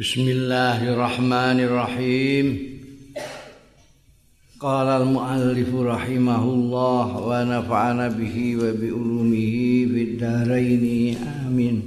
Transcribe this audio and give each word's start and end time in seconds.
Bismillahirrahmanirrahim. 0.00 2.46
Qala 4.56 4.96
al-muallif 4.96 5.68
rahimahullah 5.68 7.20
wa 7.20 7.44
nafa'ana 7.44 8.08
bihi 8.08 8.56
wa 8.56 8.72
bi 8.72 8.88
ulumihi 8.88 9.92
fid 9.92 10.16
dharain. 10.16 11.20
Amin. 11.44 11.84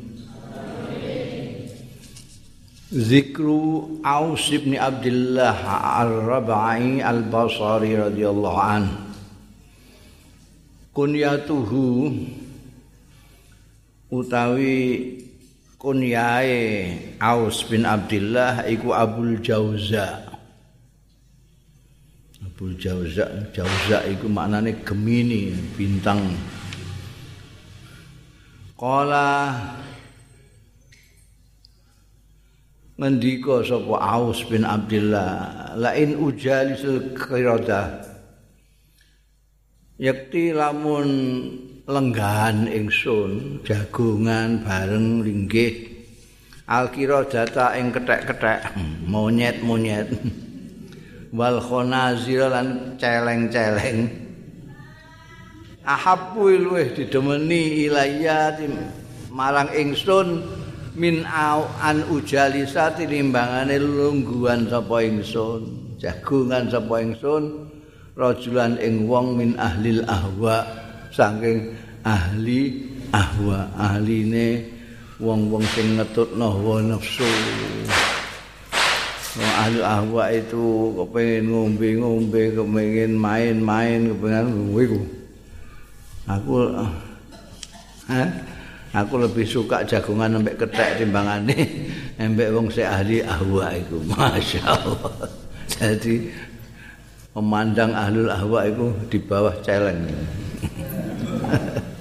Zikru 2.94 3.98
Aus 4.06 4.46
bin 4.62 4.78
Abdullah 4.78 5.58
Ar-Rabai 6.06 7.02
Al-Basri 7.02 7.98
radhiyallahu 7.98 8.62
an. 8.62 8.94
Kunyatuhu 10.94 12.14
utawi 14.14 15.18
kunyae 15.84 16.96
Aus 17.20 17.68
bin 17.68 17.84
Abdullah 17.84 18.64
iku 18.72 18.96
Abul 18.96 19.44
Jauza. 19.44 20.24
Abul 22.40 22.80
Jauza, 22.80 23.28
Jauza 23.52 24.08
iku 24.08 24.32
maknane 24.32 24.80
Gemini, 24.88 25.52
bintang. 25.76 26.24
Kala 28.80 29.60
ngendika 32.96 33.68
sapa 33.68 33.96
Aus 34.00 34.40
bin 34.48 34.64
Abdullah, 34.64 35.76
lain 35.76 36.16
ujalisul 36.16 37.12
qirada. 37.12 38.08
Yakti 40.00 40.56
lamun 40.56 41.10
lenggahan 41.84 42.64
ingsun 42.72 43.60
jagungan 43.68 44.64
bareng 44.64 45.20
linggih. 45.20 45.92
Alkira 46.64 47.28
data 47.28 47.76
ing 47.76 47.92
kethek-kethek 47.92 48.72
monyet-monyet. 49.12 50.08
Wal 51.38 51.60
khonazir 51.60 52.48
lan 52.48 52.96
celeng-celeng. 52.96 54.08
Ahabbu 55.84 56.48
luweh 56.64 56.96
didemeni 56.96 57.90
ilayya 57.90 58.56
marang 59.28 59.68
ingsun 59.76 60.40
min 60.96 61.28
au 61.28 61.68
an 61.84 62.06
ujalisa 62.08 62.96
tinimbangane 62.96 63.82
lungguhan 63.82 64.70
sapa 64.72 65.04
ingsun 65.04 65.68
jagungan 66.00 66.72
sapa 66.72 67.04
ingsun 67.04 67.68
rajulan 68.16 68.80
ing 68.80 69.10
wong 69.10 69.36
min 69.36 69.58
ahlil 69.60 70.06
ahwa 70.06 70.83
saking 71.14 71.78
ahli 72.02 72.90
ahwa 73.14 73.70
ahline 73.78 74.66
wong-wong 75.22 75.62
sing 75.78 75.96
ngetutno 75.96 76.58
hawa 76.58 76.82
nafsu 76.82 77.30
Wong 79.34 79.54
ahli 79.66 79.82
ahwa 79.82 80.30
itu 80.30 80.94
kepengin 80.94 81.50
ngombe-ngombe, 81.50 82.54
kepengin 82.54 83.18
main-main, 83.18 84.14
kepengin 84.14 84.78
iku. 84.78 85.02
Aku 86.30 86.70
eh, 88.14 88.30
aku 88.94 89.14
lebih 89.18 89.42
suka 89.50 89.82
jagungan 89.90 90.38
sampai 90.38 90.54
ketek 90.54 91.02
timbangane 91.02 91.58
embek 92.22 92.54
wong 92.54 92.70
sing 92.70 92.86
ahli 92.86 93.26
ahwa 93.26 93.74
iku. 93.74 93.98
Masyaallah. 94.14 95.26
Jadi 95.66 96.30
memandang 97.34 97.98
ahlul 97.98 98.30
ahwa 98.30 98.70
itu 98.70 98.94
di 99.10 99.18
bawah 99.18 99.58
celeng. 99.66 100.06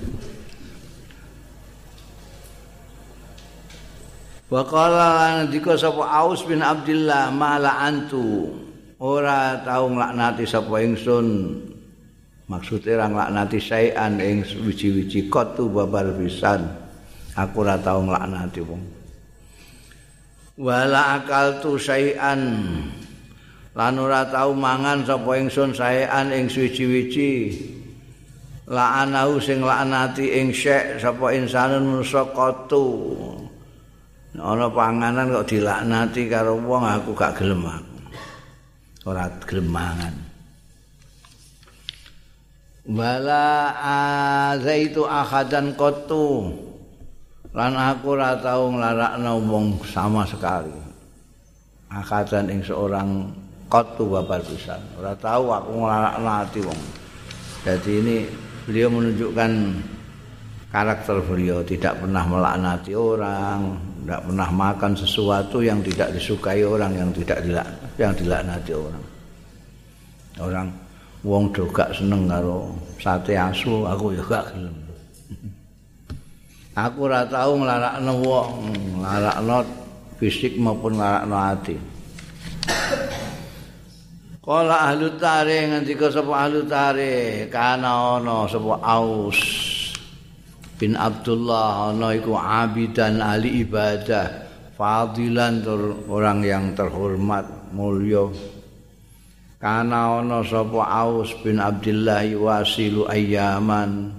Wa 4.52 4.60
qala 4.68 5.06
lan 5.16 5.48
dika 5.48 5.80
sapa 5.80 6.04
Aus 6.12 6.44
bin 6.44 6.60
Abdullah 6.60 7.32
mala 7.32 7.88
antu. 7.88 8.52
Ora 9.00 9.64
tau 9.64 9.88
nglaknati 9.88 10.44
sapa 10.44 10.76
ingsun. 10.84 11.56
Maksude 12.52 12.92
ra 13.00 13.08
nglaknati 13.08 13.56
saean 13.56 14.20
ing 14.20 14.44
wiji-wiji 14.44 15.32
kotu 15.32 15.72
babar 15.72 16.12
pisan. 16.20 16.68
Aku 17.32 17.64
ora 17.64 17.80
tau 17.80 18.04
nglaknati 18.04 18.60
wong. 18.60 18.84
Wala 20.60 21.16
akal 21.16 21.64
tu 21.64 21.80
saean. 21.80 22.60
Lan 23.72 23.94
ora 23.96 24.28
tau 24.28 24.52
mangan 24.52 25.00
sapa 25.08 25.32
ingsun 25.40 25.72
saean 25.72 26.28
ing 26.28 26.52
wiji-wiji 26.52 27.32
la'anahu 28.72 29.36
sing 29.36 29.60
la'anati 29.60 30.32
ing 30.32 30.48
syek 30.48 30.96
sapa 30.96 31.36
insanun 31.36 31.84
manusa 31.84 32.24
kotu 32.32 32.88
ana 34.40 34.64
panganan 34.72 35.28
kok 35.28 35.44
dilaknati 35.52 36.24
karo 36.32 36.56
wong 36.56 36.88
aku 36.88 37.12
gak 37.12 37.36
gelem 37.36 37.68
aku. 37.68 37.96
Ora 39.04 39.28
gelem 39.44 39.68
mangan. 39.68 40.14
Wala 42.88 43.76
azaitu 44.56 45.04
ahadan 45.04 45.76
qatu. 45.76 46.48
Lan 47.52 47.76
aku 47.76 48.16
ora 48.16 48.40
tau 48.40 48.72
nglarakno 48.72 49.36
wong 49.44 49.84
sama 49.84 50.24
sekali. 50.24 50.72
Akadan 51.92 52.48
ing 52.48 52.64
seorang 52.64 53.28
qatu 53.68 54.08
babar 54.08 54.40
pisan. 54.40 54.80
Ora 54.96 55.12
tau 55.12 55.52
aku 55.52 55.70
nglarakno 55.76 56.30
ati 56.40 56.60
wong. 56.64 56.80
Jadi 57.68 57.90
ini 58.00 58.16
beliau 58.66 58.88
menunjukkan 58.90 59.52
karakter 60.72 61.20
beliau 61.28 61.60
tidak 61.66 62.00
pernah 62.00 62.24
melaknati 62.24 62.96
orang, 62.96 63.76
tidak 64.02 64.20
pernah 64.24 64.48
makan 64.48 64.92
sesuatu 64.96 65.60
yang 65.60 65.84
tidak 65.84 66.16
disukai 66.16 66.64
orang 66.64 66.96
yang 66.96 67.10
tidak 67.12 67.38
dilak 67.44 67.68
yang 68.00 68.12
dilaknati 68.16 68.72
orang. 68.72 69.04
Orang 70.40 70.68
wong 71.22 71.52
do 71.52 71.68
gak 71.70 71.92
seneng 71.92 72.26
karo 72.26 72.72
sate 72.96 73.36
asu, 73.36 73.84
aku 73.84 74.16
ya 74.16 74.22
gak 74.24 74.44
gelem. 74.56 74.76
Aku 76.72 77.04
ora 77.04 77.28
tau 77.28 77.52
nglarakno 77.52 78.12
wong, 78.24 78.50
nglarakno 79.04 79.60
fisik 80.16 80.56
maupun 80.56 80.96
nglarakno 80.96 81.36
ati. 81.36 81.76
Kala 84.42 84.90
ahlu 84.90 85.14
tarikh 85.22 85.70
ngendika 85.70 86.10
sapa 86.10 86.34
ahlu 86.34 86.66
tarikh 86.66 87.46
kana 87.46 88.18
ana 88.18 88.42
sapa 88.50 88.74
aus 88.82 89.38
bin 90.82 90.98
Abdullah 90.98 91.94
ana 91.94 92.10
iku 92.10 92.34
abidan 92.34 93.22
ahli 93.22 93.62
ibadah 93.62 94.50
fadilan 94.74 95.62
orang 96.10 96.42
yang 96.42 96.74
terhormat 96.74 97.46
mulya 97.70 98.34
kana 99.62 100.18
ana 100.18 100.42
sapa 100.42 100.90
Aus 100.90 101.30
bin 101.38 101.62
Abdullah 101.62 102.26
wasilu 102.34 103.06
ayaman. 103.06 104.10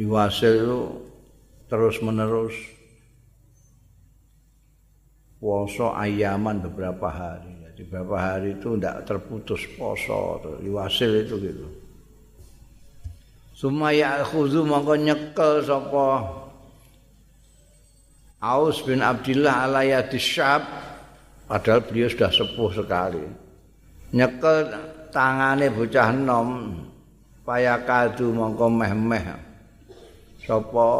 Iwasil 0.00 0.88
terus 1.68 2.00
menerus 2.00 2.56
poso 5.38 5.94
ayaman 5.94 6.58
beberapa 6.62 7.08
hari. 7.08 7.54
Di 7.78 7.86
beberapa 7.86 8.18
hari 8.18 8.58
itu 8.58 8.74
tidak 8.74 9.06
terputus 9.06 9.62
poso 9.78 10.42
iwasil 10.58 11.22
itu 11.22 11.34
gitu. 11.38 11.66
Sumaya 13.54 14.22
khuzu 14.22 14.66
mongko 14.66 14.94
nyekel 14.98 15.62
sapa? 15.66 16.26
Aus 18.38 18.82
bin 18.86 19.02
Abdullah 19.02 19.66
alayati 19.66 20.18
syab. 20.18 20.62
Padahal 21.46 21.82
beliau 21.86 22.06
sudah 22.06 22.30
sepuh 22.30 22.70
sekali. 22.70 23.22
Nyekel 24.14 24.74
tangane 25.10 25.70
bocah 25.70 26.10
nom. 26.14 26.82
Paya 27.42 27.82
kadu 27.82 28.30
mongko 28.30 28.70
meh-meh. 28.70 29.26
Sapa? 30.46 30.90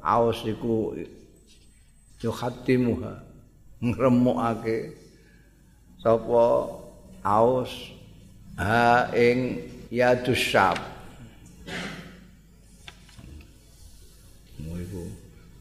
Aus 0.00 0.40
iku 0.44 0.96
yo 2.20 2.32
khatimuha 2.32 3.25
ngremukake 3.82 4.96
sapa 6.00 6.44
aus 7.20 7.92
ha 8.56 9.12
ing 9.12 9.60
yadus 9.92 10.40
syab 10.40 10.96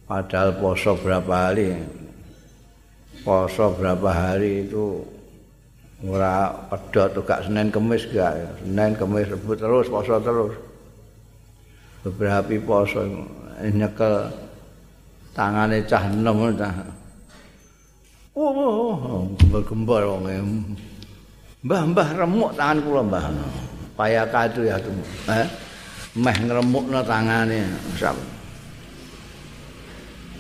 padahal 0.06 0.54
poso 0.62 0.94
berapa 1.02 1.50
hari? 1.50 1.74
Poso 3.26 3.74
berapa 3.74 4.10
hari 4.14 4.70
itu 4.70 5.02
ora 6.06 6.54
pedot 6.70 7.10
tuh 7.18 7.24
gak 7.26 7.50
Senin 7.50 7.74
Kemis 7.74 8.06
gak 8.14 8.62
Senin 8.62 8.94
Kemis 8.94 9.34
rebut 9.34 9.58
terus 9.58 9.90
poso 9.90 10.22
terus. 10.22 10.54
Beberapa 12.06 12.54
poso 12.62 13.02
nyekel 13.66 14.30
tangane 15.34 15.82
cah 15.90 16.06
enom 16.06 16.54
cah 16.54 16.95
Oh, 18.36 19.32
gembor-gembor 19.40 20.04
wong 20.12 20.28
Mbah-mbah 21.66 22.08
remuk 22.20 22.52
tangan 22.60 22.78
kula, 22.84 23.02
Mbah. 23.02 23.26
Paya 23.96 24.28
kadu 24.28 24.68
ya 24.68 24.76
tuh. 24.78 24.92
Eh? 25.32 25.48
Meh 26.20 26.38
ngremukno 26.46 27.00
tangane. 27.02 27.64
Sap. 27.96 28.14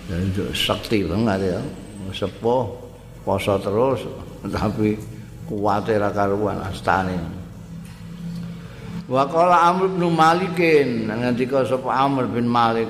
jadi 0.05 0.53
sakti 0.53 1.01
banget 1.01 1.57
ya 1.57 1.59
sepuh 2.13 2.65
poso 3.25 3.57
terus 3.57 4.05
tapi 4.53 4.93
kuwate 5.49 5.97
ra 5.97 6.13
karuan 6.13 6.61
astane 6.61 7.17
wa 9.09 9.25
qala 9.25 9.73
amr 9.73 9.89
bin 9.89 10.13
malikin 10.13 10.89
ngendika 11.09 11.65
sapa 11.65 11.89
amr 11.89 12.29
bin 12.29 12.45
malik 12.45 12.89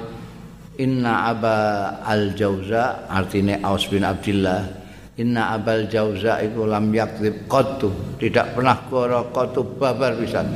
inna 0.76 1.32
aba 1.32 1.56
al 2.04 2.36
jauza 2.36 3.08
artine 3.08 3.64
aus 3.64 3.88
bin 3.88 4.04
abdillah 4.04 4.85
inna 5.16 5.56
abal 5.56 5.88
jauza 5.88 6.44
iku 6.44 6.68
lam 6.68 6.92
yakdzib 6.92 7.48
qattu. 7.48 7.92
Tidak 8.20 8.56
pernah 8.56 8.78
koro 8.88 9.32
qattu 9.32 9.62
babar 9.80 10.16
pisan. 10.20 10.48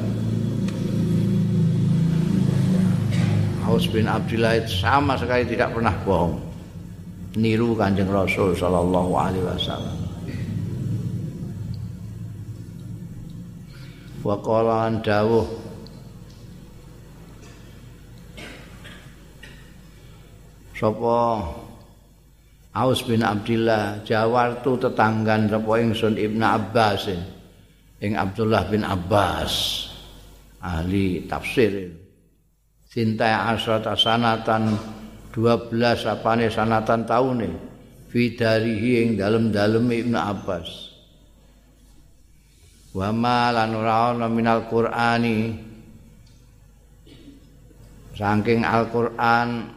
Aus 3.69 3.85
bin 3.87 4.09
Abdillah 4.09 4.65
sama 4.65 5.15
sekali 5.15 5.45
tidak 5.45 5.71
pernah 5.77 5.93
bohong. 6.03 6.35
Niru 7.37 7.77
Kanjeng 7.77 8.09
Rasul 8.09 8.57
sallallahu 8.57 9.11
alaihi 9.13 9.45
wasallam. 9.45 9.97
Wa 14.19 14.35
qala 14.43 14.91
dawuh 14.99 15.69
Sapa 20.79 21.43
Aus 22.79 23.03
bin 23.03 23.19
Abdillah 23.19 24.07
jawartu 24.07 24.79
tetanggan 24.79 25.51
sapa 25.51 25.83
ingsun 25.83 26.15
Ibnu 26.15 26.39
Abbas. 26.39 27.11
Ing 27.99 28.15
Abdullah 28.15 28.71
bin 28.71 28.87
Abbas 28.87 29.51
ahli 30.63 31.27
tafsir. 31.27 31.91
Sinta 32.87 33.51
asrata 33.51 33.99
sanatan 33.99 34.79
12 35.35 36.07
apane 36.07 36.47
sanatan 36.47 37.03
taune 37.03 37.51
fi 38.07 38.31
darihi 38.31 39.03
ing 39.03 39.09
dalem-dalem 39.19 39.83
Ibnu 39.83 40.15
Abbas. 40.15 40.67
Wa 42.95 43.11
ma 43.11 43.51
lan 43.51 43.75
ora 43.75 44.15
minal 44.31 44.71
qur'ani. 44.71 45.67
Saking 48.15 48.63
Al-Qur'an 48.63 49.67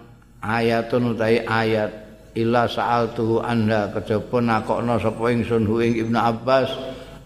ayatun 0.43 1.15
utai 1.15 1.43
ayat 1.47 2.02
illa 2.39 2.65
sa'altuhu 2.65 3.45
anha 3.45 3.93
kejaba 3.93 4.39
nakokno 4.41 4.97
sapa 4.97 5.25
ingsun 5.33 5.69
hu 5.69 5.85
ing 5.85 6.01
Ibnu 6.01 6.19
Abbas 6.19 6.69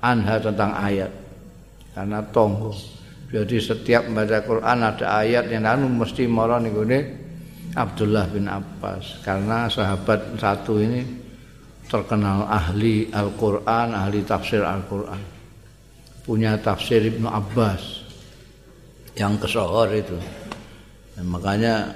anha 0.03 0.37
tentang 0.43 0.75
ayat 0.75 1.13
karena 1.95 2.21
tonggo 2.35 2.75
jadi 3.31 3.57
setiap 3.59 4.07
membaca 4.07 4.39
Quran 4.43 4.79
ada 4.87 5.07
ayat 5.23 5.51
yang 5.51 5.67
anu 5.67 5.91
mesti 5.91 6.27
mara 6.31 6.63
ning 6.63 6.75
Abdullah 7.77 8.25
bin 8.31 8.49
Abbas 8.49 9.21
karena 9.21 9.69
sahabat 9.69 10.41
satu 10.41 10.81
ini 10.81 11.27
terkenal 11.87 12.47
ahli 12.51 13.11
Al-Qur'an, 13.15 13.95
ahli 13.95 14.25
tafsir 14.27 14.63
Al-Qur'an. 14.63 15.23
Punya 16.27 16.59
tafsir 16.59 16.99
Ibnu 17.07 17.31
Abbas 17.31 18.03
yang 19.15 19.39
kesohor 19.39 19.93
itu. 19.95 20.19
Dan 21.15 21.31
makanya 21.31 21.95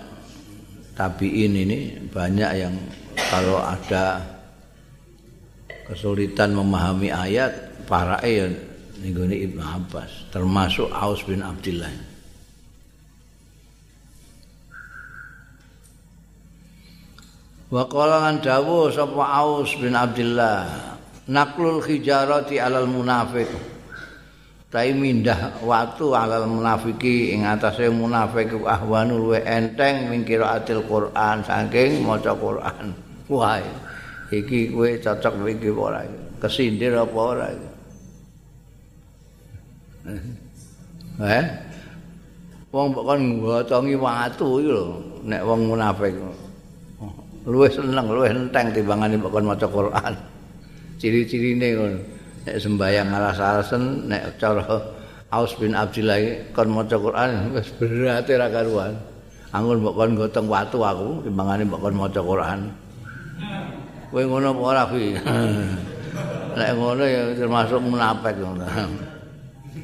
tabiin 0.94 1.52
ini 1.66 1.78
banyak 2.08 2.50
yang 2.54 2.74
kalau 3.30 3.62
ada 3.62 4.18
kesulitan 5.86 6.50
memahami 6.50 7.14
ayat 7.14 7.80
para 7.86 8.18
ayat 8.18 8.58
ini 9.00 9.48
Ibnu 9.48 9.62
Abbas 9.62 10.28
termasuk 10.34 10.90
Aus 10.92 11.24
bin 11.24 11.40
Abdullah. 11.40 11.88
Wa 17.70 17.86
qala 17.86 18.28
lan 18.28 18.42
sapa 18.42 19.22
Aus 19.40 19.78
bin 19.78 19.94
Abdullah 19.94 20.66
naklul 21.30 21.80
hijarati 21.86 22.58
alal 22.58 22.90
munafiq 22.90 23.46
tai 24.70 24.94
mindah 24.94 25.62
watu 25.62 26.14
alal 26.14 26.46
munafiki 26.46 27.34
ing 27.34 27.42
atase 27.42 27.90
munafik 27.90 28.54
ahwanu 28.54 29.18
luwe 29.18 29.42
enteng 29.42 30.10
mingkira 30.10 30.62
atil 30.62 30.86
Quran 30.86 31.42
saking 31.42 32.06
maca 32.06 32.34
Quran 32.34 33.09
wah 33.30 33.62
iki 34.34 34.74
kowe 34.74 34.90
cocok 34.98 35.34
iki 35.46 35.70
ora? 35.70 36.02
Kesindir 36.42 36.98
apa 36.98 37.18
ora? 37.18 37.46
Eh? 41.20 41.44
Wong 42.70 42.94
kok 42.94 43.06
ngotongi 43.06 43.94
watu 43.98 44.62
iki 44.62 44.70
lho 44.70 44.84
nek 45.26 45.42
wong 45.46 45.60
munafik. 45.70 46.14
Luwih 47.46 47.70
seneng 47.72 48.06
luwih 48.10 48.30
enteng 48.30 48.70
timbangane 48.74 49.16
kok 49.18 49.34
maca 49.42 49.66
Quran. 49.66 50.12
Ciri-cirine 51.00 51.68
ngono 51.74 51.98
nek 52.44 52.56
sembayang 52.60 53.08
alas-alasen 53.08 53.82
nek 54.10 54.36
cara 54.36 54.64
Aus 55.30 55.54
bin 55.54 55.78
Abdillah 55.78 56.50
kon 56.50 56.74
maca 56.74 56.98
Quran 56.98 57.54
wis 57.54 57.70
berate 57.78 58.34
ra 58.34 58.50
karuan. 58.50 58.94
Angun 59.50 59.82
mbok 59.82 59.94
kon 59.98 60.10
gotong 60.14 60.46
watu 60.46 60.78
aku 60.82 61.26
timbangane 61.26 61.66
mbok 61.66 61.80
kon 61.90 61.94
maca 61.98 62.20
Quran 62.22 62.70
kowe 64.10 64.22
ngono 64.26 64.46
apa 64.50 64.62
ora 64.62 64.84
fi? 64.90 65.04
Nek 66.58 66.70
ngono 66.74 67.02
ya 67.06 67.22
termasuk 67.38 67.78
munafik. 67.78 68.34
Ngono 68.42 68.66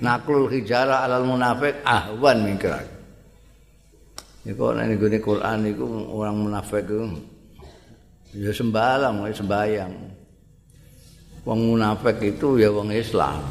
naklul 0.02 0.50
hijara 0.50 1.06
alal 1.06 1.24
munafik 1.24 1.80
ahwan 1.86 2.42
mingkrak 2.42 2.84
Iku 4.46 4.74
nek 4.74 4.94
ngene 4.94 5.18
Quran 5.18 5.58
iku 5.66 5.84
orang 6.14 6.36
munafik 6.38 6.86
iku 6.86 7.02
ya 8.34 8.54
sembalang 8.54 9.26
sembayang. 9.26 9.92
Wong 11.46 11.60
munafik 11.74 12.22
itu 12.22 12.58
ya 12.58 12.70
wong 12.70 12.94
Islam. 12.94 13.42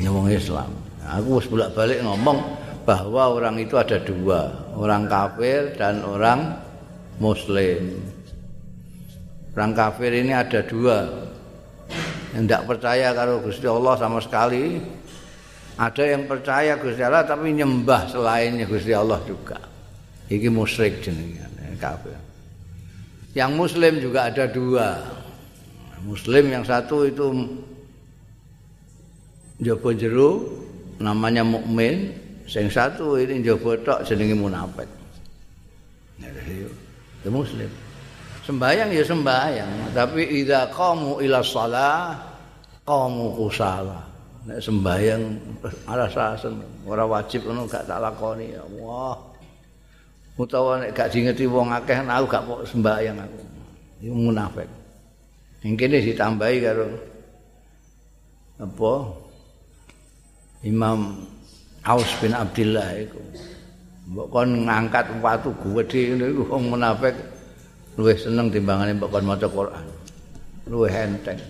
Ya 0.00 0.12
wong 0.12 0.28
Islam. 0.28 0.68
Aku 1.04 1.40
wis 1.40 1.48
bolak-balik 1.48 2.04
ngomong 2.04 2.40
bahwa 2.84 3.32
orang 3.32 3.56
itu 3.56 3.78
ada 3.80 3.96
dua 4.04 4.52
orang 4.76 5.08
kafir 5.08 5.72
dan 5.80 6.04
orang 6.04 6.60
muslim 7.22 7.94
orang 9.52 9.72
kafir 9.76 10.10
ini 10.12 10.32
ada 10.32 10.60
dua 10.64 11.28
yang 12.32 12.48
tidak 12.48 12.62
percaya 12.64 13.12
kalau 13.12 13.44
Gusti 13.44 13.68
Allah 13.68 13.94
sama 14.00 14.18
sekali 14.20 14.80
ada 15.76 16.04
yang 16.04 16.24
percaya 16.24 16.76
Gusti 16.80 17.02
Allah 17.04 17.24
tapi 17.24 17.52
nyembah 17.52 18.08
selainnya 18.08 18.64
Gusti 18.64 18.92
Allah 18.96 19.20
juga 19.28 19.60
ini 20.32 20.48
musyrik 20.48 21.04
jenenge 21.04 21.52
kafir 21.82 22.14
Yang 23.32 23.50
muslim 23.56 23.92
juga 23.98 24.28
ada 24.28 24.44
dua. 24.44 25.00
Muslim 26.04 26.52
yang 26.52 26.64
satu 26.66 27.08
itu 27.08 27.26
Jobo 29.62 29.94
jeru 29.94 30.30
namanya 30.98 31.40
mukmin, 31.46 32.12
yang 32.50 32.68
satu 32.68 33.16
ini 33.16 33.40
Jobo 33.40 33.72
tok 33.80 34.04
jenenge 34.04 34.36
munafik. 34.36 34.90
Itu 37.22 37.30
muslim. 37.32 37.70
Sembayang 38.42 38.90
ya 38.90 39.06
sembayang, 39.06 39.94
tapi 39.94 40.42
idza 40.42 40.66
qamu 40.74 41.22
ila 41.22 41.38
shalah 41.46 42.18
qamu 42.82 43.38
kusala. 43.38 44.02
Nek 44.42 44.58
sembayang 44.58 45.22
alasan 45.86 46.58
ora 46.82 47.06
wajib 47.06 47.46
ngono 47.46 47.70
gak 47.70 47.86
tak 47.86 48.02
lakoni. 48.02 48.50
Ya 48.50 48.66
Allah. 48.66 49.14
utawa 50.32 50.80
nek 50.80 50.96
gak 50.96 51.12
dingeti 51.12 51.44
wong 51.44 51.70
akeh 51.70 52.02
aku 52.02 52.26
gak 52.26 52.42
kok 52.42 52.62
sembahyang 52.66 53.18
aku. 53.22 53.40
Iku 54.02 54.16
munafik. 54.16 54.68
Ing 55.62 55.78
kene 55.78 56.02
ditambahi 56.02 56.56
karo 56.58 56.86
apa? 58.58 58.92
Imam 60.66 61.22
Aus 61.86 62.10
bin 62.18 62.34
Abdullah 62.34 62.90
iku. 62.98 63.22
Mbok 64.10 64.26
kon 64.34 64.66
ngangkat 64.66 65.06
watu 65.22 65.54
gedhe 65.62 66.18
ngene 66.18 66.24
iku 66.34 66.42
wong 66.50 66.74
munafik 66.74 67.14
luwih 67.96 68.16
seneng 68.16 68.48
timbangane 68.48 68.96
mbok 68.96 69.10
kon 69.12 69.24
maca 69.28 69.48
Quran. 69.48 69.86
Luwih 70.68 70.94
enteng. 70.94 71.40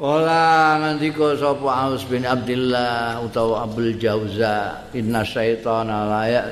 Kala 0.00 0.80
ngandika 0.80 1.36
sapa 1.36 1.68
Aus 1.84 2.08
bin 2.08 2.24
Abdullah 2.24 3.20
utawa 3.20 3.68
Abdul 3.68 4.00
Jauza 4.00 4.88
inna 4.96 5.20
syaitana 5.20 6.08
la 6.08 6.22
ya 6.24 6.42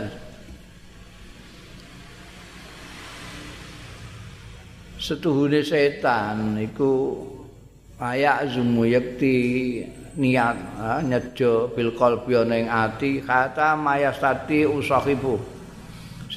Setuhune 5.01 5.65
setan 5.65 6.61
iku 6.61 7.17
ayak 7.97 8.53
zumu 8.53 8.85
yakti 8.85 9.81
niat 10.21 10.59
nyejo 11.09 11.73
bil 11.73 11.97
qalbi 11.97 12.37
ana 12.37 12.55
ing 12.61 12.69
ati 12.69 13.25
kata 13.25 13.73
mayastati 13.81 14.69
usahibu 14.69 15.58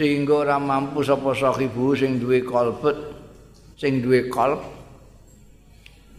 sehingga 0.02 0.34
ora 0.42 0.58
mampu 0.58 1.06
sapa 1.06 1.38
sahibu 1.38 1.94
sing 1.94 2.18
duwe 2.18 2.42
kalbet 2.42 2.98
sing 3.78 4.02
duwe 4.02 4.26
kalb 4.34 4.66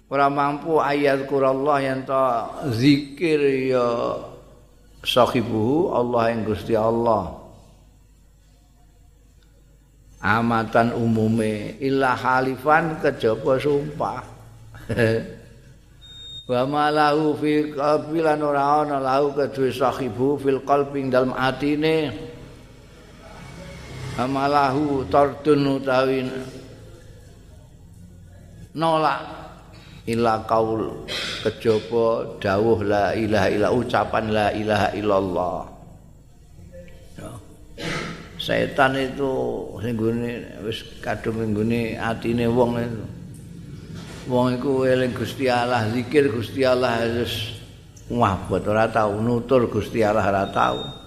ora 0.07 0.31
mampu 0.31 0.79
ayat 0.79 1.27
kurallah 1.27 1.83
yang 1.83 2.07
ta 2.07 2.47
zikir 2.71 3.43
ya 3.75 4.15
sahibu 5.03 5.91
Allah 5.91 6.31
yang 6.31 6.47
Gusti 6.47 6.79
Allah. 6.79 7.43
Amatan 10.23 10.95
umume 10.95 11.75
illa 11.83 12.15
halifan 12.15 13.03
kejaba 13.03 13.59
sumpah. 13.59 14.23
Wa 16.51 16.63
malahu 16.67 17.35
fi 17.39 17.75
qalbilan 17.75 18.39
ora 18.43 18.87
ana 18.87 19.03
lahu 19.03 19.35
kedue 19.35 19.75
sahibu 19.75 20.39
fil 20.39 20.63
qalbi 20.63 21.07
dalem 21.11 21.35
atine 21.35 22.15
amalahu 24.19 25.09
tardun 25.09 25.81
utawi 25.81 26.29
nolak 28.77 29.21
illa 30.05 30.43
kaul 30.45 31.07
kejaba 31.47 32.37
dawuh 32.43 32.81
la 32.85 33.15
ilaha 33.17 33.49
illa 33.49 33.69
ucapan 33.73 34.25
la 34.33 34.47
ilaha 34.53 34.89
illallah. 34.93 35.59
Setan 38.43 38.99
itu 38.99 39.31
sing 39.79 39.95
gune 39.95 40.43
wis 40.67 40.83
kadung 40.99 41.55
nggone 41.55 41.95
atine 41.95 42.51
wong 42.51 42.75
itu. 42.75 43.07
Wong 44.27 44.59
iku 44.59 44.83
eling 44.83 45.15
Gusti 45.15 45.47
Allah 45.47 45.87
zikir 45.95 46.27
Gusti 46.27 46.67
Allah 46.67 47.07
wis 47.23 47.55
wabot 48.11 48.63
ora 48.67 48.91
tau 48.91 49.15
nutur 49.23 49.71
Gusti 49.71 50.03
Allah 50.03 50.27
ora 50.27 50.51
tau 50.51 51.02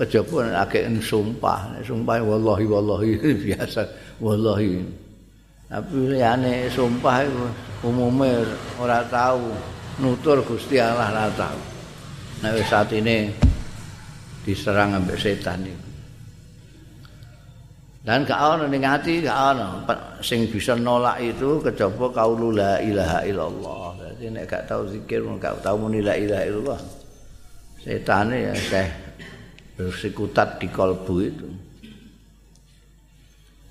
kejaba 0.00 0.64
akeh 0.64 0.88
sumpah 1.04 1.76
sumpah 1.84 2.16
wallahi 2.24 2.64
wallahi 2.64 3.10
biasa 3.44 3.84
wallahi 4.16 4.80
tapi 5.68 6.16
liyane 6.16 6.66
sumpah 6.72 7.28
iku 7.28 7.44
umume 7.86 8.42
ora 8.80 9.04
tau 9.06 9.52
nutur 10.00 10.40
Gusti 10.42 10.80
Allah 10.80 11.12
ora 11.12 11.28
tau 11.36 11.60
nek 12.40 12.56
wis 12.56 12.72
atine 12.72 13.30
diserang 14.44 14.96
ambek 14.96 15.20
setan 15.20 15.60
itu. 15.68 15.88
Dan 18.00 18.24
gak 18.24 18.40
ana 18.40 18.64
ning 18.64 18.80
ati 18.80 19.20
gak 19.20 19.36
ana 19.52 19.84
sing 20.24 20.48
bisa 20.48 20.72
nolak 20.72 21.20
itu 21.20 21.60
kejaba 21.60 22.08
kaulu 22.08 22.56
la 22.56 22.80
ilaha 22.80 23.20
illallah. 23.28 23.84
Dadi 24.00 24.26
nek 24.32 24.48
gak 24.48 24.64
tau 24.72 24.88
zikir 24.88 25.20
gak 25.36 25.60
tau 25.60 25.76
muni 25.76 26.00
la 26.00 26.16
ilaha 26.16 26.44
illallah. 26.48 26.80
Setane 27.84 28.36
ya 28.48 28.54
teh 28.56 28.88
bersikutat 29.80 30.60
di 30.60 30.68
kolbu 30.68 31.14
itu. 31.24 31.48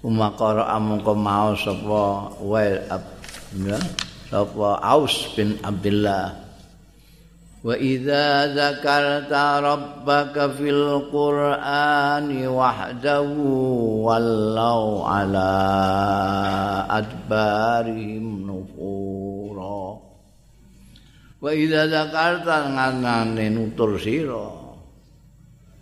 Umakara 0.01 0.73
amungko 0.73 1.13
mau 1.13 1.53
sapa 1.53 2.33
wail 2.41 2.81
ya 3.61 3.77
sapa 4.31 4.81
aus 4.81 5.29
bin 5.37 5.53
abdillah. 5.61 6.33
Wa 7.59 7.75
idza 7.75 8.55
zakarta 8.55 9.59
rabbaka 9.59 10.55
fil 10.55 11.11
qur'ani 11.11 12.47
wahdahu 12.47 13.43
wallau 14.07 15.03
ala 15.03 15.51
adbarihim 16.87 18.47
nufura. 18.47 19.99
Wa 21.43 21.51
idza 21.51 21.91
zakarta 21.91 22.71
nganane 22.71 23.51
nutur 23.51 23.99
sira. 23.99 24.58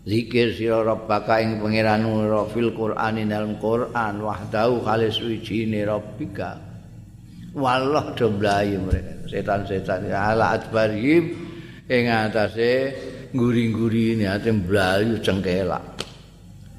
Zikir 0.08 0.56
sira 0.56 0.88
rabbaka 0.88 1.44
ing 1.44 1.60
pangeranmu 1.60 2.32
fil 2.56 2.72
qur'ani 2.72 3.28
dalam 3.28 3.60
Qur'an 3.60 4.24
wahdahu 4.24 4.88
khalis 4.88 5.20
wijine 5.20 5.84
rabbika. 5.84 6.64
Wallah 7.52 8.16
do 8.16 8.32
mlayu 8.32 8.80
mereka 8.88 9.28
setan-setan. 9.28 10.08
Ala 10.08 10.56
adbarihim 10.56 11.24
ing 11.92 12.08
atase 12.08 12.96
nguri-nguri 13.36 14.16
ini 14.16 14.26
ate 14.30 14.56
blayu 14.56 15.20
cengkelak. 15.20 15.84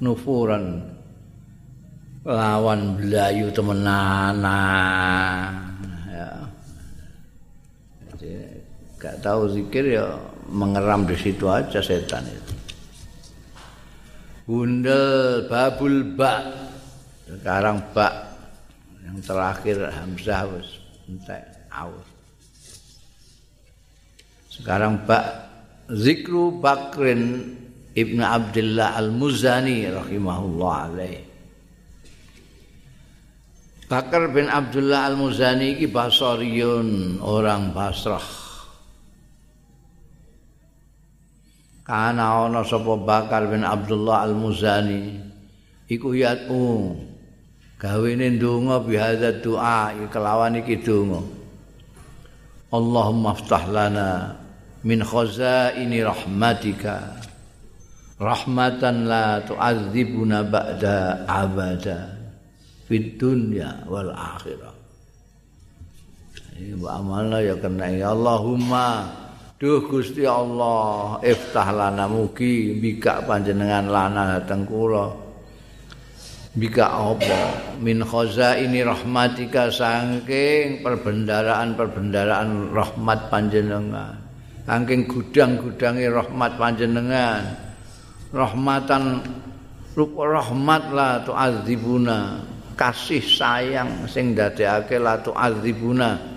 Nufuran 0.01 0.81
lawan 2.25 2.97
blayu 2.97 3.53
temenan 3.53 4.41
ya. 6.09 6.29
Gak 8.99 9.15
tahu 9.23 9.51
zikir 9.51 9.95
ya 9.99 10.15
mengeram 10.49 11.05
di 11.05 11.15
situ 11.15 11.45
aja 11.47 11.79
setan 11.79 12.25
itu 12.27 12.58
Bundel 14.49 15.45
babul 15.45 16.17
bak 16.17 16.41
sekarang 17.29 17.85
bak 17.93 18.33
yang 19.05 19.21
terakhir 19.21 19.77
hamzah 19.93 20.49
wis 20.49 20.81
entek 21.05 21.45
aus 21.69 22.09
Sekarang 24.49 25.05
Pak 25.05 25.25
Zikru 25.93 26.57
Bakrin 26.57 27.53
Ibnu 27.93 28.25
Abdullah 28.25 28.97
Al-Muzani 28.97 29.87
rahimahullah 29.87 30.73
alaih. 30.89 31.21
Bakar 33.87 34.33
bin 34.33 34.51
Abdullah 34.51 35.09
Al-Muzani 35.09 35.79
iki 35.79 35.87
Basriyun, 35.87 37.21
orang 37.21 37.71
Basrah. 37.71 38.48
Kana 41.89 42.45
ana 42.45 42.61
sapa 42.61 43.01
Bakar 43.01 43.49
bin 43.49 43.65
Abdullah 43.65 44.21
Al-Muzani. 44.29 45.25
Iku 45.89 46.13
yatu 46.13 46.93
gawene 47.81 48.37
ndonga 48.37 48.85
bihadza 48.85 49.41
doa 49.41 49.89
kelawan 50.13 50.61
iki 50.61 50.85
donga. 50.85 51.25
Allahumma 52.69 53.33
ftah 53.33 53.65
lana 53.73 54.37
min 54.85 55.01
khazaini 55.01 56.05
rahmatika. 56.05 57.17
Rahmatan 58.21 59.09
la 59.09 59.41
tu'adzibuna 59.41 60.45
ba'da 60.45 61.25
abada. 61.25 62.13
Fid 62.85 63.17
dunya 63.17 63.81
wal 63.89 64.13
akhirah. 64.13 64.77
Ini 66.53 66.77
amalna 66.85 67.41
ya 67.41 67.57
kena 67.57 67.89
ya 67.89 68.13
Allahumma 68.13 69.09
duh 69.59 69.83
Gusti 69.91 70.23
Allah 70.23 71.19
iftah 71.19 71.75
lana 71.75 72.07
mugi 72.07 72.79
bika 72.79 73.27
panjenengan 73.27 73.91
lana 73.91 74.39
dateng 74.39 74.63
kula. 74.63 75.11
Bika 76.55 76.87
apa? 76.87 77.75
Min 77.83 78.01
khazaini 78.01 78.81
rahmatika 78.87 79.67
saking 79.67 80.79
perbendaraan-perbendaraan 80.79 82.71
rahmat 82.71 83.19
panjenengan. 83.27 84.15
Saking 84.63 85.11
gudang-gudange 85.11 86.07
rahmat 86.07 86.51
panjenengan. 86.55 87.43
Rahmatan 88.31 89.03
rupa 89.91 90.39
rahmat 90.39 90.83
la 90.95 91.19
tu'adzibuna. 91.27 92.47
Kasih 92.79 93.21
sayang 93.27 94.07
sing 94.07 94.31
dadekake 94.39 94.95
la 95.03 95.19
tu'adzibuna 95.19 96.28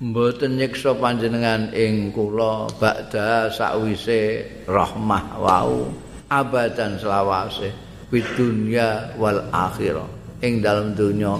mboten 0.00 0.56
nyiksa 0.56 0.96
panjenengan 0.96 1.76
ing 1.76 2.08
kula 2.08 2.72
ba'da 2.80 3.52
sakwise 3.52 4.48
rahmah 4.64 5.36
wau 5.36 5.92
abadan 6.32 6.96
selawase 6.96 7.68
di 8.08 8.24
dunya 8.34 9.12
wal 9.20 9.44
akhirah 9.52 10.08
ing 10.40 10.64
dalam 10.64 10.96
dunya 10.96 11.36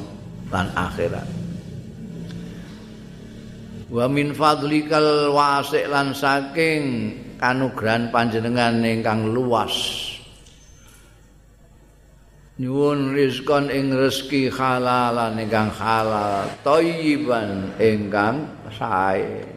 lan 0.52 0.66
akhirat. 0.76 1.24
Wa 3.90 4.06
min 4.06 4.36
fadlikal 4.36 5.34
wasi' 5.34 5.88
lan 5.88 6.14
saking 6.14 6.82
kanugrahan 7.40 8.12
panjenengan 8.12 8.84
ingkang 8.84 9.34
luas 9.34 10.06
nyuwun 12.60 13.16
rizkon 13.16 13.72
ing 13.72 13.96
rezeki 13.96 14.52
halalan 14.52 15.40
ingkang 15.40 15.72
halal 15.72 16.44
thayyiban 16.60 17.72
ingkang 17.80 18.44
sae 18.68 19.48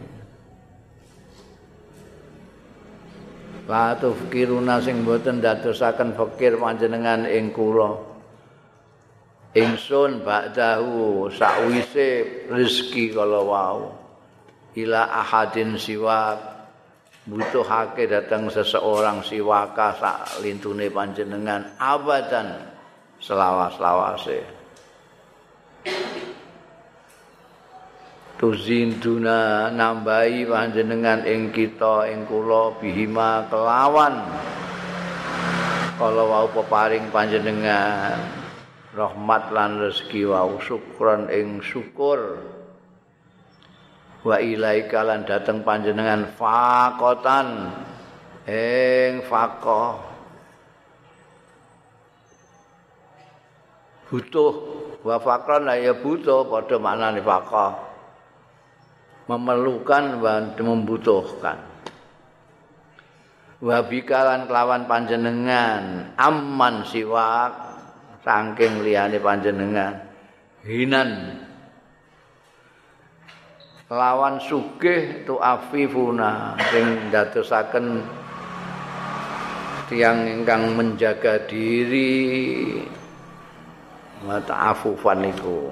La 3.64 3.96
tufkiruna 3.96 4.76
sing 4.84 5.08
boten 5.08 5.40
dadosaken 5.40 6.12
fakir 6.12 6.60
panjenengan 6.60 7.24
ing 7.24 7.48
kula. 7.48 7.96
Ingsun 9.56 10.20
ba'dahu 10.20 11.32
sakwise 11.32 12.44
rezeki 12.52 13.16
kala 13.16 13.40
wau. 13.40 14.04
ila 14.74 15.06
ahadin 15.06 15.78
siwa 15.78 16.34
butuhake 17.24 18.10
datang 18.10 18.50
seseorang 18.50 19.22
siwaka 19.22 19.94
sak 19.96 20.42
lintune 20.42 20.90
panjenengan 20.90 21.78
abadan 21.78 22.73
selawas-lawase. 23.24 24.44
Tuzinduna 28.36 29.72
nambahi 29.72 30.44
panjenengan 30.44 31.24
ing 31.24 31.48
kita 31.48 32.12
ing 32.12 32.28
kula 32.28 32.76
bihima 32.76 33.48
kelawan. 33.48 34.20
Kalau 35.96 36.26
wau 36.28 36.46
peparing 36.52 37.08
panjenengan 37.08 38.20
rahmat 38.92 39.48
lan 39.54 39.80
rezeki 39.80 40.28
wau 40.28 40.60
syukron 40.60 41.32
ing 41.32 41.64
syukur. 41.64 42.44
Wa 44.20 44.36
ilaika 44.36 45.00
lan 45.00 45.24
dateng 45.24 45.64
panjenengan 45.64 46.28
fakotan. 46.36 47.72
Ing 48.44 49.24
fakoh 49.24 50.13
butuh 54.08 54.52
wa 55.04 55.16
faqran 55.20 55.68
ya 55.80 55.96
butuh 55.96 56.48
padha 56.48 56.76
maknane 56.80 57.20
faqah 57.20 57.94
memerlukan 59.24 60.20
dan 60.20 60.52
membutuhkan. 60.60 61.58
Wa 63.64 63.80
bikalan 63.88 64.44
kelawan 64.44 64.84
panjenengan 64.84 66.12
aman 66.20 66.84
siwak 66.84 67.52
saking 68.20 68.84
liyane 68.84 69.16
panjenengan 69.20 70.04
hinan. 70.68 71.40
Lawan 73.88 74.40
sugih 74.40 75.22
tu 75.28 75.38
afifuna 75.38 76.56
sing 76.72 77.12
dadosaken 77.12 78.02
tiang 79.86 80.24
ingkang 80.24 80.72
menjaga 80.72 81.44
diri 81.44 82.24
ta'afufan 84.24 85.28
iku 85.28 85.68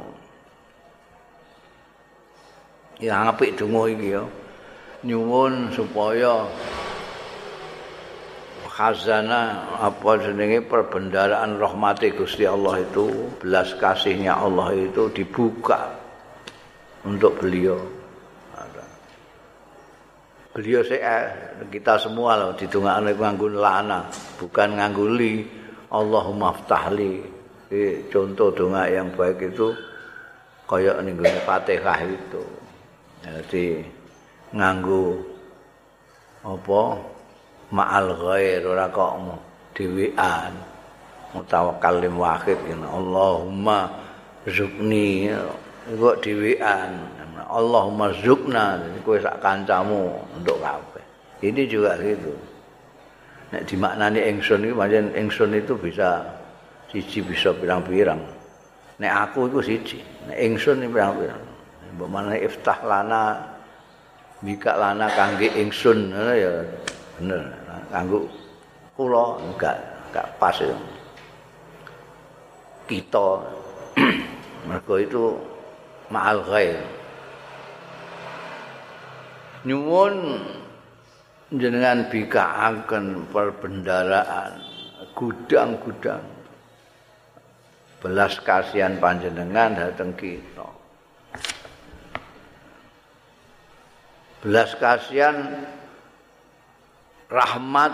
ya 3.02 3.34
apik 3.34 3.58
donga 3.58 3.90
iki 3.90 4.14
ya. 4.14 4.22
Nyuwun 5.02 5.74
supaya 5.74 6.46
khazana 8.70 9.66
apa 9.82 10.14
jenenge 10.22 10.62
perbendaraan 10.62 11.58
rahmati 11.58 12.14
Gusti 12.14 12.46
Allah 12.46 12.86
itu 12.86 13.10
belas 13.42 13.74
kasihnya 13.74 14.38
Allah 14.38 14.70
itu 14.78 15.10
dibuka 15.10 15.90
untuk 17.02 17.42
beliau. 17.42 17.82
Beliau 20.52 20.84
saya 20.84 21.32
kita 21.72 21.96
semua 21.98 22.36
loh 22.36 22.52
didongakno 22.54 23.10
nganggo 23.16 23.48
lana 23.50 24.06
bukan 24.38 24.78
nganggo 24.78 25.06
li. 25.10 25.34
Allahumma 25.92 26.56
ftahli 26.56 27.41
contoh 28.12 28.52
donga 28.52 28.88
yang 28.88 29.08
baik 29.16 29.52
itu 29.52 29.72
kaya 30.68 31.00
ning 31.00 31.16
Fatihah 31.20 32.00
itu 32.04 32.42
jadi 33.24 33.84
nganggo 34.52 35.20
apa 36.42 36.82
ma'al 37.72 38.08
ghair 38.18 38.60
ora 38.66 38.90
kok 38.92 39.16
dhewean 39.72 40.52
mutawakkal 41.32 42.02
lim 42.02 42.20
wahid 42.20 42.58
Allahumma 42.82 43.88
zukni 44.44 45.32
kok 45.88 46.16
dhewean 46.20 47.22
Allahumma 47.52 48.08
zukna 48.24 48.80
kowe 49.04 49.20
sak 49.20 49.36
kancamu 49.44 50.08
untuk 50.32 50.56
kabeh. 50.64 51.04
Ini 51.44 51.68
juga 51.68 52.00
gitu. 52.00 52.32
Nek 53.52 53.68
dimaknani 53.68 54.24
ingsun 54.32 54.64
iki 54.64 54.72
pancen 54.72 55.12
ingsun 55.12 55.52
itu 55.52 55.76
bisa 55.76 56.24
siji 56.92 57.24
bisa 57.24 57.50
pirang-pirang. 57.56 58.20
Nek 59.00 59.12
aku 59.28 59.48
iku 59.48 59.64
siji, 59.64 59.98
nek 60.28 60.38
ingsun 60.38 60.84
pirang-pirang. 60.92 61.42
Mbok 61.96 62.08
mana 62.08 62.36
iftah 62.36 62.78
lana 62.84 63.40
mika 64.44 64.76
lana 64.76 65.08
kangge 65.12 65.48
ingsun 65.56 66.12
ya 66.12 66.62
bener. 67.18 67.42
Kanggo 67.88 68.28
kula 68.96 69.40
enggak 69.40 69.76
enggak 70.12 70.26
pas 70.36 70.56
ya. 70.60 70.76
Kita 72.86 73.28
mergo 74.68 74.94
itu 75.00 75.24
ma'al 76.12 76.44
ghair. 76.44 76.76
nyuwun 79.62 80.42
jenengan 81.54 82.10
bikaaken 82.10 83.30
perbendaraan 83.30 84.58
gudang-gudang 85.14 86.22
belas 88.02 88.42
kasihan 88.42 88.98
panjenengan 88.98 89.78
dateng 89.78 90.10
kita 90.18 90.68
belas 94.42 94.74
kasihan 94.76 95.64
rahmat 97.30 97.92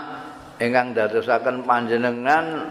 ingkang 0.59 0.91
dadosaken 0.91 1.63
panjenengan 1.63 2.67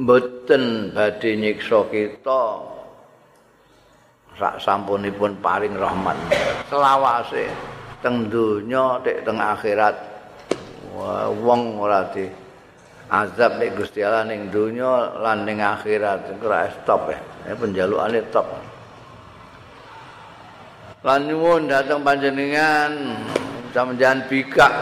mboten 0.00 0.92
badhe 0.92 1.30
nyiksa 1.36 1.88
kita. 1.92 2.42
Sak 4.36 4.60
sampunipun 4.60 5.40
paring 5.40 5.72
rahmat. 5.80 6.16
Selawase 6.68 7.48
teng 8.04 8.28
donya 8.28 9.00
tek 9.00 9.24
teng 9.24 9.40
akhirat. 9.40 9.96
Wong 11.40 11.76
ora 11.80 12.08
di 12.12 12.24
azab 13.10 13.62
nek 13.62 13.78
Gusti 13.78 14.02
Allah 14.02 14.26
ning 14.26 14.50
donya 14.50 15.14
lan 15.22 15.46
ning 15.46 15.62
akhirat 15.62 16.26
ora 16.42 16.66
stop 16.70 17.10
eh, 17.10 17.54
penjalukane 17.54 18.20
top 18.34 18.46
lan 21.06 21.20
nyuwun 21.30 21.70
dateng 21.70 22.02
panjenengan 22.02 22.90
sampeyan 23.70 24.26
bikak 24.26 24.74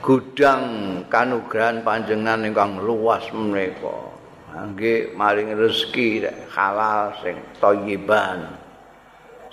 gudang 0.00 0.62
kanugrahan 1.10 1.82
panjenengan 1.82 2.46
ingkang 2.46 2.78
luas 2.78 3.26
menika 3.34 4.10
Angge 4.50 5.14
maring 5.14 5.54
rezeki 5.54 6.26
halal 6.50 7.14
sing 7.22 7.38
thayyiban. 7.62 8.50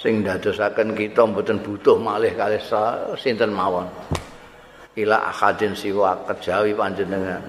Sing 0.01 0.25
dadosaken 0.25 0.97
kita 0.97 1.21
mboten 1.21 1.61
butuh 1.61 2.01
malih 2.01 2.33
kalih 2.33 2.61
sinten 3.13 3.53
mawon. 3.53 3.85
Ila 4.97 5.29
akadin 5.29 5.77
siwa 5.77 6.17
kejawi 6.25 6.73
panjenengan. 6.73 7.45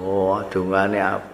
Oh, 0.00 0.40
dungane 0.48 0.96
apa? 0.96 1.28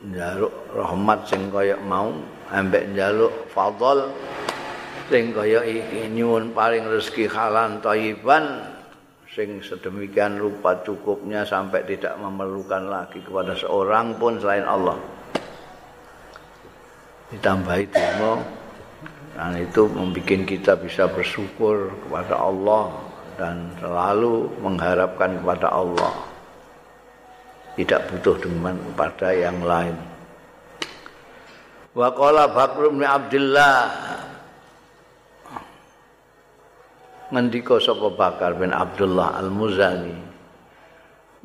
Njaluk 0.00 0.52
rahmat 0.76 1.20
sing 1.24 1.48
kaya 1.48 1.76
mau, 1.80 2.12
ambek 2.52 2.92
njaluk 2.92 3.32
fadl 3.52 4.12
sing 5.08 5.32
kaya 5.32 5.64
iki 5.64 6.08
nyuwun 6.12 6.52
paring 6.52 6.84
rezeki 6.84 7.28
halal 7.32 7.80
thayyiban. 7.80 8.76
sing 9.30 9.62
sedemikian 9.62 10.42
rupa 10.42 10.82
cukupnya 10.82 11.46
sampai 11.46 11.86
tidak 11.86 12.18
memerlukan 12.18 12.90
lagi 12.90 13.22
kepada 13.22 13.54
seorang 13.54 14.18
pun 14.18 14.42
selain 14.42 14.66
Allah. 14.66 14.98
Ditambahi 17.30 17.84
demo 17.94 18.59
dan 19.34 19.54
itu 19.56 19.86
membuat 19.86 20.42
kita 20.46 20.72
bisa 20.78 21.06
bersyukur 21.06 21.94
kepada 22.06 22.34
Allah 22.34 22.90
dan 23.38 23.70
selalu 23.78 24.50
mengharapkan 24.60 25.38
kepada 25.38 25.70
Allah. 25.70 26.14
Tidak 27.78 28.00
butuh 28.10 28.36
dengan 28.42 28.76
kepada 28.92 29.32
yang 29.32 29.58
lain. 29.62 29.96
Wa 31.94 32.10
qala 32.12 32.50
Bakr 32.50 32.90
bin 32.90 33.06
Abdullah 33.06 33.82
ngendika 37.30 37.78
sapa 37.78 38.10
Bakar 38.10 38.58
bin 38.58 38.74
Abdullah 38.74 39.38
Al-Muzani 39.38 40.18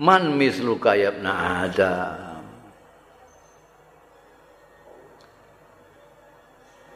Man 0.01 0.35
misluka 0.35 0.97
ya 0.97 1.13
Adam 1.13 2.24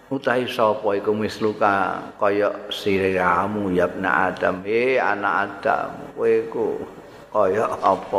Utai 0.09 0.49
sapa 0.49 0.97
iku 0.97 1.13
misluka 1.13 2.01
kaya 2.17 2.49
siramu 2.73 3.69
ya 3.69 3.85
ibn 3.85 4.01
Adam. 4.01 4.65
Eh 4.65 4.97
anak 4.97 5.61
Adam 5.61 6.17
kowe 6.17 6.25
iku 6.25 6.81
kaya 7.29 7.69
apa 7.77 8.17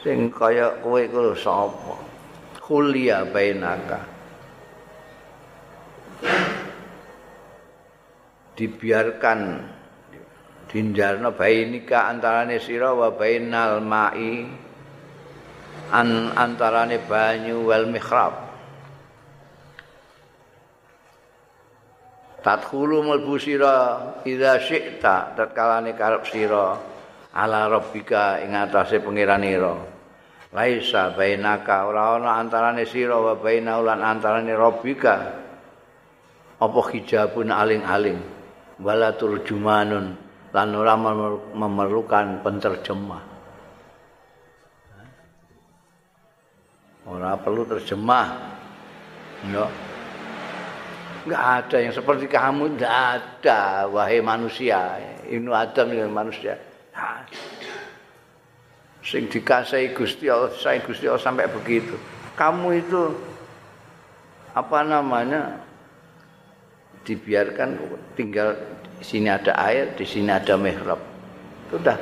sing 0.00 0.32
kaya 0.32 0.80
kowe 0.80 0.96
iku 0.96 1.36
sapa? 1.36 2.00
Kuliah 2.56 3.28
bainaka. 3.28 4.00
Dibiarkan 8.56 9.40
dinjarno 10.72 11.36
bainika 11.36 12.08
antarane 12.08 12.56
sira 12.64 12.96
wa 12.96 13.12
bainal 13.12 13.84
mai 13.84 14.48
an 15.92 16.32
antarane 16.32 16.96
banyu 17.04 17.68
wal 17.68 17.84
mihrab 17.92 18.47
tadkhulu 22.44 23.02
mulbu 23.02 23.34
sira 23.38 23.76
idza 24.22 24.58
syi'ta 24.62 25.34
tatkalane 25.34 25.92
karep 25.98 26.22
sira 26.26 26.78
ala 27.34 27.68
rabbika 27.68 28.42
ing 28.42 28.54
atase 28.54 29.02
pangeranira 29.02 29.74
laisa 30.54 31.12
bainaka 31.12 31.84
ora 31.84 32.16
ana 32.16 32.40
antarane 32.40 32.88
sira 32.88 33.18
wa 33.20 33.36
bainal 33.36 33.84
lan 33.84 34.00
antarane 34.00 34.54
rabbika 34.56 35.16
apa 36.58 36.80
hijabun 36.90 37.54
aling-aling 37.54 38.18
wala 38.82 39.14
turjumanun 39.14 40.28
lan 40.54 40.68
ora 40.72 40.94
memerlukan 41.54 42.40
penterjemah. 42.40 43.22
Ora 47.08 47.40
perlu 47.40 47.64
terjemah. 47.64 48.26
No. 49.48 49.87
Enggak 51.26 51.42
ada 51.42 51.76
yang 51.82 51.94
seperti 51.94 52.26
kamu, 52.30 52.78
enggak 52.78 52.94
ada 53.18 53.88
wahai 53.90 54.22
manusia. 54.22 55.00
Ini 55.26 55.48
Adam 55.50 55.86
dengan 55.90 56.12
manusia. 56.12 56.54
sing 59.08 59.24
dikasih 59.24 59.96
Gusti 59.96 60.28
Allah, 60.28 60.52
saya 60.52 60.84
Gusti 60.84 61.08
Allah 61.08 61.22
sampai 61.22 61.48
begitu. 61.48 61.96
Kamu 62.36 62.76
itu 62.76 63.02
apa 64.52 64.84
namanya? 64.84 65.64
dibiarkan 67.08 67.80
tinggal 68.12 68.52
di 69.00 69.04
sini 69.04 69.32
ada 69.32 69.56
air, 69.56 69.96
di 69.96 70.04
sini 70.04 70.28
ada 70.28 70.60
mihrab. 70.60 71.00
Sudah. 71.72 71.96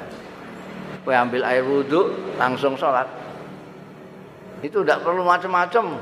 Kowe 1.06 1.14
ambil 1.14 1.46
air 1.46 1.62
wudhu, 1.62 2.34
langsung 2.34 2.74
sholat. 2.74 3.06
Itu 4.66 4.82
tidak 4.82 5.06
perlu 5.06 5.22
macam-macam. 5.22 5.94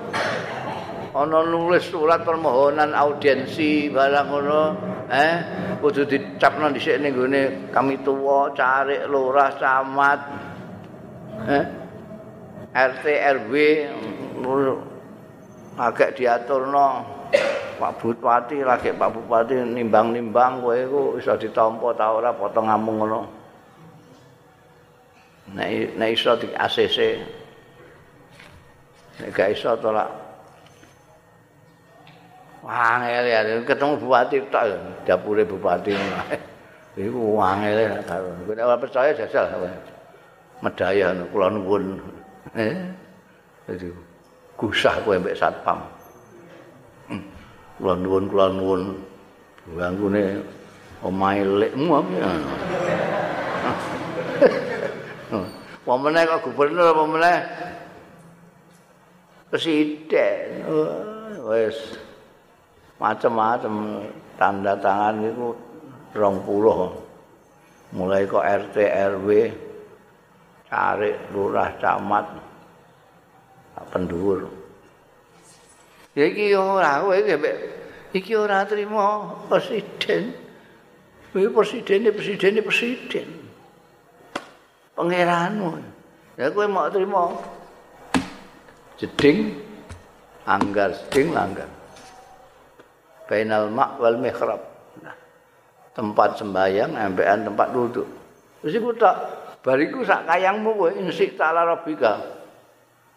Ono 1.14 1.46
nulis 1.46 1.86
surat 1.94 2.26
permohonan 2.26 2.90
audiensi 2.90 3.86
barang 3.86 4.28
ono, 4.34 4.62
eh 5.06 5.34
kudu 5.78 6.02
dicapno 6.10 6.74
dhisik 6.74 6.98
ning 6.98 7.14
gone 7.14 7.70
kami 7.70 8.02
tuwa, 8.02 8.50
cari 8.50 8.98
lurah, 9.06 9.54
camat, 9.54 10.20
eh 11.46 11.64
RT 12.74 13.06
RW 13.38 13.54
agak 15.78 16.18
diaturno 16.18 16.86
Pak 17.78 17.92
Bupati 18.02 18.62
lagi 18.66 18.90
Pak 18.90 19.10
Bupati 19.14 19.54
nimbang-nimbang 19.58 20.62
kowe 20.62 20.74
iku 20.74 21.02
iso 21.18 21.38
ditampa 21.38 21.94
ta 21.94 22.10
ora 22.10 22.34
potong 22.34 22.66
ngamung 22.66 22.96
ngono. 23.02 23.20
Nek 25.54 25.94
nek 25.94 26.10
iso 26.10 26.34
di 26.38 26.50
ACC. 26.50 26.98
Nek 29.22 29.30
gak 29.30 29.54
iso 29.54 29.78
to 29.78 29.94
lak 32.64 32.72
Wah, 32.72 32.92
ngel 33.04 33.26
ya, 33.28 33.40
ketemu 33.68 34.00
bupati 34.00 34.36
tok 34.48 34.64
dapure 35.04 35.44
bupati. 35.44 35.92
Iku 36.96 37.36
wangel 37.36 37.76
ya 37.76 38.00
karo. 38.08 38.32
Nek 38.48 38.80
percaya 38.80 39.12
jajal 39.12 39.52
medaya 40.64 41.12
kula 41.28 41.52
nuwun. 41.52 42.00
Eh. 42.56 42.72
Gusah 44.56 44.96
kowe 45.04 45.20
mbek 45.20 45.36
satpam. 45.36 45.84
kula 47.78 47.94
nuwun 47.98 48.30
kula 48.30 48.46
nuwun 48.54 48.82
gangune 49.74 50.46
omahe 51.02 51.42
lekmu 51.42 51.90
apa 51.90 52.14
meneh 56.04 56.22
kok 56.22 56.42
gubernur 56.46 56.94
apa 56.94 57.02
meneh 57.02 57.38
presiden 59.50 60.62
wis 61.50 61.98
macam-macam 62.98 64.06
tanda 64.38 64.78
tangan 64.78 65.22
itu 65.22 65.54
rong 66.14 66.38
puluh 66.46 66.94
mulai 67.94 68.26
kok 68.26 68.42
RT 68.42 68.76
RW 69.14 69.28
cari 70.70 71.10
lurah 71.30 71.70
camat 71.78 72.26
pendur 73.90 74.50
Ya 76.14 76.30
iki 76.30 76.54
ora 76.54 77.02
kowe 77.02 77.18
iki 78.14 78.32
ora 78.38 78.62
trimo 78.62 79.34
presiden. 79.50 80.30
Kowe 81.34 81.50
presidene 81.50 82.14
presidene 82.14 82.62
presiden. 82.62 83.26
Pangeranmu. 84.94 85.82
Ya 86.38 86.54
kowe 86.54 86.70
mau 86.70 86.86
trimo 86.86 87.42
jeding 88.94 89.58
anggar 90.46 90.94
jeding 91.10 91.34
anggar. 91.34 91.66
Bainal 93.24 93.72
mak 93.72 93.96
wal 94.00 94.20
mihrab. 94.20 94.60
Nah, 95.00 95.16
tempat 95.96 96.36
sembayang 96.40 96.92
ambekan 96.92 97.48
tempat 97.48 97.68
duduk. 97.72 98.08
Wis 98.60 98.76
iku 98.76 98.92
tak 98.96 99.16
bariku 99.64 100.04
sak 100.04 100.28
kayangmu 100.28 100.76
kowe 100.76 100.90
insik 100.92 101.36
ta'ala 101.40 101.64
rabbika. 101.64 102.44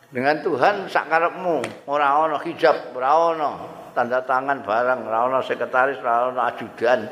dengan 0.08 0.40
Tuhan 0.40 0.88
sak 0.88 1.12
karepmu 1.12 1.88
ora 1.92 2.24
ana 2.24 2.40
hijab 2.40 2.96
ora 2.96 3.36
ana 3.36 3.52
tanda 3.92 4.24
tangan 4.24 4.64
barang 4.64 5.00
ora 5.04 5.20
ana 5.28 5.40
sekretaris 5.44 6.00
ora 6.00 6.32
ana 6.32 6.42
ajudan 6.48 7.12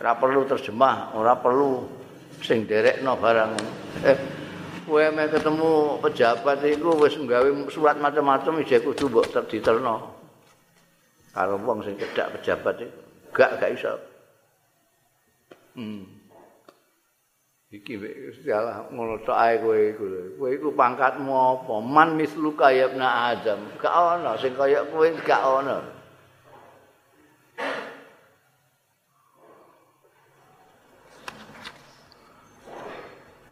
ora 0.00 0.12
perlu 0.16 0.48
terjemah 0.48 1.12
ora 1.12 1.36
perlu 1.36 1.84
sing 2.40 2.64
derekno 2.64 3.20
barang 3.20 3.52
eh, 4.08 4.18
kowe 4.88 5.04
ketemu 5.04 6.00
pejabat 6.00 6.64
iku 6.64 6.96
wis 6.96 7.16
nggawe 7.20 7.48
surat 7.68 8.00
macam-macam 8.00 8.64
iki 8.64 8.80
kudu 8.80 9.12
mbok 9.12 9.28
diterno 9.44 10.15
karo 11.36 11.60
wong 11.60 11.84
sing 11.84 12.00
cedak 12.00 12.32
pejabat 12.32 12.80
iku 12.80 13.00
gak 13.36 13.60
gak 13.60 13.76
iso. 13.76 13.92
Hmm. 15.76 16.08
Iki 17.68 18.00
Gusti 18.00 18.48
Allah 18.48 18.88
ngono 18.88 19.20
tok 19.20 19.36
ae 19.36 19.60
kowe 19.60 19.76
iku 19.76 20.04
kowe 20.40 20.48
iku 20.48 20.68
pangkatmu 20.72 21.28
apa? 21.36 21.74
Man 21.84 22.16
misluka 22.16 22.72
ya 22.72 22.88
ibn 22.88 23.04
adam. 23.04 23.68
Gak 23.76 23.92
ana 23.92 24.32
sing 24.40 24.56
kaya 24.56 24.88
kowe 24.88 25.04
gak 25.20 25.44
ana 25.44 25.84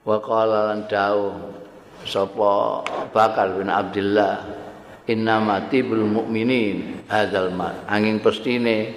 wa 0.04 0.20
qala 0.20 0.72
lan 0.72 0.84
dawuh 0.84 1.32
sapa 2.04 2.84
bakal 3.12 3.56
bin 3.56 3.72
abdillah 3.72 4.63
inna 5.04 5.36
matibul 5.40 6.04
mukminin 6.04 7.04
hadzal 7.08 7.52
ma. 7.52 7.84
Angin 7.88 8.20
pestine 8.20 8.96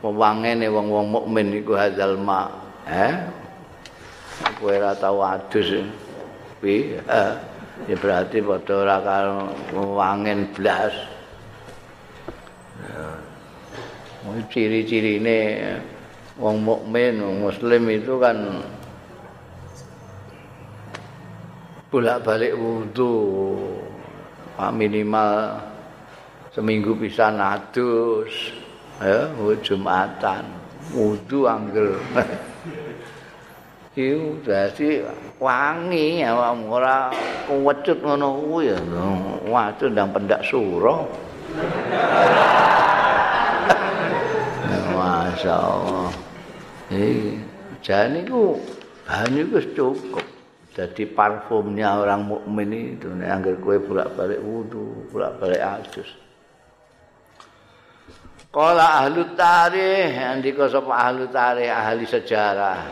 wewangene 0.00 0.64
wong-wong 0.72 1.12
mukmin 1.12 1.52
iku 1.60 1.76
hadzal 1.76 2.16
ma. 2.16 2.48
Eh? 2.88 3.12
Kowe 4.56 4.72
ora 4.72 4.96
tau 4.96 5.20
adus. 5.20 5.84
Pi? 6.60 6.96
Ya 7.88 7.96
berarti 7.96 8.44
padha 8.44 8.74
ora 8.76 8.96
karo 9.00 9.36
wangen 9.96 10.52
blas. 10.56 10.92
Mau 14.20 14.36
ciri-cirine 14.52 15.64
wong 16.36 16.60
mukmin, 16.60 17.24
wong 17.24 17.36
muslim 17.48 17.88
itu 17.88 18.20
kan 18.20 18.36
bolak-balik 21.88 22.52
wudu 22.52 23.16
minimal 24.68 25.56
seminggu 26.52 26.92
bisa 26.92 27.32
nadus 27.32 28.52
ya 29.00 29.32
jumatan. 29.64 30.44
Wudu 30.92 31.48
angger 31.48 31.96
iku 33.96 34.42
dadi 34.44 35.00
wangi 35.40 36.20
awakmu. 36.20 36.68
Ora 36.68 37.08
kuwecut 37.48 38.04
ngono 38.04 38.36
kuwi 38.44 38.76
ya. 38.76 38.78
Waduh 39.48 39.88
ndang 39.88 40.12
pendak 40.12 40.44
suro. 40.44 41.08
Masyaallah 45.00 46.12
iki 46.90 47.38
jane 47.80 48.26
iku 48.26 48.58
banyu 49.08 49.46
wis 49.54 49.66
cukup 49.72 50.26
jadi 50.70 51.02
parfumnya 51.10 51.98
orang 51.98 52.26
mukmin 52.26 52.94
itu 52.96 53.10
nek 53.10 53.28
anggere 53.28 53.58
kowe 53.58 53.76
bolak-balik 53.78 54.40
wudu 54.42 55.10
bolak-balik 55.10 55.58
adus 55.58 56.10
Kala 58.50 59.06
ahli 59.06 59.22
tarikh, 59.38 60.10
andika 60.10 60.66
sapa 60.66 60.90
ahli 60.90 61.30
tarikh, 61.30 61.70
ahli 61.70 62.02
sejarah. 62.02 62.82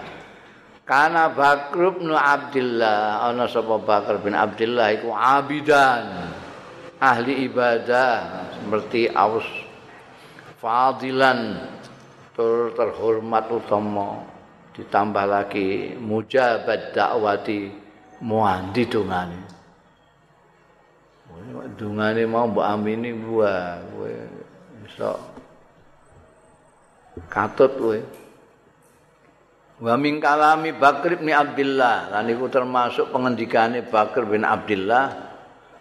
Kana 0.87 1.35
Bakr 1.35 1.99
bin 1.99 2.15
Abdullah 2.15 3.27
ana 3.27 3.51
sapa 3.51 3.75
Bakar 3.83 4.23
bin 4.23 4.39
Abdullah 4.39 4.95
iku 4.95 5.11
abidan 5.13 6.31
ahli 6.97 7.45
ibadah 7.45 8.49
seperti 8.57 9.13
aus 9.13 9.45
fadilan 10.63 11.61
tur 12.33 12.73
terhormat 12.73 13.53
utama 13.53 14.25
ditambah 14.79 15.27
lagi 15.27 15.99
mujabat 15.99 16.95
dakwati 16.95 17.69
muandi 18.23 18.83
dungane 18.87 19.59
dungane 21.79 22.23
mau 22.27 22.49
mbok 22.49 22.67
amini 22.67 23.15
buah 23.15 23.83
kowe 23.95 24.13
iso. 24.87 25.13
Katut 27.31 27.73
kowe 27.79 27.99
Wa 29.79 29.95
min 29.95 30.19
kalami 30.19 30.75
Bakr 30.75 31.23
bin 31.23 31.31
Abdullah 31.31 32.11
lan 32.11 32.27
iku 32.27 32.51
termasuk 32.51 33.15
pengendikane 33.15 33.87
Bakr 33.87 34.27
bin 34.27 34.43
Abdullah 34.43 35.07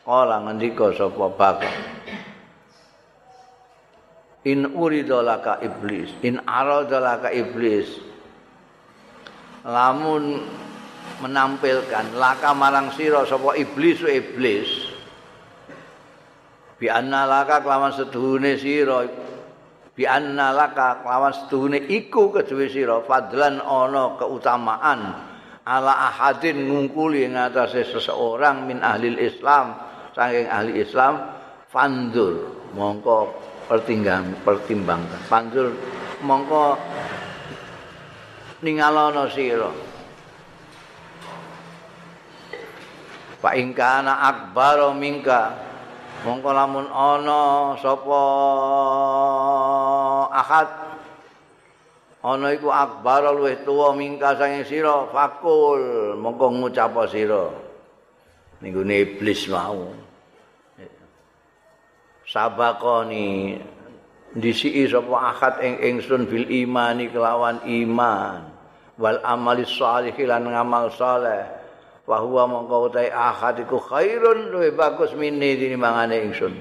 kala 0.05 0.45
ngendika 0.45 0.93
sapa 0.93 1.33
Bakr? 1.33 1.73
In 4.45 4.69
uridolaka 4.77 5.65
iblis 5.65 6.13
in 6.21 6.37
aradolaka 6.45 7.33
iblis 7.33 7.89
lamun 9.67 10.41
menampilkan 11.19 12.15
laka 12.15 12.55
marang 12.55 12.95
sira 12.95 13.27
sapa 13.27 13.53
iblis 13.59 13.99
iblis 14.07 14.69
bi 16.79 16.87
anna 16.87 17.27
laka 17.27 17.59
kelawan 17.59 17.91
seduhune 17.91 18.55
sira 18.55 19.03
bi 19.91 20.07
anna 20.07 20.55
laka 20.55 21.03
lawan 21.03 21.33
setuhune 21.35 21.83
iku 21.89 22.31
kedue 22.31 22.71
sira 22.71 23.03
fadlan 23.03 23.59
ana 23.59 24.15
keutamaan 24.15 25.27
ala 25.67 25.93
ahadin 26.07 26.63
ngungkuli 26.71 27.27
ing 27.27 27.35
seseorang 27.51 28.63
min 28.63 28.79
ahli 28.79 29.19
Islam. 29.19 29.75
Saking 30.15 30.47
ahli 30.47 30.81
Islam 30.81 31.13
fandur 31.67 32.63
mongko 32.71 33.35
pertimbang 33.67 34.31
pertimbangkan. 34.47 35.21
Fandur 35.27 35.75
mongko 36.23 36.79
ningalono 38.61 39.29
sira. 39.29 39.69
Pak 43.37 43.53
ingkana 43.53 44.25
akbar 44.33 44.97
mingka 44.97 45.53
mongko 46.25 46.49
lamun 46.49 46.89
ana 46.89 47.77
sapa 47.77 48.21
ahad 50.33 50.69
ana 52.25 52.47
iku 52.57 52.73
akbar 52.73 53.29
luwih 53.29 53.61
tuwa 53.61 53.93
mingka 53.93 54.33
sange 54.41 54.65
sira 54.65 55.05
fakul 55.13 56.17
mongko 56.17 56.49
ngucap 56.49 56.97
sira. 57.13 57.53
Niku 58.57 58.81
iblis 58.81 59.45
mau. 59.53 59.93
Sabakoni 62.25 63.55
disiki 64.37 64.85
sapa 64.85 65.33
akad 65.33 65.53
ing 65.65 65.81
ingsun 65.81 66.29
bil 66.29 66.45
imani 66.45 67.09
kelawan 67.09 67.65
iman. 67.65 68.53
Wal 68.97 69.21
amali 69.21 69.65
shalih 69.65 70.13
lan 70.25 70.45
ngamal 70.49 70.93
saleh. 70.93 71.45
Wa 72.07 72.23
huwa 72.23 72.47
mongko 72.47 72.87
utahe 72.87 73.11
akad 73.11 73.67
iku 73.67 73.77
khairun 73.81 74.53
luwih 74.53 74.71
bagus 74.73 75.11
minni 75.17 75.59
tinimbangane 75.59 76.15
ingsun. 76.23 76.53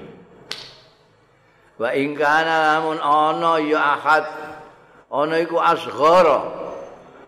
Wa 1.77 1.93
ing 1.93 2.17
kana 2.17 2.81
lamun 2.81 2.99
ana 2.99 3.61
ya 3.63 3.95
akad 3.95 4.25
ana 5.13 5.35
iku 5.39 5.61
asghara 5.61 6.39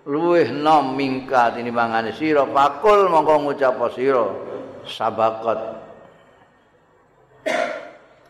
luwih 0.10 0.52
nom 0.52 0.98
mingka 1.00 1.56
tinimbangane 1.56 2.12
sira. 2.12 2.44
Pakul 2.44 3.08
mongko 3.08 3.50
ngucap 3.50 3.80
sira 3.96 4.26
sabaqat 4.84 5.79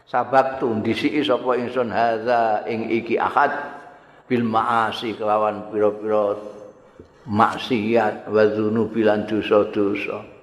sabak 0.10 0.58
tu 0.58 0.74
disiki 0.82 1.22
sapa 1.22 1.54
ingsun 1.54 1.94
hadza 1.94 2.66
ing 2.66 2.90
iki 2.90 3.22
ahad 3.22 3.54
bil 4.26 4.42
maasi 4.42 5.14
kelawan 5.14 5.70
pira-pira 5.70 6.34
maksiat 7.30 8.26
wa 8.26 8.44
dzunubi 8.50 9.06
lan 9.06 9.30
dosa-dosa. 9.30 10.42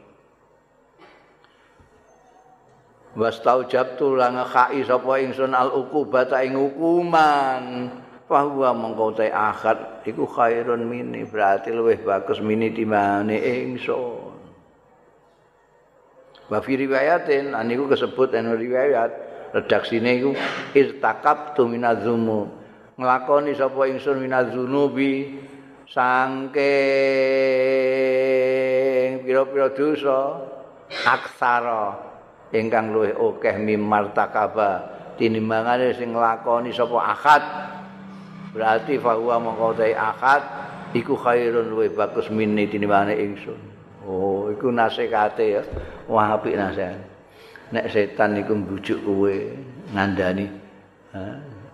Was 3.18 3.42
taujabtu 3.42 4.14
lan 4.14 4.38
khai 4.46 4.86
sapa 4.86 5.18
ingsun 5.18 5.50
al 5.50 5.74
uqubata 5.74 6.46
ing 6.46 6.54
hukuman. 6.54 7.90
Bahwa 8.26 8.74
mengkau 8.74 9.14
teh 9.14 9.30
akad 9.30 10.02
iku 10.02 10.26
khairun 10.26 10.82
mini 10.82 11.22
berarti 11.22 11.70
lebih 11.70 12.02
bagus 12.02 12.42
mini 12.42 12.74
timane 12.74 13.38
ingsun. 13.38 14.34
Wa 16.50 16.58
fi 16.58 16.74
riwayatin 16.74 17.54
aniku 17.54 17.86
kesebut 17.86 18.34
ana 18.34 18.58
riwayat 18.58 19.25
redaksine 19.54 20.22
iku 20.22 20.32
irtakab 20.74 21.54
tu 21.54 21.68
minazumu. 21.68 22.48
Nglakoni 22.96 23.52
sapa 23.52 23.86
ingsun 23.92 24.24
minazunubi 24.24 25.36
sangke 25.90 26.74
pira-pira 29.20 29.68
dosa. 29.76 30.20
Aksara 30.86 31.98
ingkang 32.54 32.94
luwih 32.94 33.10
akeh 33.10 33.58
mimartakaba 33.58 34.86
tinimbangane 35.18 35.98
sing 35.98 36.14
nglakoni 36.14 36.70
sapa 36.70 36.98
akad 37.10 37.42
berarti 38.54 39.02
fahuwa 39.02 39.42
mongko 39.42 39.82
dai 39.82 39.98
akad 39.98 40.46
iku 40.94 41.18
khairun 41.18 41.74
luwih 41.74 41.90
bagus 41.90 42.30
minni 42.30 42.70
tinimbane 42.70 43.18
ingsun. 43.18 43.58
Oh 44.06 44.46
iku 44.48 44.70
nasekate 44.70 45.58
ya. 45.58 45.62
Wah 46.06 46.38
apik 46.38 46.54
nasihat 46.54 47.15
nek 47.72 47.86
setan 47.90 48.38
iku 48.38 48.52
mbujuk 48.54 48.98
kowe 49.02 49.34
ngandani 49.94 50.46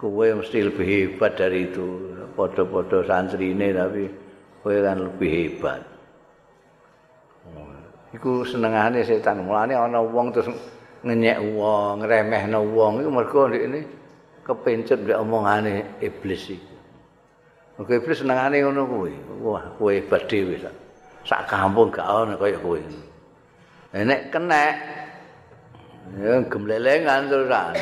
kowe 0.00 0.26
mesti 0.38 0.58
lebih 0.64 0.86
hebat 0.86 1.36
dari 1.36 1.68
itu 1.68 2.16
padha-padha 2.32 3.04
santrine 3.04 3.72
tapi 3.76 4.08
kowe 4.64 4.76
kan 4.80 4.98
lebih 4.98 5.30
hebat 5.30 5.82
iku 8.16 8.44
senengane 8.44 9.04
setan 9.04 9.44
mulane 9.44 9.76
ana 9.76 10.00
wong 10.00 10.32
terus 10.32 10.48
ngenyek 11.02 11.38
wong 11.56 12.04
ngremehno 12.04 12.60
wong 12.72 13.04
iku 13.04 13.10
mergo 13.10 13.40
ndekne 13.48 13.80
kepencet 14.42 15.00
mbek 15.04 15.18
omongane 15.20 15.74
iblis 16.00 16.44
iki 16.50 16.72
Oke 17.80 17.98
iblis 17.98 18.20
senengane 18.20 18.60
ngono 18.60 18.84
kuwi. 18.84 19.14
Wah, 19.40 19.64
kowe 19.80 19.90
hebat 19.90 20.28
dhewe 20.28 20.60
sak. 21.24 21.48
Kampung 21.48 21.88
gak 21.88 22.04
ono 22.04 22.36
kaya 22.36 22.60
kowe. 22.60 22.76
Nek 23.96 24.28
kenek 24.28 25.01
ya 26.18 26.42
gemlelengan 26.46 27.30
terusan. 27.30 27.72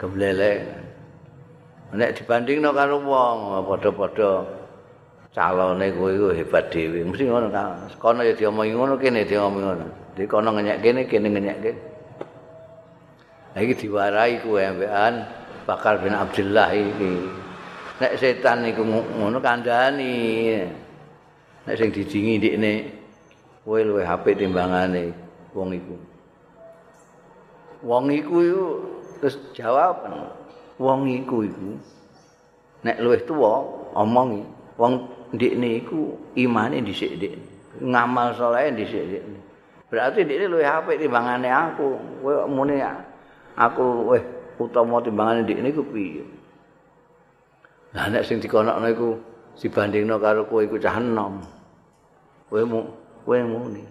Gemlelengan. 0.00 0.82
Nek 1.94 2.10
dibandingno 2.18 2.74
karo 2.74 2.98
wong 3.00 3.64
padha-padha 3.70 4.30
calone 5.30 5.86
kowe 5.94 6.10
iku 6.10 6.28
hebat 6.34 6.70
dhewe. 6.74 7.06
Mesti 7.06 7.24
ngono 7.30 7.48
kan. 7.48 7.86
Kono 8.02 8.20
ya 8.26 8.34
diomongi 8.34 8.74
ngono 8.74 8.94
kene 8.98 9.22
diomongi 9.24 9.62
ngono. 9.62 9.86
Di 10.14 10.24
kono 10.26 10.48
ngenyek 10.54 10.78
kene 10.82 11.00
kene 11.06 11.28
ngenyek 11.30 11.58
kene. 11.62 11.80
Iki 13.54 13.74
diwarai 13.86 14.42
kowe 14.42 14.58
ambekan 14.58 15.14
Bakar 15.64 15.96
bin 16.04 16.12
Abdullah 16.12 16.74
iki. 16.76 17.44
nek 17.94 18.18
setan 18.18 18.66
iku 18.66 18.82
ngono 18.82 19.38
kandhani 19.38 20.58
nek 21.62 21.74
sing 21.78 21.94
dijingi 21.94 22.42
ndikne 22.42 22.72
kowe 23.62 23.78
luwe 23.86 24.02
HP 24.02 24.34
timbangane 24.34 25.14
wong 25.54 25.70
iku 25.78 25.94
wong 27.84 28.10
iku 28.10 28.36
terus 29.20 29.36
jawab 29.52 30.08
wong 30.80 31.06
iku 31.06 31.44
iku 31.44 31.70
nek 32.84 32.98
luwih 33.00 33.22
tuwa 33.28 33.64
omongi 33.94 34.42
wong 34.80 35.06
ndikne 35.36 35.84
iku 35.84 36.16
imane 36.34 36.80
dhisik 36.80 37.20
ndik 37.20 37.36
ngamal 37.78 38.34
saleh 38.34 38.72
dhisik 38.74 39.04
ndik 39.04 39.24
berarti 39.92 40.24
ndikne 40.24 40.50
luwih 40.50 40.66
HP 40.66 40.98
timbangane 41.04 41.48
aku 41.52 42.00
kowe 42.24 42.48
muni 42.50 42.82
aku 43.54 43.82
luwih 44.02 44.24
utama 44.58 44.98
timbangane 45.04 45.44
ndikne 45.44 45.68
iku 45.70 45.84
piye 45.92 46.24
Lah 47.94 48.10
nek 48.10 48.26
sing 48.26 48.42
dikonokno 48.42 48.86
iku 48.90 49.08
dibandingno 49.54 50.18
karo 50.18 50.50
kowe 50.50 50.66
iku 50.66 50.82
cah 50.82 50.98
enom. 50.98 51.38
Kowe 52.50 52.62
mu 52.66 52.80
kowe 53.22 53.38
muni. 53.38 53.86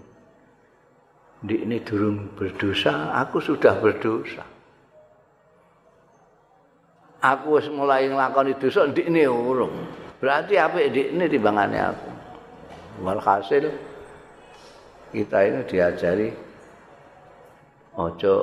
Ndikne 1.43 1.83
durung 1.83 2.31
berdosa, 2.39 3.11
aku 3.19 3.43
sudah 3.43 3.75
berdosa. 3.83 4.47
Aku 7.23 7.59
wis 7.59 7.67
mulai 7.71 8.07
nglakoni 8.07 8.55
dosa 8.59 8.87
ndikne 8.87 9.27
urung. 9.27 9.71
Berarti 10.23 10.59
apik 10.59 10.91
ndikne 10.91 11.27
timbangane 11.27 11.79
aku. 11.79 12.09
Walhasil 13.03 13.71
kita 15.11 15.39
ini 15.47 15.59
diajari 15.67 16.27
ojo 17.95 18.33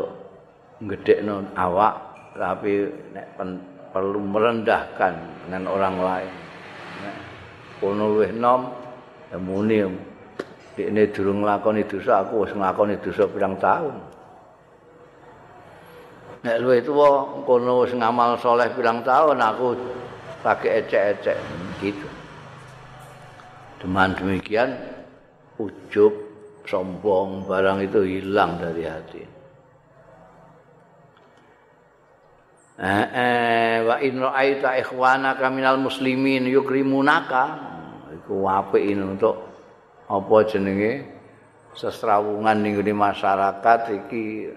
ngedekno 0.80 1.56
awak 1.56 1.94
tapi 2.36 2.88
nek 3.12 3.36
perlu 3.92 4.20
merendahkan 4.20 5.12
dengan 5.44 5.64
orang 5.68 5.96
lain. 6.00 6.34
Kono 7.80 8.12
luwih 8.16 8.32
nom 8.32 8.68
ya 9.32 9.36
muni 9.40 10.09
ini 10.88 11.10
durung 11.12 11.44
nglakoni 11.44 11.84
dosa 11.84 12.24
aku 12.24 12.48
wis 12.48 12.52
nglakoni 12.56 12.96
dosa 13.02 13.28
pirang 13.28 13.60
tahun. 13.60 13.96
Nek 16.40 16.56
luwih 16.64 16.80
tuwa 16.80 17.44
kono 17.44 17.84
wis 17.84 17.92
ngamal 17.92 18.40
soleh 18.40 18.72
pirang 18.72 19.04
tahun 19.04 19.36
aku 19.36 19.76
pakai 20.40 20.86
ecek-ecek 20.86 21.36
gitu. 21.84 22.08
Dengan 23.82 24.16
demikian 24.16 24.72
ujub 25.60 26.12
sombong 26.64 27.44
barang 27.44 27.84
itu 27.84 28.00
hilang 28.06 28.56
dari 28.56 28.84
hati. 28.88 29.22
Eh, 32.80 33.06
eh 33.12 33.76
wa 33.84 34.00
in 34.00 34.24
ra'aita 34.24 34.80
ikhwanaka 34.80 35.52
minal 35.52 35.76
muslimin 35.76 36.48
yukrimunaka 36.48 37.60
iku 38.16 38.48
apik 38.48 38.96
untuk 38.96 39.49
apa 40.10 40.36
jenenge? 40.50 41.06
Sesrawungan 41.70 42.66
ning 42.66 42.82
masyarakat 42.82 43.80
iki 43.94 44.50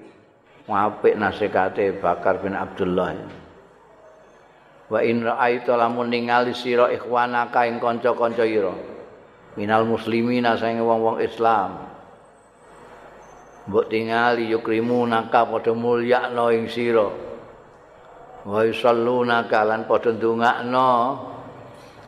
apik 0.66 1.14
nasekate 1.14 1.94
Bakar 2.02 2.42
bin 2.42 2.58
Abdullah. 2.58 3.14
Wa 4.90 5.00
in 5.06 5.22
ra'aita 5.22 5.78
lamun 5.78 6.10
ningali 6.10 6.58
sira 6.58 6.90
ikhwanaka 6.90 7.70
ing 7.70 7.78
kanca-kanca 7.78 8.44
ira 8.50 8.74
minal 9.54 9.86
muslimina 9.86 10.58
sing 10.58 10.82
wong-wong 10.82 11.22
Islam. 11.22 11.94
Mbok 13.70 13.88
tingali 13.94 14.50
yukrimunaka 14.50 15.46
padha 15.48 15.72
mulyakno 15.72 16.50
ing 16.50 16.66
sira. 16.66 17.08
Wa 18.44 18.66
yusalluna 18.66 19.46
kalan 19.46 19.86
padha 19.86 20.18
ndongakno 20.18 20.90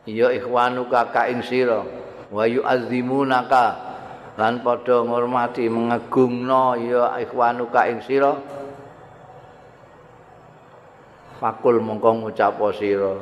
ya 0.10 0.34
ikhwanu 0.34 0.90
kakak 0.90 1.30
ing 1.30 1.46
sira 1.46 2.05
wa 2.36 2.44
yu'azzimunaka 2.44 3.66
lan 4.36 4.60
padha 4.60 5.00
ngurmati 5.08 5.72
mengagungno 5.72 6.76
ya 6.76 7.16
ikhwanuka 7.24 7.88
ing 7.88 8.04
sira. 8.04 8.36
Fakul 11.40 11.80
mongko 11.80 12.28
ngucap 12.28 12.60
sira. 12.76 13.16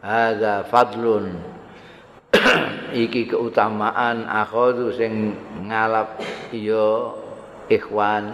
Hadza 0.00 0.64
fadlun. 0.64 1.36
Iki 3.04 3.28
keutamaan 3.28 4.24
akhadhu 4.24 4.96
sing 4.96 5.36
ngalap 5.68 6.16
ya 6.48 7.12
ikhwan 7.68 8.32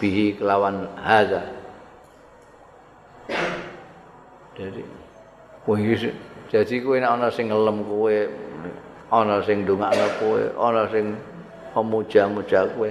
bihi 0.00 0.40
kelawan 0.40 0.88
hadza. 0.96 1.44
Jadi 4.56 4.80
kowe 5.68 5.76
jadi 6.50 6.74
kowe 6.82 6.96
nek 6.98 7.12
ana 7.14 7.28
sing 7.28 7.52
ngelem 7.52 7.84
kowe 7.84 8.16
ana 9.10 9.42
sing 9.42 9.66
ndongakno 9.66 10.06
kowe 10.22 10.42
ana 10.56 10.82
sing 10.90 11.14
memuja-muja 11.74 12.66
kowe. 12.74 12.90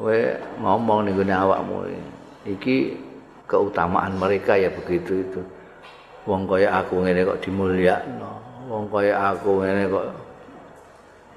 Kowe 0.00 0.18
ngomong 0.60 1.04
ning 1.04 1.14
gone 1.16 1.34
awakmu. 1.36 1.76
Iki 2.48 2.96
keutamaan 3.48 4.16
mereka 4.16 4.56
ya 4.56 4.72
begitu 4.72 5.24
itu. 5.24 5.40
Wong 6.28 6.44
kaya 6.44 6.82
aku 6.84 7.04
ngene 7.04 7.24
kok 7.24 7.40
dimulyakno 7.40 8.48
wong 8.68 8.84
kaya 8.92 9.32
aku 9.32 9.64
ngene 9.64 9.88
kok 9.88 10.08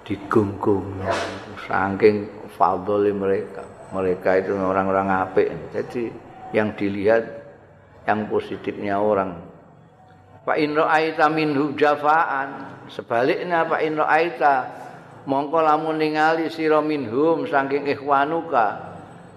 digunggung 0.03 0.83
saking 1.63 2.27
fadhole 2.51 3.07
mereka 3.15 3.63
mereka 3.95 4.39
itu 4.39 4.51
orang-orang 4.55 5.07
apik. 5.27 5.47
Jadi 5.71 6.11
yang 6.51 6.75
dilihat 6.75 7.23
yang 8.07 8.27
positifnya 8.27 8.99
orang 8.99 9.35
Pak 10.41 10.57
in 10.57 10.73
ra'aita 10.73 11.29
minhu 11.29 11.77
jafaan. 11.77 12.81
Sebaliknya 12.89 13.65
Pak 13.69 13.81
in 13.85 13.97
ra'aita 13.97 14.81
mongko 15.25 15.61
lamun 15.61 16.01
ningali 16.01 16.49
sira 16.49 16.81
minhum 16.81 17.45
saking 17.45 17.85
ikhwanuka 17.85 18.91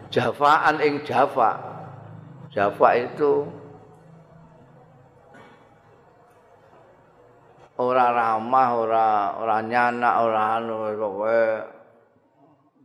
jafaan 0.08 0.80
ing 0.80 1.04
jafa 1.04 1.60
jafa 2.48 2.88
itu 2.96 3.44
ora 7.76 8.14
ramah 8.14 8.68
ora 8.78 9.06
ora 9.42 9.56
nyanak 9.60 10.14
ora 10.22 10.42
anu 10.62 10.94
kowe 10.94 11.42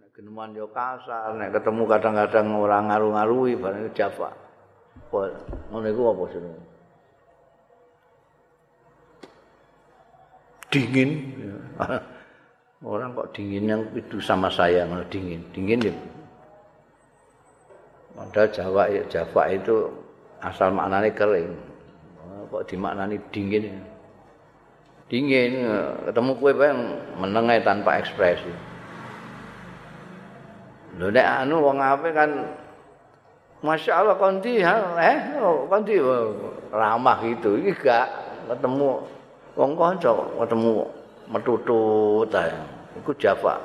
nek 0.02 0.10
geneman 0.18 0.58
yo 0.58 0.66
kasar 0.74 1.38
nek 1.38 1.54
ketemu 1.54 1.84
kadang-kadang 1.86 2.48
ora 2.58 2.78
ngaru-ngarui 2.82 3.54
bareng 3.62 3.94
jafa 3.94 4.34
ngono 5.14 5.86
iku 5.86 6.02
apa 6.12 6.24
jenenge 6.34 6.69
dingin. 10.70 11.12
Orang 12.80 13.12
kok 13.12 13.36
dingin 13.36 13.68
yang 13.68 13.82
itu 13.92 14.24
sama 14.24 14.48
saya 14.48 14.88
malah 14.88 15.04
dingin. 15.12 15.44
Dingin 15.52 15.92
ya. 15.92 15.94
Padahal 18.16 18.48
Jawa 18.52 18.84
Jawa 19.12 19.44
itu 19.52 19.76
asal 20.40 20.72
maknanya 20.72 21.12
kering. 21.12 21.52
Kok 22.50 22.66
dimaknani 22.66 23.22
dingin 23.30 23.84
dingin 25.10 25.66
ketemu 26.06 26.32
kue 26.38 26.54
yang 26.54 26.80
menengai 27.18 27.66
tanpa 27.66 27.98
ekspresi. 27.98 28.54
Lho 31.02 31.10
nek 31.10 31.28
anu 31.46 31.66
wong 31.66 31.82
ape 31.82 32.14
kan 32.14 32.32
Masya 33.60 33.92
Allah 33.92 34.16
konti 34.16 34.64
eh 34.64 35.20
oh, 35.44 35.68
ramah 36.72 37.18
gitu. 37.28 37.60
Iki 37.60 37.76
gak 37.76 38.08
ketemu 38.48 39.04
wong 39.60 39.76
kanca 39.76 40.16
ketemu 40.16 40.88
metutut 41.28 42.32
ae. 42.32 42.56
Iku 43.04 43.12
Java. 43.20 43.60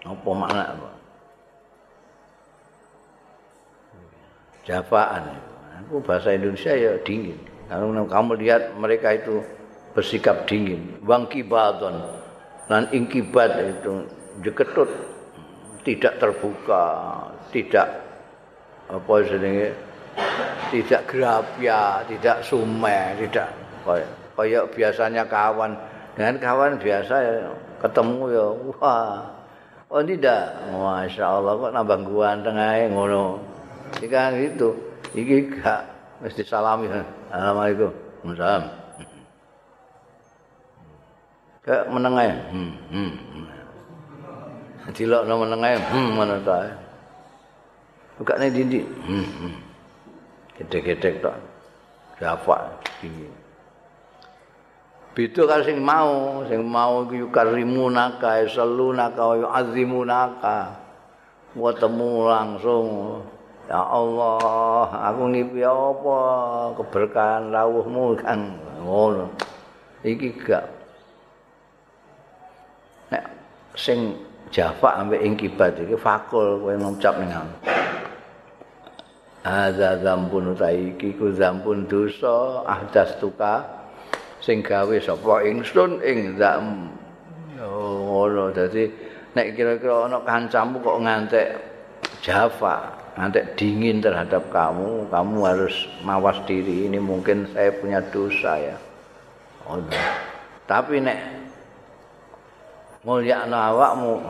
Apa 0.00 0.30
makna 0.32 0.64
apa? 0.72 0.90
Javaan. 4.64 5.24
Aku 5.84 6.00
bahasa 6.00 6.32
Indonesia 6.32 6.72
ya 6.72 6.96
dingin. 7.04 7.36
Kalau 7.68 7.92
kamu 8.08 8.32
lihat 8.40 8.74
mereka 8.80 9.14
itu 9.14 9.44
bersikap 9.92 10.48
dingin, 10.48 10.98
wangkibadon 11.04 12.02
dan 12.66 12.86
ingkibat 12.90 13.54
itu 13.60 14.06
jeketut 14.42 14.90
tidak 15.86 16.18
terbuka, 16.18 16.84
tidak 17.54 17.88
apa 18.90 19.12
jenenge 19.22 19.74
tidak 20.70 21.02
gerapya, 21.06 22.02
tidak 22.06 22.42
sume, 22.42 22.98
tidak 23.18 23.48
kayak 23.86 24.19
kayak 24.40 24.72
biasanya 24.72 25.28
kawan. 25.28 25.76
Dengan 26.16 26.36
kawan 26.42 26.80
biasa 26.80 27.14
ya, 27.22 27.34
ketemu 27.78 28.22
ya 28.32 28.46
wah. 28.74 29.30
Oh 29.90 30.02
tidak? 30.02 30.58
Masya 30.70 31.24
Allah 31.26 31.52
kok 31.58 31.72
nambah 31.74 31.98
ganteng 32.08 32.56
aja 32.58 32.88
ngono. 32.88 33.38
Jika 34.00 34.34
gitu. 34.38 34.74
Iki 35.10 35.58
gak 35.58 35.82
mesti 36.22 36.42
salami 36.46 36.86
assalamualaikum. 37.30 37.90
Salam 38.36 38.80
kayak 41.70 41.92
menengah 41.92 42.24
hmm 42.50 42.72
hmm 42.90 43.12
dilok 44.90 45.22
no 45.28 45.44
menengah 45.44 45.76
hmm 45.76 46.08
mana 46.18 46.36
tak 46.40 46.72
buka 48.16 48.34
nih 48.40 48.50
dindi 48.50 48.80
hmm 48.82 49.26
hmm. 49.28 49.54
Gede-gede 50.60 51.24
tak 51.24 51.36
dapat 52.20 52.60
dingin 53.00 53.32
beda 55.14 55.42
karo 55.46 55.62
sing 55.66 55.78
mau. 55.82 56.42
Sing 56.46 56.60
mau 56.66 57.06
iku 57.06 57.28
karimunaka 57.34 58.46
salunaka 58.46 59.22
wa 59.22 59.36
yu'azzimunaka 59.38 60.56
wa 61.54 61.70
temu 61.74 62.26
langsung. 62.26 62.86
Ya 63.70 63.78
Allah 63.78 64.90
aku 65.10 65.30
ngipi 65.30 65.62
apa? 65.62 66.18
Keberkahan 66.78 67.54
rawuhmu 67.54 68.18
kan 68.18 68.58
ngono. 68.82 69.30
Iki 70.02 70.28
gak. 70.42 70.66
Nek 73.14 73.24
sing 73.78 74.18
jafa 74.50 74.98
ambek 74.98 75.22
ing 75.22 75.38
kibat 75.38 75.78
iki 75.78 75.94
fakul 75.94 76.58
kowe 76.58 76.74
ngucap 76.74 77.14
ning 77.22 77.30
Ada 79.40 79.96
zambun 80.04 80.52
utaiki 80.52 81.16
ku 81.16 81.32
zambun 81.32 81.88
dosa 81.88 82.60
ahdas 82.68 83.16
tuka 83.16 83.79
sing 84.40 84.64
gawe 84.64 84.96
sapa? 85.00 85.44
Ingsun 85.44 86.00
ing 86.00 86.36
oh, 87.60 87.94
ngono. 88.04 88.52
Dadi 88.52 88.88
nek 89.36 89.54
kira-kira 89.54 90.10
ana 90.10 90.18
kancamu 90.24 90.82
kok 90.82 91.00
ngantek 91.06 91.48
Java 92.20 93.00
ngantek 93.16 93.54
dingin 93.56 94.02
terhadap 94.02 94.48
kamu 94.52 95.08
kamu 95.08 95.36
harus 95.44 95.76
mawas 96.02 96.40
diri. 96.48 96.88
Ini 96.88 96.98
mungkin 96.98 97.48
saya 97.52 97.70
punya 97.76 98.00
dosa 98.08 98.56
ya. 98.58 98.76
Oh, 99.68 99.78
tapi 100.64 100.98
nek 100.98 101.20
mulia 103.04 103.44
awakmu 103.46 104.20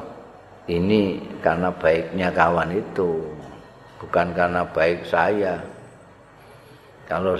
ini 0.71 1.19
karena 1.43 1.75
baiknya 1.75 2.31
kawan 2.31 2.71
itu 2.71 3.27
bukan 3.99 4.31
karena 4.33 4.63
baik 4.71 5.03
saya. 5.07 5.59
Kalau 7.11 7.35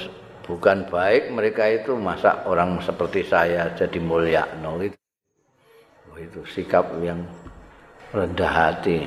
bukan 0.51 0.91
baik 0.91 1.31
mereka 1.31 1.71
itu 1.71 1.95
masa 1.95 2.43
orang 2.51 2.83
seperti 2.83 3.23
saya 3.23 3.71
jadi 3.79 3.99
mulia 4.03 4.43
no 4.59 4.83
itu 4.83 4.99
oh, 6.11 6.19
itu 6.19 6.41
sikap 6.51 6.91
yang 6.99 7.23
rendah 8.11 8.51
hati. 8.51 9.07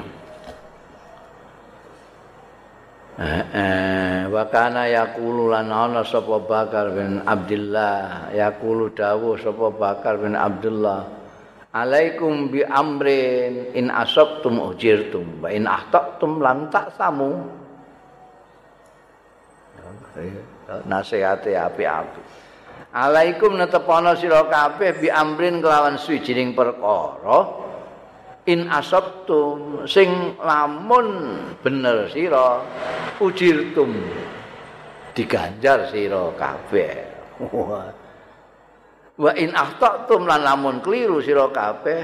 Eh, 3.14 3.44
eh, 3.54 4.20
wakana 4.26 4.90
yakulu 4.90 5.54
lan 5.54 5.70
ana 5.70 6.02
sapa 6.02 6.42
bakar 6.42 6.98
bin 6.98 7.22
abdullah 7.22 8.34
yakulu 8.34 8.90
dawu 8.90 9.38
sapa 9.38 9.70
bakar 9.70 10.18
bin 10.18 10.34
abdullah 10.34 11.06
alaikum 11.78 12.50
bi 12.50 12.66
amrin 12.66 13.70
in 13.78 13.94
asabtum 13.94 14.58
ujirtum 14.58 15.46
wa 15.46 15.50
in 15.54 15.70
ahtatum 15.70 16.42
lam 16.42 16.74
taksamu 16.74 17.38
ya, 20.18 20.42
nasihate 20.88 21.56
api-api. 21.58 22.22
Alaikum 22.94 23.58
netepana 23.58 24.14
sira 24.14 24.46
kabeh 24.46 25.02
bi 25.02 25.10
amrin 25.10 25.58
kelawan 25.58 25.98
suwijining 25.98 26.54
perkara 26.54 27.66
in 28.46 28.70
asabtum 28.70 29.82
sing 29.90 30.38
lamun 30.38 31.42
bener 31.66 32.06
sira 32.14 32.62
ujirtum 33.18 33.98
diganjar 35.18 35.90
sira 35.90 36.30
kabeh. 36.38 36.94
Wa 39.18 39.32
in 39.42 39.58
ahtatum 39.58 40.30
lan 40.30 40.46
lamun 40.46 40.78
keliru 40.86 41.18
sira 41.18 41.50
kabeh 41.50 42.02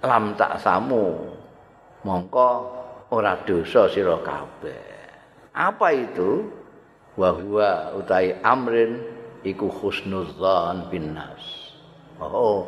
lam 0.00 0.32
tak 0.40 0.56
samu. 0.56 1.36
Mongko 2.00 2.50
ora 3.12 3.36
dosa 3.44 3.92
sira 3.92 4.16
kabeh. 4.24 4.88
Apa 5.52 5.92
itu? 5.92 6.59
Wa 7.20 7.36
huwa 7.36 7.92
utai 8.00 8.40
amrin 8.40 9.04
iku 9.44 9.68
husnudzan 9.68 10.88
bin 10.88 11.12
nas 11.12 11.76
oh 12.16 12.64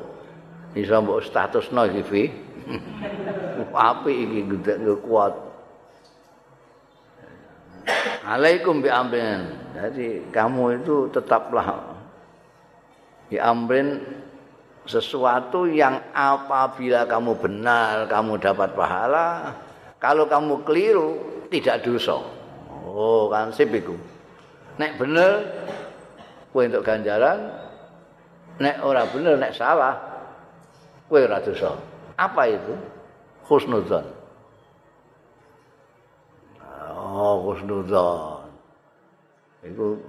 iso 0.76 1.00
mbok 1.00 1.24
statusno 1.24 1.88
iki 1.88 2.02
fi 2.04 2.22
Apik 3.72 4.14
iki 4.14 4.40
gede 4.46 4.94
kuat. 5.02 5.34
Alaikum 8.22 8.78
bi 8.84 8.88
amrin. 8.92 9.50
Jadi 9.74 10.30
kamu 10.30 10.82
itu 10.82 11.10
tetaplah 11.10 11.96
bi 13.26 13.40
amrin 13.40 13.98
sesuatu 14.86 15.66
yang 15.66 15.98
apabila 16.12 17.06
kamu 17.06 17.38
benar 17.38 18.06
kamu 18.10 18.38
dapat 18.38 18.74
pahala, 18.74 19.56
kalau 19.98 20.26
kamu 20.26 20.62
keliru 20.66 21.10
tidak 21.50 21.82
dosa. 21.82 22.18
Oh, 22.82 23.30
kan 23.32 23.50
sip 23.54 23.72
iku. 23.72 23.96
Nek 24.80 24.96
bener 24.96 25.32
kowe 26.52 26.64
untuk 26.64 26.84
ganjaran, 26.84 27.48
nek 28.60 28.80
ora 28.84 29.04
bener 29.08 29.36
nek 29.36 29.52
salah 29.52 29.96
kowe 31.08 31.20
ora 31.20 31.40
dosa. 31.44 31.76
Apa 32.16 32.48
itu? 32.48 32.72
Husnudzon. 33.48 34.06
Oh, 36.92 37.52
husnudzon. 37.52 38.48
Iku 39.62 40.00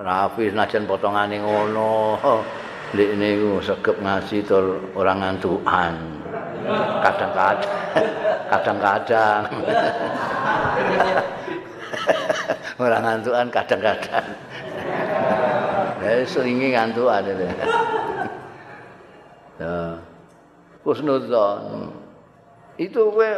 rafi 0.00 0.48
senajan 0.48 0.88
potongane 0.88 1.44
ngono. 1.44 2.16
Lek 2.96 3.20
niku 3.20 3.60
segep 3.60 4.00
ngaji 4.00 4.36
tur 4.48 4.80
orang 4.96 5.20
ngantukan. 5.20 5.92
Kadang-kadang 7.04 7.76
kadang-kadang. 8.52 9.42
orang 12.78 13.02
ngantukan 13.04 13.46
kadang-kadang. 13.50 14.26
Eh 16.02 16.24
seringi 16.24 16.72
ngantukan 16.72 17.26
itu. 17.26 17.44
Ya. 19.58 19.98
Husnudzon. 20.86 21.90
Itu 22.78 23.10
kowe 23.10 23.30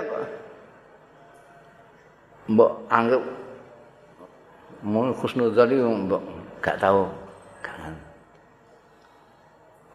mbok 2.50 2.72
anggap 2.90 3.22
mau 4.82 5.14
khusnudzon 5.14 5.70
itu 5.70 5.86
mbok 5.86 6.22
gak 6.58 6.82
tahu 6.82 7.06
kan 7.62 7.94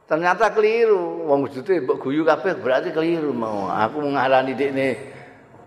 ternyata 0.08 0.48
keliru 0.56 1.28
wong 1.28 1.44
wujude 1.50 1.84
mbok 1.84 2.00
guyu 2.00 2.24
kabeh 2.24 2.56
berarti 2.56 2.96
keliru 2.96 3.36
mau 3.36 3.68
aku 3.68 4.00
ngarani 4.08 4.56
dekne 4.56 4.96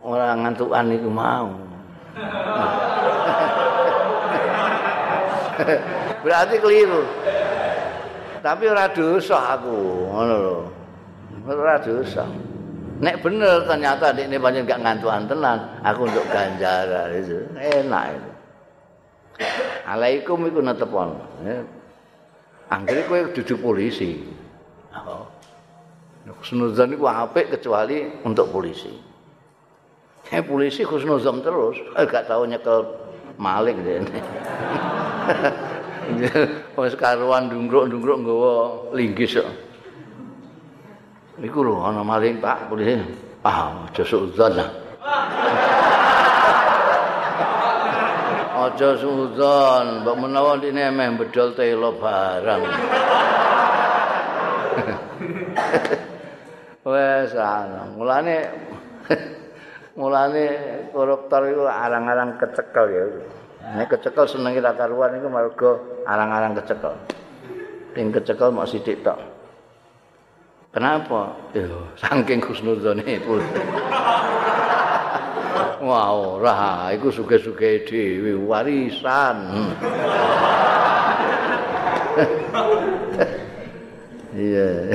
orang 0.00 0.48
ngantukan 0.48 0.96
itu 0.96 1.10
mau 1.12 1.52
berarti 6.24 6.56
keliru 6.62 7.02
tapi 8.42 8.64
ora 8.70 8.86
dosa 8.90 9.58
aku 9.58 9.76
ngono 10.10 10.34
lho 10.38 10.58
ora 11.48 11.76
dosa 11.82 12.26
Nek 12.98 13.22
bener 13.22 13.62
ternyata 13.62 14.10
nek 14.10 14.26
ini 14.26 14.42
banyak 14.42 14.66
gak 14.66 14.82
ngantuan 14.82 15.30
tenan, 15.30 15.70
aku 15.86 16.10
untuk 16.10 16.26
ganjaran 16.34 17.14
itu 17.14 17.46
enak 17.54 18.04
itu. 18.10 18.30
Alaikum 19.86 20.50
itu 20.50 20.58
netepon. 20.58 21.14
Anggere 22.74 23.06
kowe 23.06 23.30
duduk 23.30 23.58
polisi. 23.62 24.26
Oh. 24.92 25.30
Khusnuzan 26.42 26.92
itu 26.92 27.06
apik 27.06 27.54
kecuali 27.54 28.04
untuk 28.26 28.50
polisi. 28.50 28.92
Eh 30.28 30.42
polisi 30.44 30.84
khusnuzan 30.84 31.40
terus, 31.40 31.78
eh, 31.96 32.04
gak 32.10 32.28
tahu 32.28 32.50
nyekel 32.50 32.84
maling 33.38 33.78
deh. 33.86 34.02
Wes 36.78 36.94
karuan 36.98 37.50
dungruk-dungruk 37.52 38.18
nggawa 38.24 38.54
linggis 38.96 39.36
kok. 39.38 39.46
Iku 41.38 41.62
lho 41.62 41.86
ana 41.86 42.02
maling 42.02 42.42
Pak 42.42 42.66
polisi. 42.66 42.98
Ah, 43.46 43.86
aja 43.86 44.02
lah. 44.50 44.66
Aja 48.58 48.98
suzon, 48.98 50.02
mbok 50.02 50.18
menawa 50.18 50.58
dene 50.58 50.90
meh 50.90 51.14
bedol 51.14 51.54
telo 51.54 51.94
barang. 51.94 52.62
Wes 56.90 57.38
ana. 57.38 57.86
Mulane 57.94 58.50
mulane 59.98 60.46
koruptor 60.94 61.50
iku 61.50 61.66
arang-arang 61.66 62.38
kecekel 62.38 62.86
ya. 62.86 63.04
Nek 63.74 63.90
kecekel 63.90 64.24
seneng 64.30 64.54
kita 64.54 64.78
karuan 64.78 65.18
iku 65.18 65.26
mergo 65.26 65.70
arang-arang 66.06 66.54
kecekel. 66.54 66.94
Ting 67.98 68.14
kecekel 68.14 68.54
mok 68.54 68.70
sithik 68.70 69.02
tok. 69.02 69.18
Kenapa? 70.70 71.34
Yo, 71.58 71.90
saking 71.98 72.38
husnudzone 72.38 73.18
pun. 73.26 73.42
Wah, 75.78 76.10
ora, 76.14 76.90
iku 76.94 77.10
suge-suge 77.10 77.82
dhewe 77.82 78.38
warisan. 78.46 79.36
Iya. 84.38 84.94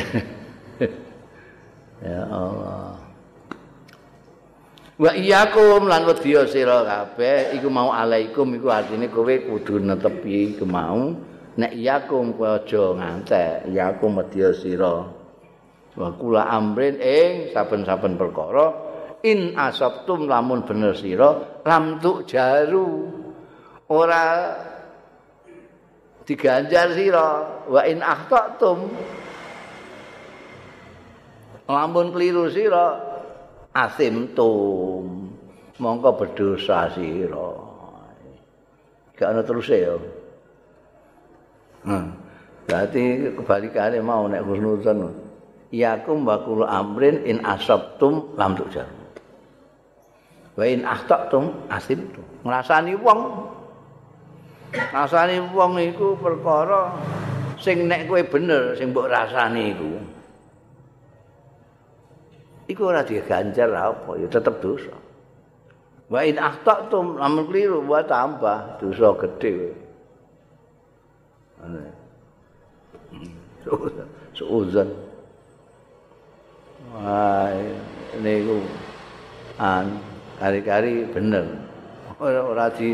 ya 1.99 2.21
Allah. 2.31 2.92
Wa 4.93 5.09
iyyakum 5.09 5.89
lan 5.89 6.05
wedya 6.05 6.45
sira 6.45 6.85
kabeh 6.85 7.57
iku 7.57 7.65
mau 7.65 7.89
alaikum 7.89 8.45
iku 8.53 8.69
artine 8.69 9.09
kowe 9.09 9.33
kudu 9.33 9.81
netepi 9.81 10.53
iku 10.53 10.69
mau. 10.69 11.17
Nek 11.57 11.73
iyakum 11.73 12.37
aja 12.37 12.93
ngantek. 12.93 13.73
Iyakum 13.73 14.21
wedya 14.21 14.53
sira. 14.53 15.09
Wa 15.97 16.09
kula 16.13 16.45
amrin 16.45 17.01
ing 17.01 17.53
saben-saben 17.53 18.17
perkara 18.17 18.73
in 19.25 19.57
asabtum 19.57 20.29
lamun 20.29 20.65
bener 20.65 20.93
sira 20.93 21.61
lam 21.65 21.97
tu 21.97 22.21
jaru. 22.29 23.09
Ora 23.89 24.53
diganjar 26.21 26.93
sira. 26.93 27.29
Wa 27.65 27.81
in 27.89 27.97
akhtatum 28.05 28.93
lamun 31.65 32.13
keliru 32.13 32.45
sira 32.53 33.12
asimtum 33.73 35.33
mongko 35.81 36.09
berdosa 36.17 36.93
sira. 36.93 37.49
Gak 39.17 39.29
ana 39.29 39.41
terus 39.41 39.69
ya. 39.69 39.97
Hmm. 41.83 42.15
berarti 42.63 43.35
kebalikannya 43.35 43.99
mau 43.99 44.23
nek 44.23 44.47
husnuzan 44.47 45.11
yakum 45.67 46.23
bakul 46.23 46.63
amrin 46.63 47.19
in 47.27 47.43
asabtum 47.43 48.39
lam 48.39 48.55
tujar 48.55 48.87
wa 50.55 50.63
in 50.63 50.87
akhtatum 50.87 51.51
asibtum 51.67 52.23
ngrasani 52.47 52.95
wong. 52.95 53.51
Ngrasani 54.71 55.43
wong 55.51 55.75
iku 55.83 56.15
perkara 56.15 56.95
sing 57.59 57.83
nek 57.91 58.07
kowe 58.07 58.23
bener 58.31 58.79
sing 58.79 58.95
mbok 58.95 59.11
rasani 59.11 59.75
iku 59.75 59.91
iku 62.67 62.91
ora 62.91 63.03
diganjar 63.03 63.69
apa 63.71 64.19
ya 64.19 64.27
tetep 64.27 64.59
dosa 64.59 64.95
wa 66.11 66.19
in 66.21 66.37
akhtatum 66.37 67.17
lamun 67.17 67.47
kliru 67.49 67.81
wa 67.83 68.03
tambah 68.05 68.77
dosa 68.77 69.15
gedhe. 69.23 69.73
So, 74.35 74.59
Wah, 76.91 77.47
niku 78.19 78.59
an 79.55 79.97
kari-kari 80.37 81.07
bener. 81.09 81.47
Ora 82.19 82.43
ora 82.43 82.65
di 82.75 82.93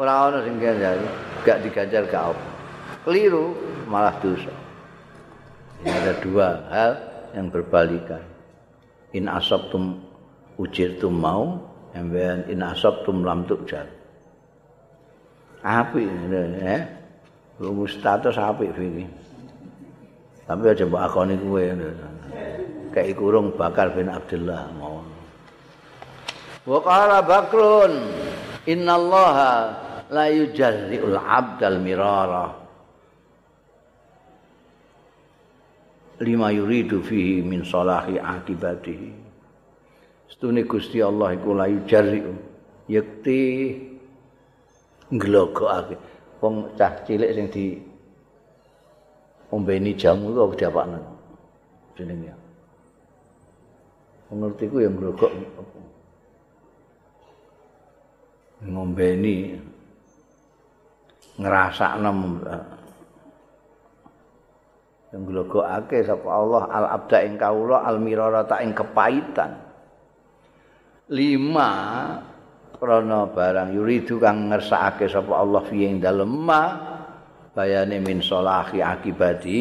ora 0.00 0.32
ana 0.32 0.40
sing 0.42 0.56
ganjar, 0.56 0.96
gak 1.44 1.60
diganjar 1.62 2.08
gak 2.08 2.32
apa. 2.32 2.46
Keliru 3.04 3.52
malah 3.86 4.16
dosa. 4.18 4.50
Ini 5.84 5.92
ada 5.92 6.12
dua 6.24 6.48
hal 6.72 6.92
yang 7.36 7.52
berbalikan. 7.52 8.35
In 9.16 9.32
asabtum 9.32 9.96
ujirtum 10.60 11.16
mau, 11.16 11.56
embean 11.96 12.44
in 12.52 12.60
asabtum 12.60 13.24
lam 13.24 13.48
tujar. 13.48 13.88
Api 15.64 16.04
ini, 16.04 16.60
ya. 16.60 16.84
Rumus 17.56 17.96
status 17.96 18.36
api 18.36 18.68
ini. 18.76 19.08
Tapi 20.44 20.62
aja 20.68 20.84
mbak 20.84 21.02
akoni 21.08 21.34
kuwe. 21.40 21.64
kayak 22.92 23.16
kurung 23.16 23.52
bakar 23.56 23.92
bin 23.92 24.08
Abdullah 24.08 24.72
mau. 24.76 25.04
Wa 26.64 26.78
qala 26.80 27.20
Bakrun 27.24 27.92
innallaha 28.64 29.52
la 30.12 30.26
yujarri'ul 30.32 31.16
'abdal 31.16 31.80
mirara. 31.80 32.65
Lima 36.20 36.48
yuridu 36.52 37.02
fihi 37.04 37.44
min 37.44 37.64
salahi 37.64 38.16
akibatihi. 38.16 39.10
Setune 40.32 40.64
Gusti 40.64 41.00
Allah 41.04 41.36
iku 41.36 41.52
la 41.54 41.66
yujarri'u 41.68 42.32
yakti 42.88 43.40
nglogokake. 45.12 45.96
Wong 46.40 46.76
cah 46.76 46.92
cilik 47.08 47.32
sing 47.32 47.46
di 47.48 47.80
ombeni 49.48 49.96
jamu 49.96 50.36
kok 50.36 50.60
diapakno? 50.60 51.00
Jenenge. 51.96 52.32
Ngerti 54.26 54.64
ku 54.66 54.82
yang 54.82 54.98
grogok 54.98 55.30
ngombeni 58.64 59.52
ngrasakno 61.36 62.10
yang 62.10 62.20
glogokake 65.24 66.04
sapa 66.04 66.28
Allah 66.28 66.68
al 66.68 66.86
abda 67.00 67.18
ing 67.24 67.40
kawula 67.40 67.86
al 67.86 67.96
mirara 68.02 68.44
ta 68.44 68.60
ing 68.60 68.76
kepahitan. 68.76 69.52
Lima 71.14 71.70
krana 72.76 73.30
barang 73.30 73.72
yuridu 73.72 74.20
kang 74.20 74.52
ngersakake 74.52 75.08
sapa 75.08 75.32
Allah 75.32 75.62
fi 75.64 75.88
ing 75.88 76.02
dalem 76.02 76.28
ma 76.28 76.62
bayane 77.56 77.96
min 78.02 78.20
salahi 78.20 78.84
akibati 78.84 79.60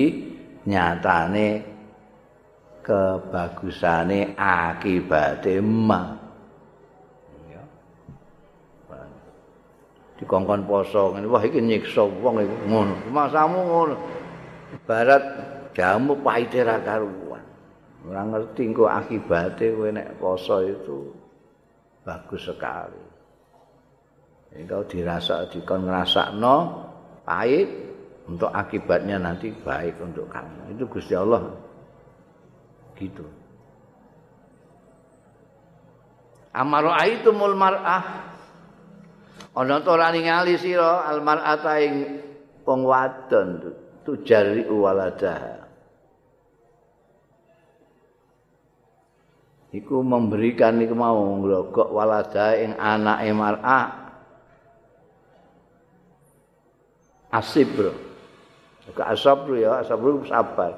nyatane 0.68 1.48
kebagusane 2.84 4.36
akibate 4.36 5.64
ma. 5.64 6.02
Dikongkon 10.16 10.64
poso 10.64 11.12
ngene 11.12 11.28
wah 11.28 11.44
iki 11.44 11.60
nyiksa 11.60 12.08
wong 12.08 12.40
iku 12.40 12.56
ngono. 12.72 12.96
Masamu 13.12 13.60
ngono 13.68 13.96
barat 14.84 15.24
jamu 15.72 16.20
pahite 16.20 16.60
ra 16.64 16.84
karuan. 16.84 17.44
Ora 18.06 18.22
ngerti 18.22 18.62
engko 18.68 18.86
akibate 18.86 19.74
kowe 19.74 19.90
nek 19.90 20.20
poso 20.22 20.62
itu 20.62 21.16
bagus 22.06 22.46
sekali. 22.46 23.04
Engkau 24.56 24.88
dirasa 24.88 25.52
dikon 25.52 25.90
ngrasakno 25.90 26.56
pahit 27.28 27.70
untuk 28.30 28.50
akibatnya 28.54 29.20
nanti 29.20 29.52
baik 29.52 30.00
untuk 30.00 30.32
kamu. 30.32 30.74
Itu 30.78 30.86
Gusti 30.88 31.14
Allah. 31.18 31.44
Gitu. 32.96 33.26
Amaro 36.56 36.96
aitumul 36.96 37.58
mar'ah. 37.58 38.32
Ana 39.56 39.80
to 39.84 39.92
ora 39.92 40.12
ningali 40.12 40.56
sira 40.56 41.04
almar'ata 41.08 41.80
ing 41.84 41.96
wong 42.64 42.82
wadon 42.88 43.76
tujari 44.06 44.64
walada 44.70 45.66
iku 49.74 50.00
memberikan 50.06 50.80
iku 50.80 50.96
mau 50.96 51.20
nglogok 51.20 51.92
walada 51.92 52.56
ing 52.56 52.78
anake 52.80 53.30
mar'ah 53.36 54.06
asib 57.36 57.68
bro. 57.76 57.94
Ke 58.96 59.04
asab 59.04 59.44
bro 59.44 59.60
ya. 59.60 59.84
Asab 59.84 60.00
bro 60.00 60.24
sabar. 60.24 60.74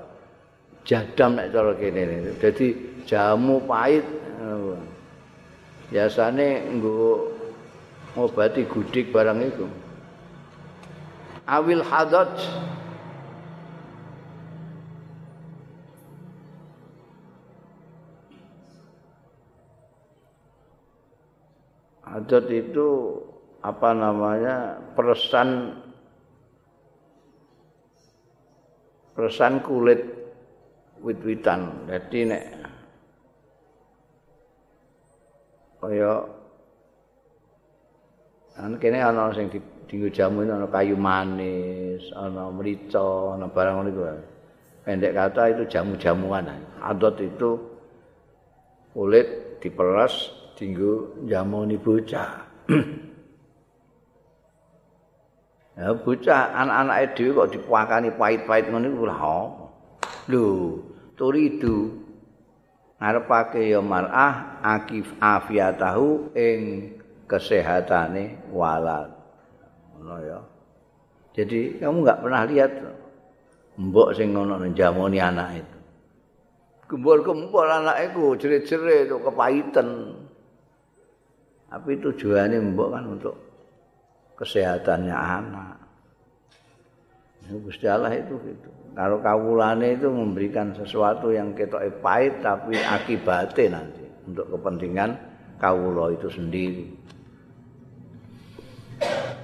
Jadam 0.88 1.38
nek 1.38 1.54
cara 1.54 1.76
kene 1.78 2.34
dadi 2.42 2.68
jamu 3.06 3.62
pahit. 3.68 4.06
Biasane 5.88 6.68
nggo 6.76 7.32
ngobati 8.18 8.68
gudik 8.68 9.14
barang 9.14 9.40
itu 9.40 9.68
awil 11.48 11.80
hadat 11.80 12.28
hadat 22.18 22.50
itu 22.50 23.14
apa 23.62 23.94
namanya 23.94 24.82
peresan 24.98 25.78
peresan 29.14 29.62
kulit 29.62 30.02
wit-witan 31.06 31.86
jadi 31.86 32.20
nek 32.34 32.44
kaya 35.78 36.26
Ana 38.58 38.74
kene 38.82 38.98
ana 38.98 39.30
sing 39.38 39.54
dinggo 39.86 40.10
jamu 40.10 40.42
ana 40.42 40.66
kayu 40.66 40.98
manis, 40.98 42.10
ana 42.18 42.50
mrica, 42.50 43.38
ana 43.38 43.46
barang 43.46 43.86
ngono. 43.86 44.18
Pendek 44.82 45.14
kata 45.14 45.54
itu 45.54 45.64
jamu-jamuan. 45.70 46.50
Adat 46.82 47.22
itu 47.22 47.62
kulit 48.98 49.62
diperas 49.62 50.34
dinggo 50.58 51.14
jamu 51.30 51.70
ni 51.70 51.78
bocah. 51.78 52.50
ya 55.78 55.94
bocah 55.94 56.42
anak-anake 56.58 57.06
dhewe 57.14 57.38
kok 57.38 57.50
dipuakani 57.54 58.10
pahit-pahit 58.18 58.74
ngono 58.74 58.90
iku 58.90 59.06
apa? 59.14 59.66
Lho, 60.34 60.46
turidu 61.14 61.94
ngarepake 62.98 63.70
ya 63.70 63.80
mar'ah 63.80 64.58
akif 64.66 65.06
afiatahu 65.22 66.34
ing 66.34 66.60
kesehatane 67.30 68.50
walad. 68.50 69.14
Ngono 69.94 70.16
ya. 70.26 70.42
Jadi 71.38 71.78
kamu 71.78 72.02
enggak 72.02 72.22
pernah 72.26 72.42
lihat 72.50 72.72
mbok 73.78 74.18
sing 74.18 74.34
ngono 74.34 74.58
njamoni 74.66 75.22
anak 75.22 75.62
itu. 75.62 75.78
Gembor-gembor 76.88 77.68
anak 77.70 78.10
itu 78.10 78.34
jerit-jerit 78.42 79.12
itu 79.12 79.22
kepahitan. 79.22 79.88
Tapi 81.68 82.00
tujuannya 82.00 82.64
mbok 82.72 82.90
kan 82.96 83.04
untuk 83.12 83.36
kesehatannya 84.40 85.16
anak. 85.16 85.76
Ini 87.48 87.58
Gusti 87.64 87.86
Allah 87.88 88.16
itu 88.16 88.40
gitu. 88.44 88.70
Kalau 88.98 89.22
kawulane 89.22 89.94
itu 89.94 90.10
memberikan 90.10 90.74
sesuatu 90.74 91.30
yang 91.30 91.54
kita 91.54 91.78
pahit 92.02 92.42
tapi 92.42 92.76
akibatnya 92.76 93.78
nanti 93.78 94.04
untuk 94.26 94.58
kepentingan 94.58 95.10
kawulo 95.62 96.12
itu 96.12 96.28
sendiri. 96.34 96.86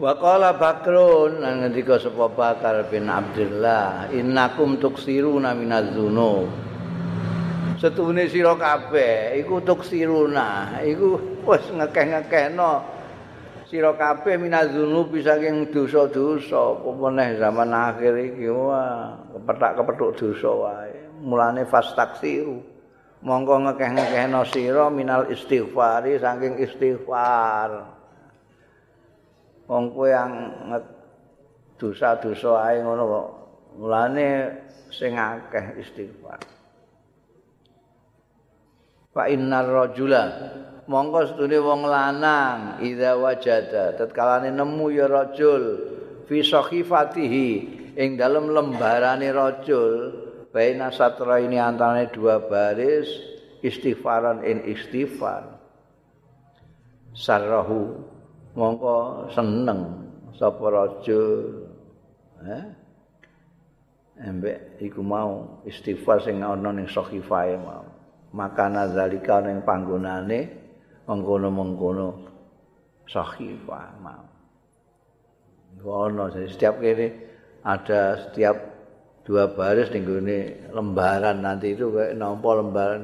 Wa 0.02 0.18
qala 0.18 0.58
Bakrun 0.58 1.46
nang 1.46 1.62
ngendika 1.62 2.02
sapa 2.02 2.26
Bakar 2.34 2.90
bin 2.90 3.06
Abdullah, 3.06 4.10
innakum 4.10 4.82
tuksiruna 4.82 5.54
minaz 5.54 5.94
dzunub. 5.94 6.50
Setune 7.84 8.32
sira 8.32 8.56
kabeh 8.56 9.44
iku 9.44 9.60
tuksiruna, 9.60 10.80
iku 10.88 11.20
wis 11.44 11.68
ngekeh-ngekehno 11.68 12.80
sira 13.68 13.92
kabeh 14.00 14.40
minaz 14.40 14.72
dzunub 14.72 15.12
saking 15.20 15.68
dosa-dosa, 15.68 16.80
apa 16.80 17.28
zaman 17.36 17.76
akhir 17.76 18.14
iki 18.32 18.48
wah 18.48 19.20
kepethak-kepethuk 19.36 20.12
dosa 20.16 20.52
wae. 20.56 20.96
Mulane 21.28 21.68
fastaksiru. 21.68 22.64
Monggo 23.20 23.68
ngekeh-ngekehno 23.68 24.48
sira 24.48 24.88
minal 24.88 25.28
istighfari 25.28 26.16
saking 26.24 26.64
istighfar. 26.64 28.00
wong 29.68 29.96
kowe 29.96 30.08
yang 30.12 30.32
dosa-dosa 31.80 32.52
ae 32.68 32.78
ngono 32.84 33.04
kok 33.08 33.28
mulane 33.80 34.28
sing 34.92 35.16
akeh 35.16 35.80
istighfar 35.80 36.53
fa 39.14 39.30
innar 39.30 39.70
rajula. 39.70 40.26
Monggo 40.84 41.24
sedune 41.24 41.64
wong 41.64 41.88
lanang 41.88 42.84
idza 42.84 43.16
wajada. 43.16 43.96
Tatkalane 43.96 44.52
nemu 44.52 44.86
ya 44.92 45.08
rajul. 45.08 45.64
Fi 46.28 46.44
sakhifatihi 46.44 47.48
ing 47.96 48.20
dalem 48.20 48.52
lembarane 48.52 49.32
rajul. 49.32 49.94
Baina 50.52 50.92
satra 50.92 51.40
ini 51.40 51.58
antane 51.58 52.12
dua 52.12 52.44
baris 52.44 53.08
istighfaran 53.64 54.44
in 54.44 54.66
istighfar. 54.68 55.56
Sarrahu. 57.16 58.12
Mongko 58.54 59.30
seneng 59.34 60.04
sapa 60.38 60.66
raja 60.70 61.22
eh? 62.46 62.66
Embek 64.14 64.78
iku 64.78 65.02
mau 65.02 65.66
istighfar 65.66 66.22
sing 66.22 66.46
ana 66.46 66.70
ning 66.70 66.86
sahifae 66.86 67.58
mau 67.58 67.83
maka 68.34 68.66
nazalika 68.70 69.40
ning 69.46 69.62
panggonane 69.62 70.40
mengkono-mengkono 71.06 72.08
sahifah 73.06 73.88
mau 74.02 74.26
ngono 75.84 76.30
setiap 76.34 76.82
kene 76.82 77.08
ada 77.66 78.30
setiap 78.30 78.56
dua 79.26 79.50
baris 79.54 79.90
ning 79.94 80.06
lembaran 80.70 81.42
nanti 81.42 81.74
itu 81.74 81.90
kayak 81.90 82.18
nampa 82.18 82.50
lembaran 82.60 83.02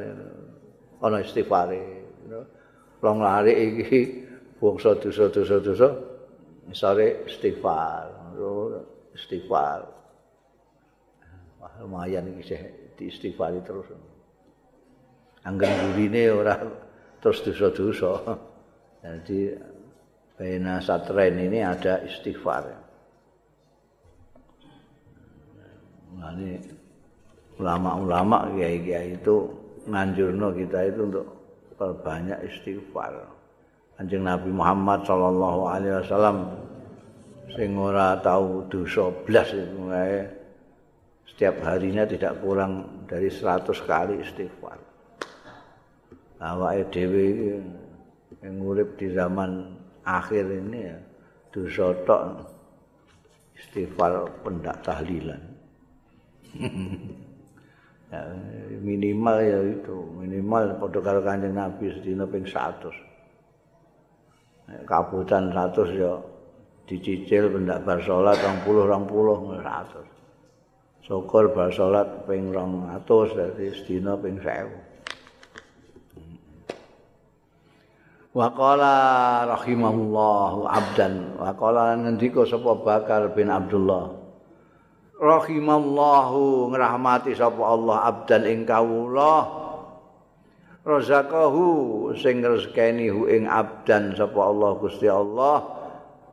ana 1.00 1.18
istighfare 1.24 1.82
long 3.00 3.24
lari 3.24 3.54
iki 3.56 4.02
bangsa 4.60 5.00
dosa-dosa-dosa 5.00 5.88
sore 6.76 7.26
istighfar 7.26 8.20
istighfar. 9.16 9.82
Lumayan 11.80 12.28
iki 12.36 12.44
sih 12.44 12.60
di 13.00 13.08
terus 13.64 13.88
anggen 15.48 15.72
burine 15.92 16.24
ora 16.32 16.56
terus 17.20 17.44
dosa-dosa 17.44 18.40
jadi 19.00 19.56
Baina 20.40 20.80
Satren 20.80 21.36
ini 21.36 21.60
ada 21.60 22.00
istighfar. 22.04 22.64
Nah, 26.16 26.32
ulama-ulama 27.60 28.48
kiai-kiai 28.56 29.20
itu 29.20 29.52
nganjurno 29.88 30.56
kita 30.56 30.80
itu 30.88 31.00
untuk 31.12 31.28
perbanyak 31.76 32.40
istighfar. 32.48 33.20
Kanjeng 34.00 34.24
Nabi 34.24 34.52
Muhammad 34.52 35.04
sallallahu 35.04 35.62
alaihi 35.68 35.96
wasallam 36.00 36.38
sing 37.52 37.76
ora 37.76 38.16
tahu 38.24 38.64
dosa 38.72 39.12
blas 39.28 39.52
itu 39.52 39.76
setiap 41.28 41.56
harinya 41.68 42.08
tidak 42.08 42.40
kurang 42.40 43.04
dari 43.12 43.28
100 43.28 43.76
kali 43.84 44.24
istighfar. 44.24 44.89
Awake 46.40 46.88
dhewe 46.96 47.60
yang 48.40 48.64
urip 48.64 48.96
di 48.96 49.12
zaman 49.12 49.76
akhir 50.08 50.48
ini 50.48 50.88
ya 50.88 50.96
dosa 51.52 51.92
tok 52.08 52.48
istighfar 53.60 54.24
pendak 54.40 54.80
tahlilan. 54.80 55.44
ya, 58.12 58.24
minimal 58.80 59.38
ya 59.44 59.60
itu 59.68 60.00
minimal 60.16 60.80
padha 60.80 61.00
karo 61.04 61.20
Kanjeng 61.20 61.60
Nabi 61.60 61.92
sedina 61.92 62.24
ping 62.24 62.48
100. 62.48 62.88
kabutan 64.86 65.50
100 65.52 65.98
ya 65.98 66.14
dicicil 66.88 67.52
pendak 67.52 67.84
bar 67.84 68.00
salat 68.00 68.40
20 68.64 68.88
20 68.88 69.60
100. 69.60 71.04
Syukur 71.04 71.52
bar 71.52 71.68
salat 71.76 72.24
ping 72.24 72.56
200 72.56 73.36
dadi 73.36 73.76
sedina 73.76 74.16
ping 74.16 74.40
1000. 74.40 74.89
Wa 78.40 78.48
qala 78.56 78.96
rahimahullahu 79.52 80.64
abdan. 80.64 81.36
Wa 81.36 81.52
qala 81.60 82.00
ngendika 82.00 82.48
sapa 82.48 82.72
Bakar 82.72 83.36
bin 83.36 83.52
Abdullah. 83.52 84.16
Rahimallahu 85.20 86.72
ngrahmati 86.72 87.36
sapa 87.36 87.60
Allah 87.60 88.08
abdan 88.08 88.48
ing 88.48 88.64
kawula. 88.64 89.44
Razaqahu 90.88 92.16
sing 92.16 92.40
rezekeni 92.40 93.12
hu 93.12 93.28
ing 93.28 93.44
abdan 93.44 94.16
sapa 94.16 94.40
Allah 94.40 94.72
Gusti 94.80 95.12
Allah. 95.12 95.60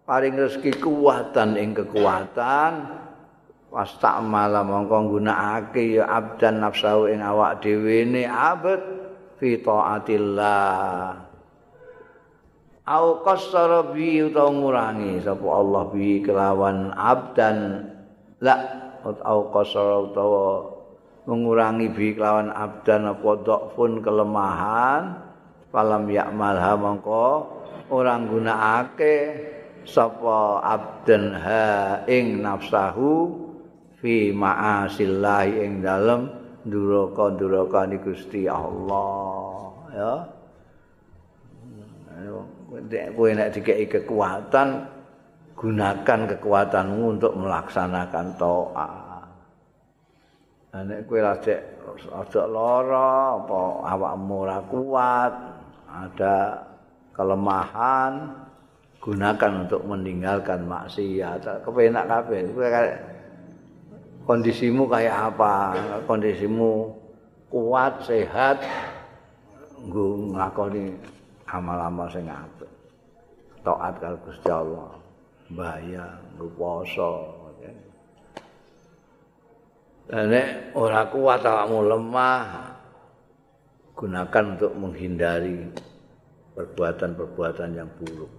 Paring 0.06 0.38
rezeki 0.38 0.78
kuwatan 0.78 1.58
ing 1.58 1.74
kekuatan. 1.74 3.02
Wastamala 3.74 4.62
mongko 4.62 5.10
nggunakake 5.10 5.98
ya 5.98 6.06
abdan 6.06 6.62
nafsu 6.62 7.10
ing 7.10 7.18
awak 7.18 7.66
dhewe 7.66 8.06
ne 8.06 8.30
abad 8.30 8.78
fi 9.42 9.58
taatillah 9.58 11.25
au 12.86 13.18
qassara 13.26 13.90
bi 13.90 14.22
utawa 14.22 14.54
ngurangi 14.54 15.18
sapa 15.18 15.46
Allah 15.50 15.82
bi 15.90 16.22
kelawan 16.22 16.94
abdan. 16.94 17.82
La 18.38 18.54
au 19.26 19.50
qassara 19.50 20.06
utawa 20.06 20.70
mengurangi 21.26 21.90
bi 21.90 22.14
kelawan 22.14 22.54
abdan 22.54 23.10
apa 23.10 23.66
pun 23.74 23.98
kelemahan. 23.98 25.18
Falam 25.74 26.06
yakmalha 26.08 26.78
mongko 26.78 27.26
orang 27.90 28.30
gunakake 28.30 29.44
sapa 29.82 30.62
abdan 30.62 31.34
ha 31.34 32.00
ing 32.06 32.40
nafsahu 32.40 33.34
fi 33.98 34.30
ma'asillahi 34.30 35.58
ing 35.58 35.82
dalem 35.82 36.30
duraka-duraka 36.62 37.90
ni 37.90 37.98
Gusti 37.98 38.46
Allah. 38.46 39.74
Ya 39.90 40.14
kowe 43.16 43.30
nek 43.32 43.52
dikeki 43.56 43.86
kekuatan 43.88 44.88
gunakan 45.56 46.20
kekuatanmu 46.36 47.16
untuk 47.16 47.32
melaksanakan 47.36 48.26
taat 48.36 49.24
nek 50.84 51.08
kowe 51.08 51.20
lajek 51.24 51.60
aja 52.12 52.42
lara 52.44 53.40
apa 53.40 53.60
awakmu 53.96 54.34
ora 54.44 54.58
kuat 54.68 55.32
ada 55.88 56.36
kelemahan 57.16 58.44
gunakan 59.00 59.52
untuk 59.64 59.86
meninggalkan 59.86 60.66
maksiat. 60.66 61.62
Kepenak 61.62 62.04
kabeh 62.10 62.42
kowe 62.52 62.66
kondisimu 64.26 64.90
kayak 64.90 65.32
apa? 65.32 65.78
Kondisimu 66.04 66.90
kuat 67.46 68.02
sehat 68.02 68.58
nggo 69.86 70.34
nglakoni 70.34 70.90
amal-amal 71.46 72.10
sing 72.10 72.26
apik 72.26 72.55
taat 73.66 73.98
karo 73.98 74.16
Gusti 74.22 74.46
Allah. 74.46 74.94
Bahaya 75.50 76.22
nggo 76.38 76.46
poso 76.54 77.12
nek 80.06 80.70
ora 80.78 81.02
kuat 81.10 81.42
awakmu 81.42 81.82
lemah 81.82 82.46
gunakan 83.98 84.44
untuk 84.54 84.72
menghindari 84.78 85.66
perbuatan-perbuatan 86.54 87.70
yang 87.74 87.90
buruk. 87.98 88.30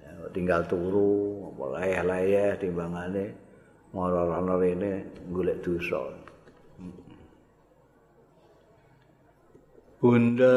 Ya, 0.00 0.12
tinggal 0.32 0.64
turu 0.64 1.52
apa 1.52 1.64
layah-layah 1.76 2.56
timbangane 2.56 3.36
ngoror-ngoror 3.92 4.56
rene 4.62 5.04
golek 5.28 5.60
dosa. 5.60 6.00
Bunda 9.98 10.56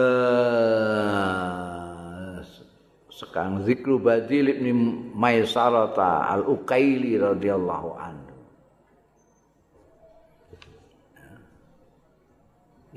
sekarang 3.21 3.61
zikru 3.69 4.01
badil 4.01 4.49
ibn 4.49 4.67
Maisarata 5.13 6.25
al-Uqaili 6.33 7.21
radhiyallahu 7.21 7.89
anhu. 7.93 8.33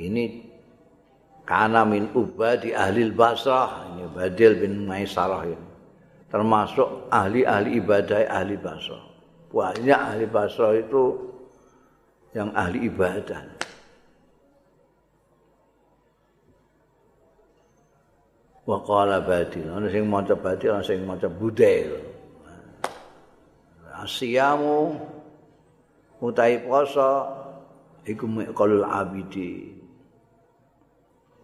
Ini 0.01 0.25
karena 1.45 1.85
min 1.85 2.09
ubadi 2.17 2.73
ahli 2.73 3.13
basrah 3.13 3.95
ini 3.95 4.09
Badil 4.11 4.59
bin 4.59 4.89
Maisarah 4.89 5.45
ini. 5.45 5.69
Termasuk 6.33 7.13
ahli-ahli 7.15 7.79
ibadah 7.79 8.27
ahli 8.27 8.59
basrah. 8.59 9.05
Banyak 9.55 10.01
ahli 10.01 10.27
basrah 10.27 10.75
itu 10.75 11.15
yang 12.35 12.51
ahli 12.59 12.91
ibadah 12.91 13.64
wa 18.65 18.81
qala 18.81 19.21
badil 19.21 19.69
ana 19.77 19.93
sing 19.93 20.09
maca 20.09 20.33
badil 20.37 20.77
ana 20.77 20.85
sing 20.85 21.05
maca 21.05 21.29
budel 21.29 22.01
asiamu 24.05 24.99
utai 26.21 26.61
poso 26.65 27.29
iku 28.05 28.25
qalul 28.53 28.85
abidi. 28.85 29.73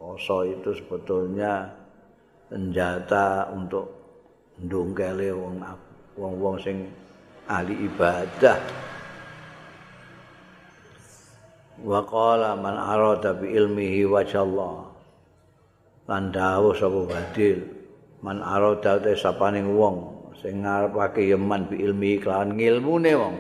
Poso 0.00 0.48
itu 0.48 0.72
sebetulnya 0.72 1.68
senjata 2.48 3.52
untuk 3.52 3.86
ndongkele 4.60 5.28
wong 5.36 5.60
wong 6.16 6.56
sing 6.60 6.88
ahli 7.48 7.76
ibadah. 7.84 8.58
Wa 11.80 12.00
qala 12.04 12.56
man 12.60 12.76
arada 12.76 13.32
bi 13.36 13.56
ilmihi 13.56 14.04
wajhallah 14.04 14.89
lan 16.10 16.34
dawuh 16.34 16.74
sapa 16.74 17.06
badil 17.06 17.62
man 18.26 18.42
arada 18.42 18.98
te 18.98 19.14
sapaning 19.14 19.78
wong 19.78 20.20
sing 20.42 20.66
ngarepake 20.66 21.22
yeman 21.30 21.70
bi 21.70 21.78
ilmi 21.84 22.18
kelawan 22.18 22.58
ngilmune 22.58 23.12
wong. 23.14 23.36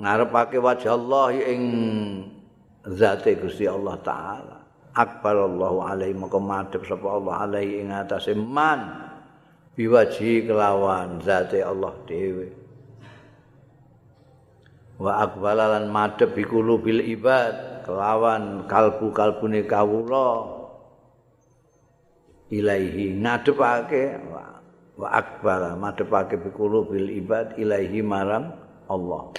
Ngarepake 0.00 0.58
wajhallah 0.58 1.32
ing 1.38 1.62
zate 2.84 3.38
Gusti 3.38 3.64
Allah 3.64 3.96
taala. 4.02 4.56
Akbar 4.90 5.46
Allah 5.46 5.94
alaihi 5.94 6.18
maka 6.18 6.36
madhep 6.42 6.82
sapa 6.82 7.06
Allah 7.06 7.46
alaihi 7.46 7.86
ing 7.86 7.88
atase 7.94 8.34
man 8.34 9.12
biwaji 9.78 10.50
kelawan 10.50 11.22
zate 11.22 11.62
Allah 11.62 11.94
dhewe. 12.04 12.48
Wa 15.00 15.24
akbalalan 15.24 15.88
madhep 15.88 16.34
bikulu 16.36 16.82
bil 16.82 17.00
ibad 17.00 17.79
kelawan 17.90 18.70
kalbu-kalbune 18.70 19.66
kawula 19.66 20.46
ilaihi 22.46 23.18
ngadepake 23.18 24.14
wa 24.94 25.08
akbar 25.10 25.74
madhepake 25.74 26.38
bikulu 26.38 26.86
bil 26.86 27.10
ibad 27.10 27.58
ilaihi 27.58 27.98
marang 27.98 28.54
Allah. 28.86 29.34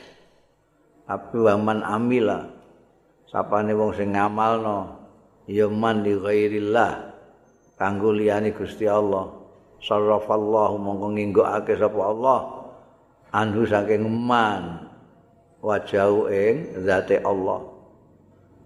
Wa 1.07 1.55
man 1.55 1.79
amila 1.79 2.51
sapane 3.31 3.71
wong 3.71 3.95
sing 3.95 4.19
ngamalno 4.19 4.99
ya 5.47 5.71
man 5.71 6.03
li 6.03 6.19
ghairillah 6.19 7.15
kanggo 7.79 8.11
liyane 8.11 8.51
Gusti 8.51 8.83
Allah. 8.83 9.31
Sarrafallahu 9.81 10.77
mongko 10.77 11.07
nginggokake 11.17 11.73
sapa 11.73 11.99
Allah 12.03 12.39
anhu 13.33 13.65
saking 13.65 14.05
man 14.05 14.91
wajau 15.57 16.29
ing 16.29 16.85
zate 16.85 17.17
Allah 17.25 17.70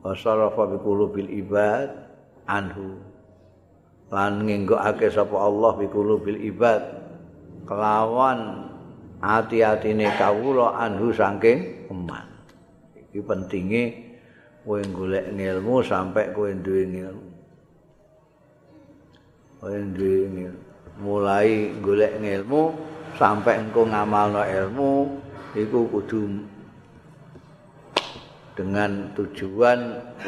wa 0.05 0.13
sarrafa 0.13 0.69
bi 0.69 0.77
qulubil 0.77 1.29
ibad 1.33 1.89
anhu. 2.45 3.01
Lan 4.13 4.45
nginggokake 4.45 5.09
sapa 5.09 5.33
Allah 5.33 5.73
bi 5.81 5.89
qulubil 5.89 6.45
ibad. 6.45 7.01
Kelawan 7.65 8.69
ati-atine 9.25 10.13
kawula 10.21 10.77
anhu 10.77 11.09
saking 11.09 11.89
man 11.89 12.29
iki 12.93 13.23
pentinge 13.23 13.83
kowe 14.67 14.81
golek 14.91 15.31
ilmu 15.31 15.79
sampai 15.79 16.35
kowe 16.35 16.51
duwe 16.51 16.83
ilmu 16.83 17.27
kowe 19.63 19.77
duwe 19.95 20.51
mulai 20.99 21.71
golek 21.79 22.19
ilmu 22.19 22.75
sampai 23.15 23.63
engko 23.63 23.87
ngamalno 23.87 24.43
ilmu 24.43 24.91
iku 25.55 25.87
kudu 25.87 26.43
dengan 28.55 29.11
tujuan 29.13 29.79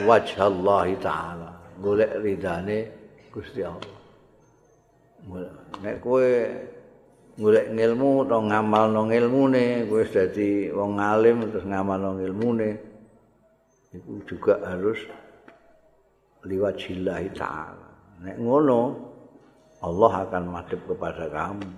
wajah 0.04 0.52
Allah 0.52 0.88
taala. 1.00 1.50
Golek 1.80 2.20
ridane 2.22 2.80
Gusti 3.32 3.64
Allah. 3.64 3.98
Nek 5.82 5.96
kowe 6.04 6.30
golek 7.40 7.66
ilmu 7.72 8.28
atau 8.28 8.40
ngamalno 8.44 9.08
ilmune 9.10 9.88
kowe 9.88 10.04
dadi 10.04 10.70
wong 10.70 11.00
alim 11.00 11.48
terus 11.48 11.66
ngamalno 11.66 12.20
ilmune 12.20 12.70
itu 13.96 14.22
juga 14.28 14.60
harus 14.68 15.00
liwat 16.44 16.76
jillahi 16.76 17.30
ta'ala. 17.34 17.90
Nek 18.28 18.38
ngono 18.38 18.80
Allah 19.82 20.14
akan 20.28 20.44
madhep 20.50 20.82
kepada 20.90 21.26
kamu. 21.30 21.70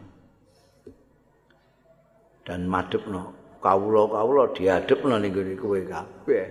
Dan 2.48 2.66
madhep 2.66 3.04
no 3.06 3.39
kawula-kawula 3.60 4.56
diadhepno 4.56 5.16
ning 5.20 5.32
gone 5.36 5.54
kowe 5.60 5.80
kabeh 5.80 6.48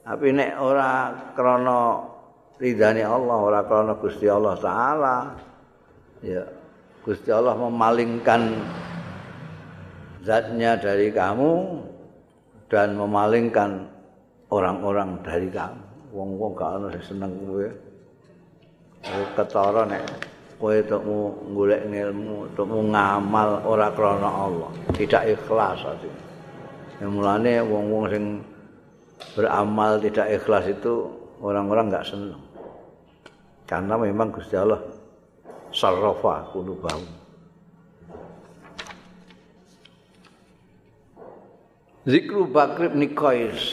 tapi 0.00 0.26
nek 0.32 0.56
ora 0.58 1.12
krana 1.36 2.06
ridane 2.56 3.02
Allah 3.04 3.38
ora 3.38 3.60
krana 3.66 3.94
Gusti 3.98 4.26
Allah 4.26 4.54
taala 4.58 5.16
ya 6.24 6.42
Gusti 7.04 7.32
Allah 7.32 7.56
memalingkan 7.56 8.60
zatnya 10.20 10.76
dari 10.76 11.08
kamu 11.12 11.80
dan 12.68 12.94
memalingkan 12.94 13.88
orang-orang 14.52 15.18
dari 15.24 15.48
kamu. 15.48 15.80
Wong-wong 16.10 16.52
gak 16.58 16.90
sing 16.98 17.16
seneng 17.16 17.32
kowe. 17.46 17.68
Ketara 19.38 19.88
nek 19.88 20.04
kowe 20.60 20.76
tukmu 20.84 21.32
golek 21.56 21.88
ilmu, 21.88 22.52
tukmu 22.52 22.92
ngamal 22.92 23.64
ora 23.64 23.88
krana 23.96 24.28
Allah, 24.28 24.70
tidak 24.92 25.24
ikhlas 25.24 25.80
ati. 25.88 26.10
Ya 27.00 27.08
mulane 27.08 27.64
wong-wong 27.64 28.04
sing 28.12 28.24
beramal 29.32 29.96
tidak 30.04 30.28
ikhlas 30.36 30.68
itu 30.68 31.08
orang-orang 31.40 31.88
enggak 31.88 32.04
seneng. 32.04 32.44
Karena 33.64 33.94
memang 33.96 34.34
Gusti 34.34 34.58
Allah 34.58 34.82
sarrafa 35.70 36.50
qulubahum 36.50 37.06
Zikru 42.02 42.50
Bakr 42.50 42.90
bin 42.90 43.14
Qais 43.14 43.70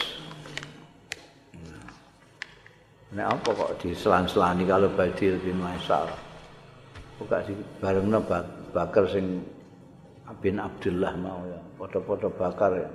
Nek 3.08 3.24
apa 3.24 3.48
kok 3.56 3.72
diselan-selani 3.80 4.68
kalau 4.68 4.92
Badir 4.92 5.40
bin 5.40 5.58
Maisar 5.58 6.27
Buka 7.18 7.42
di 7.42 7.54
barengna 7.82 8.22
Bakar 8.70 9.10
sing 9.10 9.42
bin 10.38 10.60
Abdullah 10.62 11.18
mau 11.18 11.42
ya 11.48 11.58
Foto-foto 11.74 12.30
bakar 12.30 12.78
ya 12.78 12.90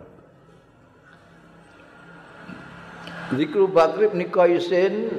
Zikru 3.34 3.68
Bakr 3.68 4.14
bin 4.14 4.30
Qaisin 4.30 5.10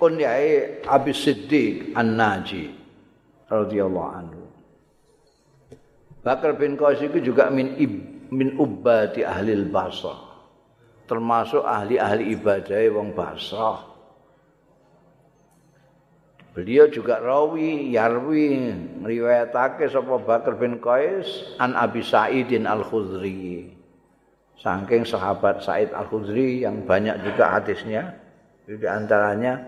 kunyai 0.00 0.80
Abi 0.88 1.12
Siddiq 1.12 1.92
An-Naji 1.92 2.72
radhiyallahu 3.52 4.10
anhu. 4.16 4.42
Bakar 6.24 6.56
bin 6.56 6.80
Qais 6.80 7.04
itu 7.04 7.20
juga 7.20 7.52
min 7.52 7.76
ib, 7.76 7.92
min 8.32 8.56
ubbati 8.56 9.26
ahli 9.26 9.52
Basrah. 9.68 10.32
Termasuk 11.04 11.60
ahli-ahli 11.66 12.32
ibadah 12.32 12.80
wong 12.96 13.12
Basrah. 13.12 13.89
Beliau 16.50 16.90
juga 16.90 17.22
rawi 17.22 17.94
yarwi 17.94 18.74
riwayatake 19.06 19.86
sapa 19.86 20.18
Bakar 20.18 20.58
bin 20.58 20.82
Qais 20.82 21.54
an 21.62 21.78
Abi 21.78 22.02
Sa'idin 22.02 22.66
Al-Khudri. 22.66 23.70
Saking 24.58 25.06
sahabat 25.06 25.62
Sa'id 25.62 25.94
Al-Khudri 25.94 26.66
yang 26.66 26.82
banyak 26.82 27.22
juga 27.22 27.54
hadisnya. 27.54 28.18
Di 28.66 28.74
antaranya 28.86 29.62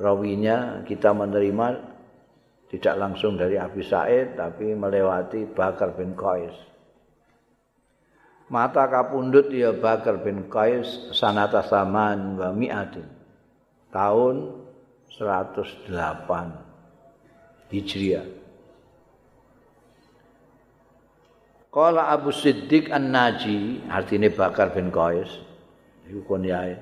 rawinya 0.00 0.80
kita 0.88 1.12
menerima 1.12 1.92
tidak 2.72 2.94
langsung 2.96 3.36
dari 3.36 3.60
Abi 3.60 3.84
Said 3.84 4.40
tapi 4.40 4.72
melewati 4.72 5.44
Bakar 5.44 5.92
bin 5.92 6.16
Qais. 6.16 6.56
Mata 8.48 8.88
kapundut 8.88 9.52
ya 9.52 9.76
Bakar 9.76 10.24
bin 10.24 10.48
Qais 10.48 11.12
sanata 11.12 11.62
saman 11.66 12.40
wa 12.40 12.48
mi'atin. 12.50 13.06
Tahun 13.90 14.59
108 15.10 15.90
Hijriah. 17.70 18.26
Kala 21.70 22.10
Abu 22.10 22.34
Siddiq 22.34 22.90
An-Naji, 22.90 23.86
artinya 23.86 24.26
Bakar 24.26 24.74
bin 24.74 24.90
Qais, 24.90 25.30
itu 26.06 26.18
kunyahe. 26.26 26.74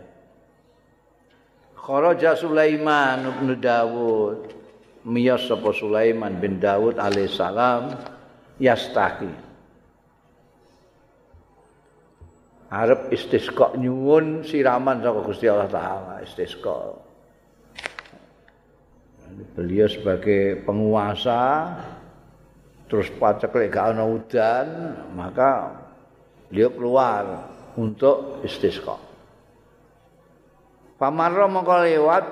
Kharaja 1.77 2.37
Sulaiman 2.37 3.25
bin 3.41 3.61
Dawud 3.61 4.49
miyas 5.09 5.49
sapa 5.49 5.73
Sulaiman 5.73 6.37
bin 6.37 6.61
Dawud 6.61 7.01
alaihissalam 7.01 7.97
yastaki 8.61 9.33
Arab 12.69 13.09
istisqa 13.09 13.73
nyuwun 13.81 14.45
siraman 14.45 15.01
saka 15.01 15.21
Gusti 15.25 15.49
Allah 15.49 15.73
taala 15.73 16.15
istisqa 16.21 17.08
Beliau 19.29 19.91
sebagai 19.91 20.65
penguasa 20.65 21.75
terus 22.89 23.13
pacek 23.21 23.53
lek 23.53 23.77
gak 23.77 23.93
ana 23.93 24.05
udan 24.09 24.67
maka 25.13 25.77
beliau 26.49 26.73
keluar 26.73 27.25
untuk 27.77 28.41
istisqa. 28.41 28.97
Pamarra 30.97 31.45
mongko 31.45 31.77
lewat 31.85 32.25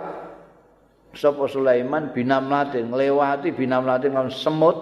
sapa 1.12 1.44
Sulaiman 1.46 2.10
binamlatin 2.16 2.88
nglewati 2.88 3.52
binamlatin 3.52 4.16
kon 4.16 4.32
semut. 4.32 4.78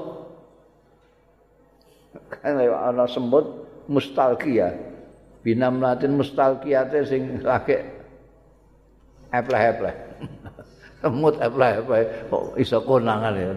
Kan 2.31 2.55
lewat 2.63 2.81
ana 2.95 3.05
semut 3.11 3.47
mustalgia 3.91 4.71
binamlatin 5.43 6.15
mustalgiate 6.15 7.05
sing 7.05 7.43
lagi 7.43 7.83
epleh-epleh 9.35 10.14
semut 11.05 11.37
epleh-epleh 11.37 12.33
kok 12.33 12.57
iso 12.57 12.81
konangan 12.81 13.37
ya? 13.37 13.53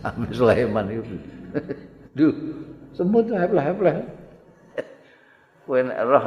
Sampai 0.00 0.32
Sulaiman 0.32 0.88
itu 0.88 1.20
duh. 2.16 2.32
Semut 2.96 3.28
epleh-epleh 3.28 4.00
kowe 5.68 5.80
roh 5.84 6.22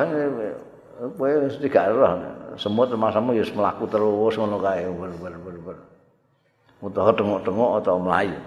kowe 1.17 1.31
wis 1.49 1.57
gak 1.73 1.89
roh. 1.89 2.21
Semut 2.61 2.93
sama-sama 2.93 3.33
ya 3.33 3.41
mlaku 3.49 3.89
terus 3.89 4.37
ngono 4.37 4.61
kae. 4.61 4.85
Ber 4.85 5.11
ber 5.17 5.33
ber 5.41 5.55
ber. 5.65 5.77
Utawa 6.85 7.11
tengok-tengok 7.17 7.71
atau 7.81 7.97
melayu 7.97 8.39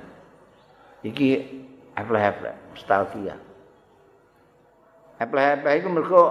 iki 1.02 1.42
epleh-epleh 1.98 2.54
nostalgia. 2.70 3.34
Epleh-epleh 5.18 5.72
iku 5.82 5.88
mergo 5.90 6.22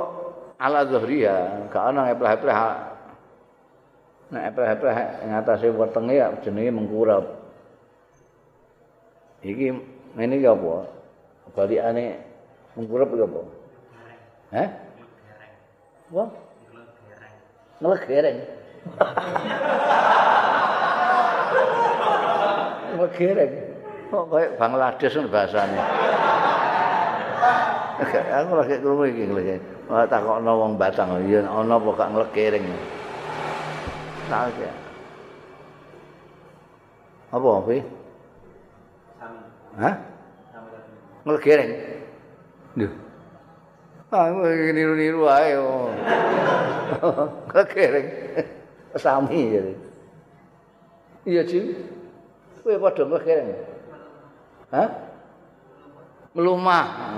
ala 0.55 0.87
zuhriya 0.87 1.67
gak 1.67 1.83
ana 1.91 2.15
epleh-epleh 2.15 2.55
Nah, 4.31 4.47
epleh-epleh 4.47 5.27
ngatasi 5.27 5.67
wetenge 5.75 6.15
ya 6.15 6.31
jenenge 6.39 6.71
mengkurap. 6.71 7.27
Iki 9.43 9.75
ngene 10.15 10.39
iki 10.39 10.47
apa? 10.47 10.87
Balikane 11.51 12.15
mengkurap 12.79 13.11
iki 13.11 13.23
apa? 13.27 13.41
Hah? 14.55 14.69
Wah. 16.15 16.29
Ngelegereng. 17.83 18.37
Ngelegereng. 22.95 23.51
Kok 24.11 24.23
kaya 24.31 24.47
Bangladesh 24.55 25.15
kan 25.19 25.27
bahasane. 25.27 25.79
Aku 28.31 28.51
lagi 28.55 28.79
iki 28.79 29.23
ngelegereng. 29.27 29.63
Ora 29.91 30.07
takokno 30.07 30.51
wong 30.55 30.79
Batang, 30.79 31.19
ya 31.27 31.43
ana 31.43 31.75
apa 31.75 31.89
gak 31.99 32.31
ya. 34.31 34.73
Apa 37.31 37.63
kuwi? 37.63 37.79
Hah? 39.79 39.95
Ngelegereng. 41.23 41.71
Duh. 42.75 42.91
Ah, 44.11 44.27
niru-niru 44.75 45.27
ae. 45.27 45.55
Kekereng. 47.51 48.07
Sami 48.99 49.39
jadi. 49.55 49.73
Iya, 51.23 51.41
Ci. 51.47 51.59
Kowe 52.63 52.75
padha 52.75 53.03
kekereng. 53.07 53.49
Hah? 54.71 54.89
melumah 56.31 57.11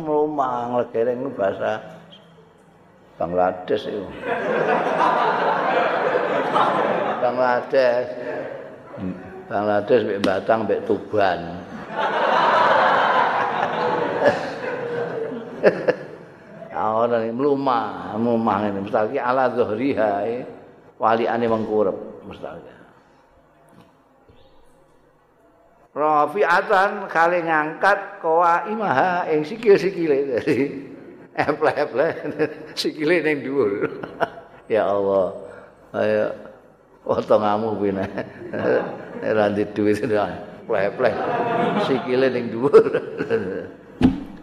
melumah 0.00 0.72
nglegereng 0.72 1.20
itu 1.20 1.30
bahasa 1.36 2.00
Bangladesh 3.20 3.84
itu 3.86 4.08
Bangladesh 7.22 8.08
Bangladesh 9.50 10.02
mbek 10.04 10.20
Batang 10.24 10.60
mbek 10.64 10.80
Tuban. 10.88 11.40
Ora 16.74 17.22
melumah 17.30 18.16
melumah 18.18 18.56
ngene. 18.64 18.80
Mesti 18.84 19.18
ala 19.20 19.48
zuhriha 19.52 20.12
waliane 21.00 21.46
mengkurep 21.48 21.96
mesti 22.26 22.74
Rafi'atan 25.94 27.06
kali 27.06 27.46
ngangkat 27.46 28.18
kowa 28.18 28.66
imaha 28.66 29.30
ing 29.30 29.46
sikil-sikile. 29.46 30.26
Dadi 30.34 30.58
eple-eple 31.38 32.08
sikile 32.74 33.22
ning 33.22 33.46
dhuwur. 33.46 34.02
ya 34.74 34.90
Allah. 34.90 35.43
Ayo 35.94 36.34
kuwi 37.06 37.94
nek 37.94 38.10
ora 39.22 39.46
ndek 39.46 39.78
dhuwit 39.78 40.02
eple-eple 40.02 41.10
sikile 41.86 42.26
ning 42.34 42.50
dhuwur. 42.50 42.82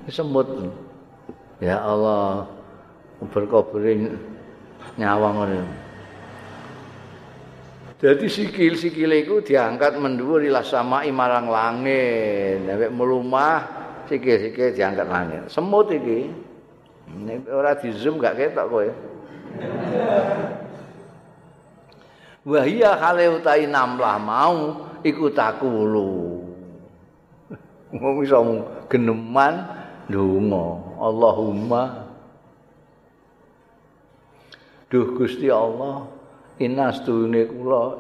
Semut. 0.07 0.47
Ya 1.59 1.83
Allah. 1.83 2.47
Berkobring 3.21 4.17
nyawang 4.97 5.33
ngono. 5.37 5.61
Jadi 8.01 8.25
sikil-sikile 8.25 9.21
iku 9.21 9.45
diangkat 9.45 9.93
mendhuwur 10.01 10.41
ila 10.41 10.65
sama 10.65 11.05
marang 11.11 11.51
langit. 11.51 12.65
Nek 12.65 12.89
melumah 12.89 13.61
sikil-sikil 14.09 14.73
diangkat 14.73 15.05
langit. 15.05 15.41
Semut 15.53 15.91
iki. 15.93 16.31
Nek 17.11 17.45
ora 17.51 17.77
di 17.77 17.91
zoom 17.91 18.17
gak 18.17 18.39
ketok 18.39 18.67
kowe. 18.71 18.89
Wahia 22.41 22.97
kale 22.97 23.37
utai 23.37 23.69
namlah 23.69 24.17
mau 24.17 24.57
iku 25.05 25.29
takulu. 25.29 26.41
Wong 27.93 28.15
iso 28.25 28.39
geneman 28.89 29.61
ndonga. 30.09 30.65
Allahumma 31.01 31.83
Duh 34.91 35.15
Gusti 35.15 35.47
Allah, 35.47 36.03
inas 36.59 36.99
stune 36.99 37.47
kula 37.47 37.95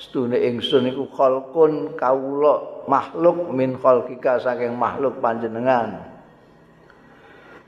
stune 0.00 0.36
ingsun 0.36 0.88
iku 0.92 1.08
khalqun 1.12 1.96
kawula 1.96 2.84
makhluk 2.88 3.52
min 3.52 3.76
khalqika 3.76 4.40
saking 4.40 4.72
makhluk 4.76 5.20
panjenengan 5.20 6.00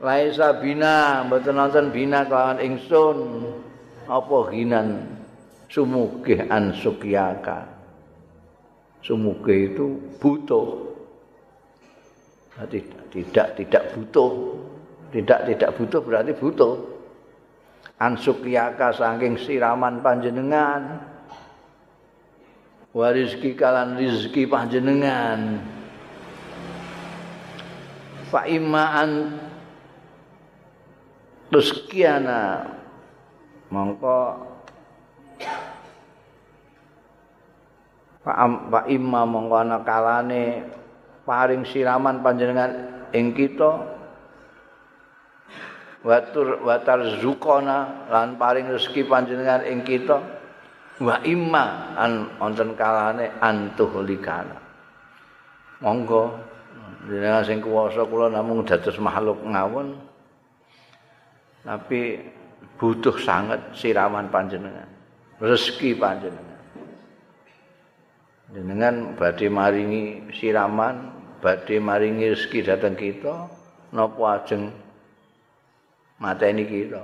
laisa 0.01 0.57
bina 0.57 1.21
mboten 1.29 1.53
nonton 1.53 1.93
bina 1.93 2.25
kelawan 2.25 2.57
ingsun 2.57 3.45
apa 4.09 4.37
ginan 4.49 5.05
sumugih 5.73 6.45
an 6.53 6.69
sukyaka 6.77 7.73
sumugih 9.03 9.75
itu 9.75 9.99
butuh. 10.17 10.95
Tidak 12.53 13.03
tidak 13.11 13.47
tidak 13.59 13.83
butuh. 13.93 14.31
Tidak 15.11 15.39
tidak 15.45 15.69
butuh 15.77 16.01
berarti 16.01 16.31
butuh. 16.33 16.73
Ansukyaka 17.99 18.95
saking 18.95 19.37
siraman 19.37 20.01
panjenengan. 20.01 21.03
Warizki 22.93 23.57
kalan 23.57 23.97
rizki 23.99 24.45
panjenengan. 24.45 25.61
Fa 28.29 28.45
imaan 28.49 29.37
rezekiana 31.53 32.65
mongko 33.69 34.52
Pak 38.23 38.85
Imma 38.87 39.27
mongko 39.27 39.55
ana 39.59 39.83
kalane 39.83 40.63
paring 41.27 41.67
siraman 41.67 42.23
panjenengan 42.23 42.71
ing 43.11 43.35
kita 43.35 43.93
watur 46.03 46.59
watar 46.67 47.19
zukona 47.23 48.07
lan 48.11 48.35
paring 48.35 48.67
rezeki 48.67 49.07
panjenengan 49.07 49.63
ing 49.63 49.87
kita 49.87 50.19
wa 50.99 51.15
imma 51.23 51.95
an 51.95 52.27
wonten 52.37 52.75
kalane 52.75 53.31
antuh 53.39 54.03
likana 54.03 54.59
monggo 55.79 56.37
jenengan 57.07 57.43
sing 57.43 57.59
kuwasa 57.63 58.03
kula 58.07 58.31
namung 58.31 58.63
dados 58.67 58.99
makhluk 58.99 59.39
ngawon 59.43 59.95
tapi 61.63 62.19
butuh 62.75 63.15
sangat 63.19 63.59
siraman 63.71 64.27
panjenengan 64.27 64.92
rezeki 65.41 65.97
panjenengan 65.97 66.53
jenengan. 68.53 69.17
Badhe 69.17 69.49
maringi 69.49 70.29
siraman 70.37 71.09
badhe 71.41 71.81
maringi 71.81 72.31
rezeki 72.31 72.59
dateng 72.63 72.95
kita 72.95 73.49
napa 73.91 74.39
ajeng 74.39 74.69
mateni 76.21 76.63
kita? 76.63 77.01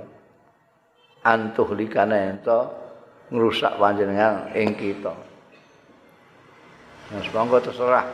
Antuh 1.20 1.68
likana 1.76 2.16
ento 2.32 2.72
ngrusak 3.28 3.76
panjenengan 3.76 4.48
ing 4.56 4.72
kita. 4.78 5.12
Mas 7.10 7.28
monggo 7.34 7.60
terserah. 7.60 8.06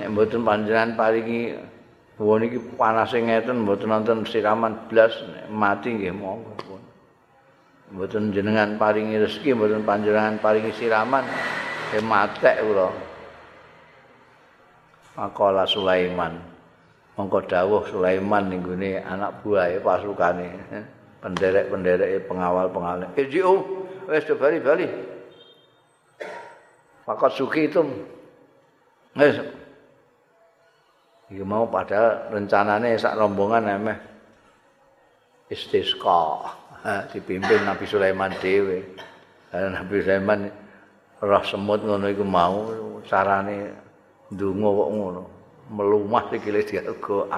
Nek 0.00 0.10
mboten 0.10 0.42
panjenengan 0.42 0.98
paringi 0.98 1.54
wong 2.18 2.42
iki 2.42 2.58
panase 2.74 3.22
ngeten 3.22 3.62
mboten 3.62 3.94
nonton 3.94 4.26
siraman 4.26 4.90
blas 4.90 5.14
mati 5.52 5.94
nggih 5.94 6.16
monggo 6.16 6.77
mboten 7.92 8.30
jenengan 8.34 8.76
paringi 8.76 9.16
rezeki 9.16 9.56
mboten 9.56 9.82
panjenengan 9.84 10.36
paringi 10.40 10.72
siraman 10.76 11.24
e 11.92 11.98
matek 12.04 12.60
kula. 12.64 12.88
Makola 15.18 15.66
Sulaiman. 15.66 16.58
mongko 17.18 17.50
dawuh 17.50 17.82
Sulaiman 17.90 18.46
ning 18.46 18.62
anak 19.02 19.42
buahe 19.42 19.82
pasukane 19.82 20.54
penderek-penderek 21.18 22.30
pengawal-pengawal 22.30 23.10
ijo 23.18 23.66
wis 24.06 24.22
bali-bali 24.38 24.86
Fakat 27.02 27.32
suki 27.34 27.72
itu 27.72 27.82
wis. 29.16 29.40
Iki 31.32 31.40
mau 31.40 31.64
padahal 31.66 32.30
rencanane 32.32 32.94
sak 33.00 33.16
rombongan 33.16 33.64
emeh 33.64 33.98
istisqa 35.48 36.52
dipimpin 37.10 37.66
Nabi 37.66 37.84
Sulaiman 37.86 38.32
dhewe 38.38 38.84
Nabi 39.52 39.94
Sulaiman 40.02 40.50
roh 41.18 41.44
semut 41.46 41.82
ngono 41.82 42.06
iku 42.06 42.22
mau 42.22 42.70
carane 43.06 43.74
ndonga 44.30 44.68
kok 44.70 44.90
ngono 44.92 45.22
melumah 45.68 46.24
sikile 46.32 46.64
diago 46.64 47.28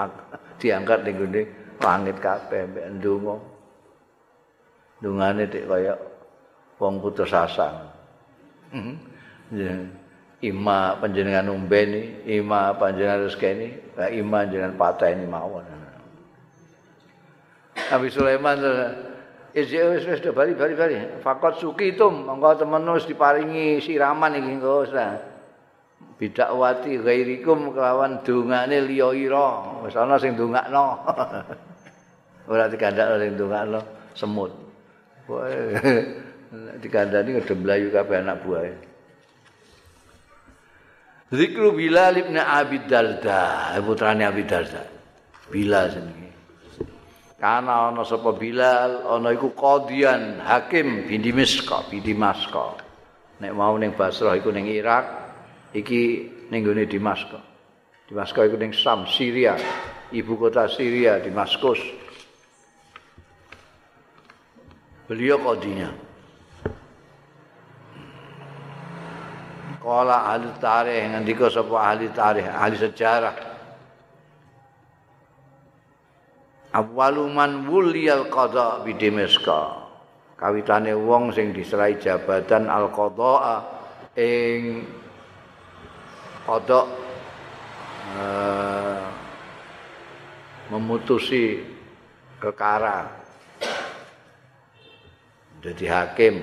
diangkat 0.61 1.03
ning 1.03 1.17
gone 1.17 1.43
langit 1.81 2.17
kabeh 2.21 2.69
mbek 2.69 2.87
ndonga. 3.01 3.35
Dungane 5.01 5.49
dik 5.49 5.65
kaya 5.65 5.97
wong 6.77 7.01
putus 7.01 7.33
asa. 7.33 7.89
Mhm. 8.71 8.95
Ima 10.41 10.97
panjenengan 10.97 11.53
umbeni, 11.53 12.25
ima 12.25 12.73
panjenengan 12.77 13.29
rezekeni, 13.29 13.77
wa 13.97 14.07
ima 14.09 14.45
panjenengan 14.45 14.77
pateni 14.77 15.25
mawon. 15.29 15.65
Nabi 17.91 18.09
Sulaiman 18.13 18.57
Isi 19.55 19.77
wis 19.77 20.07
wis 20.07 20.21
bali 20.35 20.55
bali 20.55 20.75
bali. 20.75 20.97
Fakot 21.23 21.59
suki 21.59 21.97
tum, 21.97 22.27
monggo 22.27 22.55
temen 22.59 22.87
wis 22.95 23.07
diparingi 23.07 23.83
siraman 23.83 24.39
iki 24.39 24.51
engko 24.59 24.87
wis. 24.87 24.95
bidakwati 26.21 27.01
ghairikum 27.01 27.73
kelawan 27.73 28.21
dongane 28.21 28.85
liya 28.85 29.09
ira 29.17 29.81
wis 29.81 29.97
ana 29.97 30.21
sing 30.21 30.37
dongakno 30.37 31.01
ora 32.53 32.69
dikandakno 32.69 33.17
sing 33.17 33.33
dongakno 33.41 33.81
semut 34.13 34.53
dikandani 36.85 37.41
ngedemblayu 37.41 37.89
kabeh 37.89 38.21
anak 38.21 38.39
buahe 38.45 38.73
Zikru 41.31 41.79
Bilal 41.79 42.27
ibn 42.27 42.35
Abi 42.35 42.91
Darda, 42.91 43.79
putrane 43.87 44.27
Abi 44.27 44.43
Darda. 44.43 44.83
Bilal 45.47 45.87
jenenge. 45.95 46.20
Kana 47.41 47.89
ana 47.89 48.05
sapa 48.05 48.37
Bilal, 48.37 49.09
ana 49.09 49.33
iku 49.33 49.57
qadian 49.57 50.45
hakim 50.45 51.09
bin 51.09 51.25
Dimashq, 51.25 51.73
bin 51.89 52.05
Dimashq. 52.05 52.53
Nek 53.41 53.57
mau 53.57 53.73
ning 53.81 53.97
Basrah 53.97 54.37
iku 54.37 54.53
ning 54.53 54.69
Irak, 54.69 55.09
iki 55.73 56.29
ning 56.53 56.61
gone 56.61 56.85
Damaskus. 56.85 57.41
Damaskus 58.05 58.45
iku 58.45 58.57
ning 58.61 58.77
Sam, 58.77 59.09
Syria. 59.09 59.57
Ibu 60.13 60.37
kota 60.37 60.69
Syria 60.69 61.17
Damaskus. 61.17 61.81
Beliau 65.09 65.41
kodinya. 65.41 65.89
Kala 69.81 70.37
ahli 70.37 70.53
tarikh 70.61 71.09
ngendika 71.09 71.49
sapa 71.49 71.75
ahli 71.81 72.13
tarikh, 72.13 72.47
ahli 72.47 72.77
sejarah. 72.77 73.50
Awaluman 76.71 77.67
wuliyal 77.67 78.31
qada 78.31 78.87
bi 78.87 78.95
Dameska. 78.95 79.91
Kawitane 80.39 80.95
wong 80.97 81.35
sing 81.35 81.53
diserai 81.53 81.99
jabatan 81.99 82.71
al 82.71 82.89
qada 82.95 83.35
ing 84.17 84.87
qada 86.47 86.81
uh, 88.17 89.03
memutusi 90.71 91.59
perkara 92.41 93.11
jadi 95.61 95.87
hakim 95.93 96.41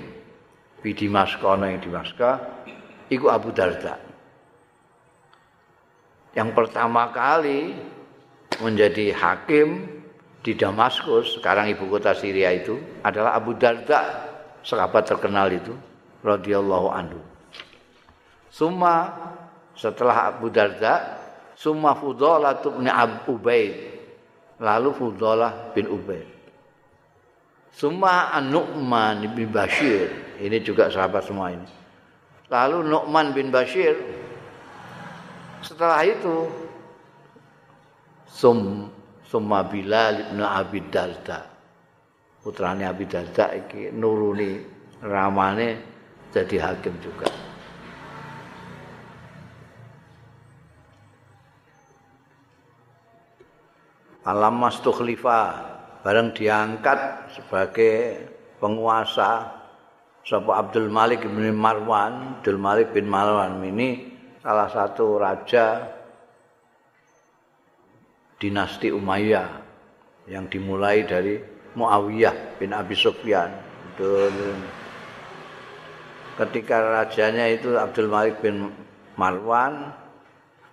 di 0.86 0.93
Dimaska 0.93 1.57
yang 1.57 1.82
Dimaska 1.82 2.32
iku 3.09 3.34
Abu 3.34 3.49
Darda 3.49 3.97
yang 6.38 6.53
pertama 6.53 7.09
kali 7.09 7.73
menjadi 8.61 9.09
hakim 9.15 9.97
di 10.48 10.56
Damaskus, 10.56 11.36
sekarang 11.36 11.68
ibu 11.68 11.91
kota 11.91 12.16
Syria 12.16 12.56
itu 12.56 12.80
adalah 13.04 13.36
Abu 13.36 13.60
Darda, 13.60 14.32
sahabat 14.64 15.04
terkenal 15.04 15.52
itu, 15.52 15.76
radhiyallahu 16.24 16.88
anhu. 16.88 17.20
Summa 18.48 19.12
setelah 19.76 20.32
Abu 20.32 20.48
Darda, 20.48 21.20
summa 21.52 22.00
Fudalah 22.00 22.64
bin 22.64 22.88
Abu 22.88 23.36
Ubaid, 23.36 23.76
lalu 24.64 24.95
Fudalah 24.95 25.76
bin 25.76 25.91
Ubaid. 25.91 26.32
Summa 27.76 28.32
An-Nu'man 28.32 29.28
bin 29.36 29.52
Bashir, 29.52 30.39
ini 30.39 30.64
juga 30.64 30.88
sahabat 30.88 31.28
semua 31.28 31.52
ini. 31.52 31.68
Lalu 32.48 32.88
Nu'man 32.88 33.36
bin 33.36 33.52
Bashir, 33.52 34.00
setelah 35.60 36.08
itu 36.08 36.48
Sum 38.32 38.91
Summa 39.28 39.67
Bilal 39.67 40.32
bin 40.32 40.39
Abi 40.39 40.88
Darda. 40.88 41.43
Putrane 42.39 42.88
Abi 42.88 43.03
Darda 43.11 43.51
iki 43.51 43.91
nuruni 43.91 44.63
ramane 45.03 45.84
jadi 46.32 46.57
hakim 46.63 46.95
juga. 47.03 47.28
Alam 54.28 54.59
Mas 54.59 54.80
bareng 56.03 56.36
diangkat 56.36 57.32
sebagai 57.32 58.28
penguasa 58.59 59.55
sapa 60.28 60.51
Abdul 60.59 60.91
Malik 60.91 61.23
bin 61.23 61.55
Marwan, 61.55 62.43
Abdul 62.43 62.59
Malik 62.59 62.91
bin 62.91 63.07
Marwan 63.07 63.63
ini 63.63 64.11
salah 64.43 64.67
satu 64.67 65.15
raja 65.15 65.97
dinasti 68.38 68.93
Umayyah 68.93 69.49
yang 70.29 70.45
dimulai 70.49 71.05
dari 71.05 71.41
Muawiyah 71.77 72.57
bin 72.57 72.73
Abi 72.73 72.93
Sufyan. 72.97 73.53
Ketika 76.38 76.77
rajanya 77.01 77.49
itu 77.49 77.73
Abdul 77.73 78.09
Malik 78.09 78.41
bin 78.45 78.69
Marwan 79.17 79.89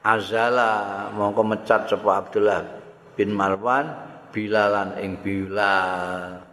azala 0.04 1.08
mongko 1.16 1.40
mecat 1.40 1.88
sapa 1.88 2.20
Abdullah 2.20 2.60
bin 3.16 3.32
Marwan 3.32 3.88
bilalan 4.28 5.00
ing 5.00 5.24
bilal 5.24 6.44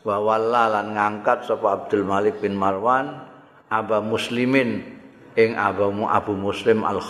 wa 0.00 0.16
wallalan 0.16 0.96
ngangkat 0.96 1.44
sapa 1.44 1.84
Abdul 1.84 2.08
Malik 2.08 2.40
bin 2.40 2.56
Marwan 2.56 3.28
aba 3.68 4.00
muslimin 4.00 4.80
ing 5.36 5.52
abamu 5.52 6.08
Abu 6.08 6.32
Muslim 6.32 6.80
Al 6.88 7.04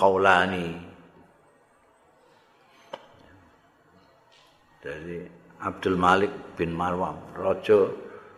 dari 4.79 5.26
Abdul 5.59 5.99
Malik 5.99 6.55
bin 6.55 6.70
Marwan 6.74 7.18
rojo 7.35 7.91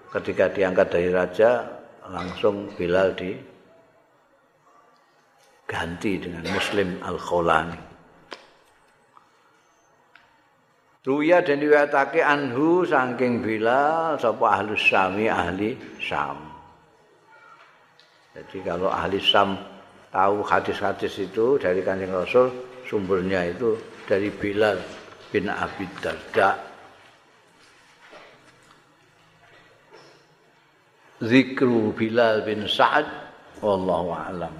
ketika 0.09 0.49
diangkat 0.49 0.89
dari 0.89 1.09
raja 1.13 1.69
langsung 2.09 2.73
Bilal 2.75 3.13
di 3.13 3.37
ganti 5.69 6.19
dengan 6.19 6.43
Muslim 6.51 6.99
Al 7.05 7.21
Khawlani 7.21 7.91
Ruya 11.01 11.41
dan 11.41 11.65
diwatake 11.65 12.21
anhu 12.21 12.85
saking 12.85 13.41
Bilal 13.41 14.21
sapa 14.21 14.61
ahli 14.61 14.77
Syami 14.77 15.33
ahli 15.33 15.73
Syam. 15.97 16.37
Jadi 18.37 18.61
kalau 18.61 18.93
ahli 18.93 19.17
Syam 19.17 19.57
tahu 20.13 20.45
hadis-hadis 20.45 21.25
itu 21.25 21.57
dari 21.57 21.81
Kanjeng 21.81 22.13
Rasul 22.13 22.53
sumbernya 22.85 23.49
itu 23.49 23.81
dari 24.05 24.29
Bilal 24.29 24.77
bin 25.33 25.47
Abi 25.49 25.87
Darda. 26.03 26.59
Zikru 31.23 31.93
Bilal 31.95 32.47
bin 32.47 32.67
Sa'ad. 32.67 33.07
Wallahu 33.61 34.09
a'lam 34.17 34.55